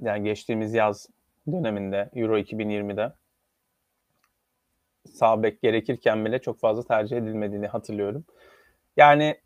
yani 0.00 0.24
geçtiğimiz 0.24 0.74
yaz 0.74 1.08
döneminde 1.52 2.10
Euro 2.14 2.38
2020'de 2.38 3.12
sağ 5.12 5.42
bek 5.42 5.62
gerekirken 5.62 6.24
bile 6.24 6.40
çok 6.40 6.60
fazla 6.60 6.82
tercih 6.82 7.16
edilmediğini 7.16 7.66
hatırlıyorum. 7.66 8.24
Yani 8.96 9.40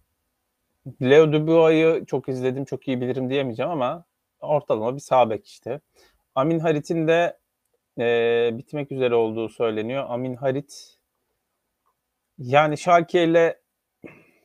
Leo 1.02 1.32
Dubois'ı 1.32 2.04
çok 2.06 2.28
izledim, 2.28 2.64
çok 2.64 2.88
iyi 2.88 3.00
bilirim 3.00 3.30
diyemeyeceğim 3.30 3.70
ama 3.70 4.04
ortalama 4.40 4.94
bir 4.94 5.00
sağ 5.00 5.30
bek 5.30 5.46
işte. 5.46 5.80
Amin 6.34 6.58
Harit'in 6.58 7.08
de 7.08 7.38
e, 7.98 8.50
bitmek 8.58 8.92
üzere 8.92 9.14
olduğu 9.14 9.48
söyleniyor. 9.48 10.04
Amin 10.08 10.34
Harit 10.34 10.96
yani 12.38 12.78
Schalke 12.78 13.24
ile 13.24 13.60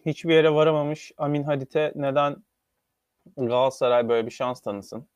hiçbir 0.05 0.33
yere 0.33 0.53
varamamış 0.53 1.11
Amin 1.17 1.43
Harit'e 1.43 1.91
neden 1.95 2.43
Galatasaray 3.37 4.09
böyle 4.09 4.25
bir 4.25 4.31
şans 4.31 4.61
tanısın? 4.61 5.07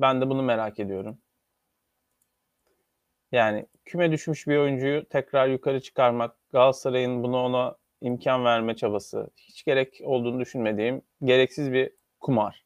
Ben 0.00 0.20
de 0.20 0.30
bunu 0.30 0.42
merak 0.42 0.78
ediyorum. 0.80 1.18
Yani 3.32 3.66
küme 3.84 4.12
düşmüş 4.12 4.46
bir 4.46 4.56
oyuncuyu 4.56 5.08
tekrar 5.08 5.48
yukarı 5.48 5.80
çıkarmak, 5.80 6.36
Galatasaray'ın 6.52 7.22
bunu 7.22 7.36
ona 7.36 7.76
imkan 8.00 8.44
verme 8.44 8.76
çabası 8.76 9.30
hiç 9.36 9.64
gerek 9.64 10.00
olduğunu 10.04 10.40
düşünmediğim 10.40 11.02
gereksiz 11.24 11.72
bir 11.72 11.90
kumar. 12.20 12.64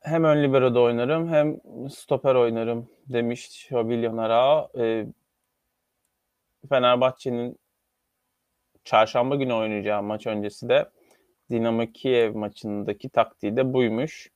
Hem 0.00 0.24
ön 0.24 0.42
libero'da 0.42 0.80
oynarım 0.80 1.28
hem 1.28 1.60
stoper 1.90 2.34
oynarım 2.34 2.90
demiş 3.06 3.66
Şobilyon 3.68 4.16
Ara. 4.16 4.68
Ee, 4.78 5.06
Fenerbahçe'nin 6.68 7.58
çarşamba 8.84 9.36
günü 9.36 9.52
oynayacağı 9.52 10.02
maç 10.02 10.26
öncesi 10.26 10.68
de 10.68 10.90
Dinamo 11.50 11.86
Kiev 11.92 12.34
maçındaki 12.34 13.08
taktiği 13.08 13.56
de 13.56 13.72
buymuş 13.72 14.30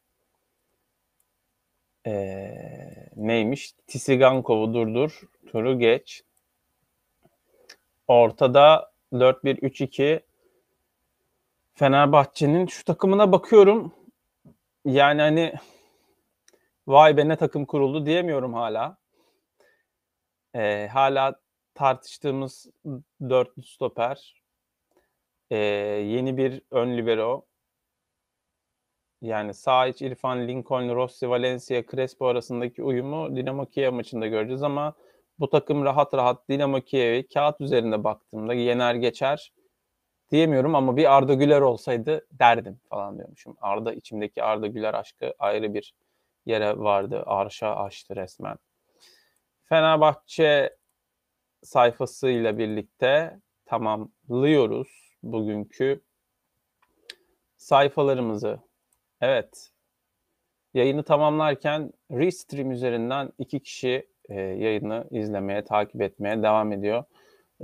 ee, 2.07 3.09
neymiş? 3.17 3.73
Tisigankov'u 3.87 4.75
durdur, 4.75 5.21
turu 5.53 5.79
geç. 5.79 6.23
Ortada 8.09 8.93
4-1-3-2 9.13 10.21
Fenerbahçe'nin 11.75 12.67
şu 12.67 12.85
takımına 12.85 13.33
bakıyorum. 13.33 13.93
Yani 14.85 15.21
hani 15.21 15.55
vay 16.87 17.17
be 17.17 17.29
ne 17.29 17.37
takım 17.37 17.65
kuruldu 17.65 18.07
diyemiyorum 18.07 18.55
hala. 18.55 18.97
Ee, 20.55 20.89
hala 20.93 21.41
tartıştığımız 21.75 22.67
dörtlü 23.21 23.63
stoper. 23.63 24.43
Ee, 25.51 25.57
yeni 25.57 26.37
bir 26.37 26.63
ön 26.71 26.97
libero. 26.97 27.47
Yani 29.23 29.55
sağ 29.55 29.87
iç 29.87 30.03
İrfan, 30.03 30.49
Lincoln, 30.49 30.95
Rossi, 30.95 31.31
Valencia, 31.31 31.83
Crespo 31.91 32.27
arasındaki 32.27 32.83
uyumu 32.83 33.37
Dinamo 33.37 33.67
Kiev 33.67 33.93
maçında 33.93 34.27
göreceğiz 34.27 34.63
ama 34.63 34.95
bu 35.39 35.51
takım 35.51 35.85
rahat 35.85 36.15
rahat 36.15 36.49
Dinamo 36.49 36.81
Kiev'i 36.81 37.29
kağıt 37.29 37.61
üzerinde 37.61 38.05
baktığımda 38.05 38.55
yener 38.55 38.95
geçer 38.95 39.53
diyemiyorum 40.31 40.75
ama 40.75 40.97
bir 40.97 41.17
Arda 41.17 41.35
Güler 41.35 41.61
olsaydı 41.61 42.27
derdim 42.33 42.81
falan 42.91 43.19
diyormuşum. 43.19 43.57
Arda 43.61 43.93
içimdeki 43.93 44.43
Arda 44.43 44.67
Güler 44.67 44.95
aşkı 44.95 45.35
ayrı 45.39 45.75
bir 45.75 45.95
yere 46.47 46.79
vardı. 46.79 47.23
Arşa 47.27 47.77
açtı 47.77 48.17
resmen. 48.17 48.57
Fenerbahçe 49.65 50.77
sayfasıyla 51.63 52.59
birlikte 52.59 53.41
tamamlıyoruz 53.67 55.17
bugünkü 55.23 56.01
sayfalarımızı. 57.57 58.70
Evet. 59.21 59.71
Yayını 60.75 61.03
tamamlarken 61.03 61.93
Restream 62.11 62.71
üzerinden 62.71 63.33
iki 63.39 63.61
kişi 63.61 64.09
e, 64.29 64.41
yayını 64.41 65.07
izlemeye, 65.11 65.65
takip 65.65 66.03
etmeye 66.03 66.43
devam 66.43 66.73
ediyor. 66.73 67.05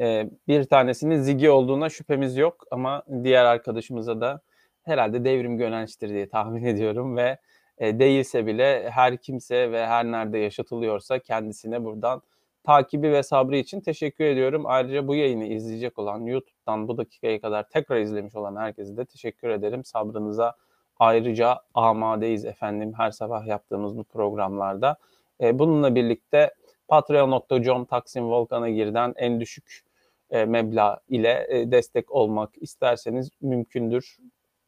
E, 0.00 0.30
bir 0.48 0.64
tanesinin 0.64 1.20
Zigi 1.20 1.50
olduğuna 1.50 1.88
şüphemiz 1.88 2.36
yok 2.36 2.64
ama 2.70 3.02
diğer 3.24 3.44
arkadaşımıza 3.44 4.20
da 4.20 4.40
herhalde 4.82 5.24
devrim 5.24 5.58
gönençtir 5.58 6.08
diye 6.08 6.28
tahmin 6.28 6.64
ediyorum 6.66 7.16
ve 7.16 7.38
e, 7.78 7.98
değilse 7.98 8.46
bile 8.46 8.90
her 8.90 9.16
kimse 9.16 9.72
ve 9.72 9.86
her 9.86 10.04
nerede 10.04 10.38
yaşatılıyorsa 10.38 11.18
kendisine 11.18 11.84
buradan 11.84 12.22
takibi 12.64 13.12
ve 13.12 13.22
sabrı 13.22 13.56
için 13.56 13.80
teşekkür 13.80 14.24
ediyorum. 14.24 14.62
Ayrıca 14.66 15.08
bu 15.08 15.14
yayını 15.14 15.44
izleyecek 15.44 15.98
olan 15.98 16.20
YouTube'dan 16.24 16.88
bu 16.88 16.96
dakikaya 16.96 17.40
kadar 17.40 17.68
tekrar 17.68 18.00
izlemiş 18.00 18.34
olan 18.34 18.56
herkese 18.56 18.96
de 18.96 19.04
teşekkür 19.04 19.48
ederim. 19.48 19.84
Sabrınıza 19.84 20.54
ayrıca 20.98 21.60
amadeyiz 21.74 22.44
efendim 22.44 22.92
her 22.96 23.10
sabah 23.10 23.46
yaptığımız 23.46 23.96
bu 23.96 24.04
programlarda. 24.04 24.96
E, 25.40 25.58
bununla 25.58 25.94
birlikte 25.94 26.54
patreon.com 26.88 27.84
Taksim 27.84 28.30
Volkan'a 28.30 28.70
girden 28.70 29.14
en 29.16 29.40
düşük 29.40 29.84
e, 30.30 30.44
meblağ 30.44 31.00
ile 31.08 31.46
e, 31.48 31.70
destek 31.70 32.12
olmak 32.12 32.50
isterseniz 32.60 33.30
mümkündür. 33.40 34.16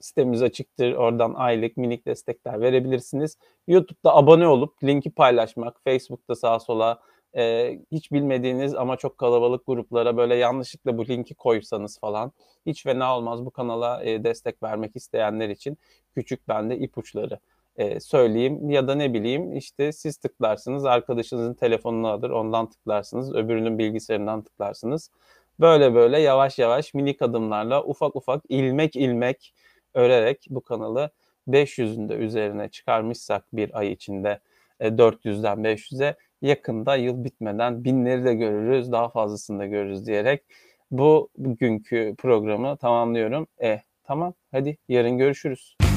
Sitemiz 0.00 0.42
açıktır. 0.42 0.92
Oradan 0.92 1.34
aylık 1.34 1.76
minik 1.76 2.06
destekler 2.06 2.60
verebilirsiniz. 2.60 3.38
YouTube'da 3.66 4.16
abone 4.16 4.48
olup 4.48 4.84
linki 4.84 5.10
paylaşmak, 5.10 5.84
Facebook'ta 5.84 6.34
sağa 6.34 6.58
sola 6.58 6.98
e, 7.36 7.78
hiç 7.92 8.12
bilmediğiniz 8.12 8.74
ama 8.74 8.96
çok 8.96 9.18
kalabalık 9.18 9.66
gruplara 9.66 10.16
böyle 10.16 10.34
yanlışlıkla 10.34 10.98
bu 10.98 11.08
linki 11.08 11.34
koysanız 11.34 11.98
falan 11.98 12.32
hiç 12.66 12.82
fena 12.82 13.16
olmaz 13.16 13.44
bu 13.44 13.50
kanala 13.50 14.04
e, 14.04 14.24
destek 14.24 14.62
vermek 14.62 14.96
isteyenler 14.96 15.48
için 15.48 15.78
küçük 16.18 16.48
bende 16.48 16.78
ipuçları 16.78 17.38
e, 17.76 18.00
söyleyeyim 18.00 18.70
ya 18.70 18.88
da 18.88 18.94
ne 18.94 19.14
bileyim 19.14 19.56
işte 19.56 19.92
siz 19.92 20.16
tıklarsınız 20.16 20.84
arkadaşınızın 20.84 21.54
telefonunu 21.54 22.08
alır 22.08 22.30
ondan 22.30 22.70
tıklarsınız 22.70 23.34
öbürünün 23.34 23.78
bilgisayarından 23.78 24.42
tıklarsınız. 24.42 25.10
Böyle 25.60 25.94
böyle 25.94 26.20
yavaş 26.20 26.58
yavaş 26.58 26.94
minik 26.94 27.22
adımlarla 27.22 27.84
ufak 27.84 28.16
ufak 28.16 28.42
ilmek 28.48 28.96
ilmek 28.96 29.54
örerek 29.94 30.46
bu 30.50 30.60
kanalı 30.60 31.10
500'ün 31.48 32.08
de 32.08 32.14
üzerine 32.14 32.68
çıkarmışsak 32.68 33.44
bir 33.52 33.78
ay 33.78 33.92
içinde 33.92 34.40
400'den 34.80 35.64
e, 35.64 35.74
500'e 35.74 36.16
yakında 36.42 36.96
yıl 36.96 37.24
bitmeden 37.24 37.84
binleri 37.84 38.24
de 38.24 38.34
görürüz, 38.34 38.92
daha 38.92 39.08
fazlasını 39.08 39.58
da 39.58 39.66
görürüz 39.66 40.06
diyerek 40.06 40.42
bu 40.90 41.28
bugünkü 41.36 42.14
programı 42.18 42.76
tamamlıyorum. 42.76 43.46
E 43.62 43.80
tamam 44.04 44.34
hadi 44.52 44.76
yarın 44.88 45.18
görüşürüz. 45.18 45.87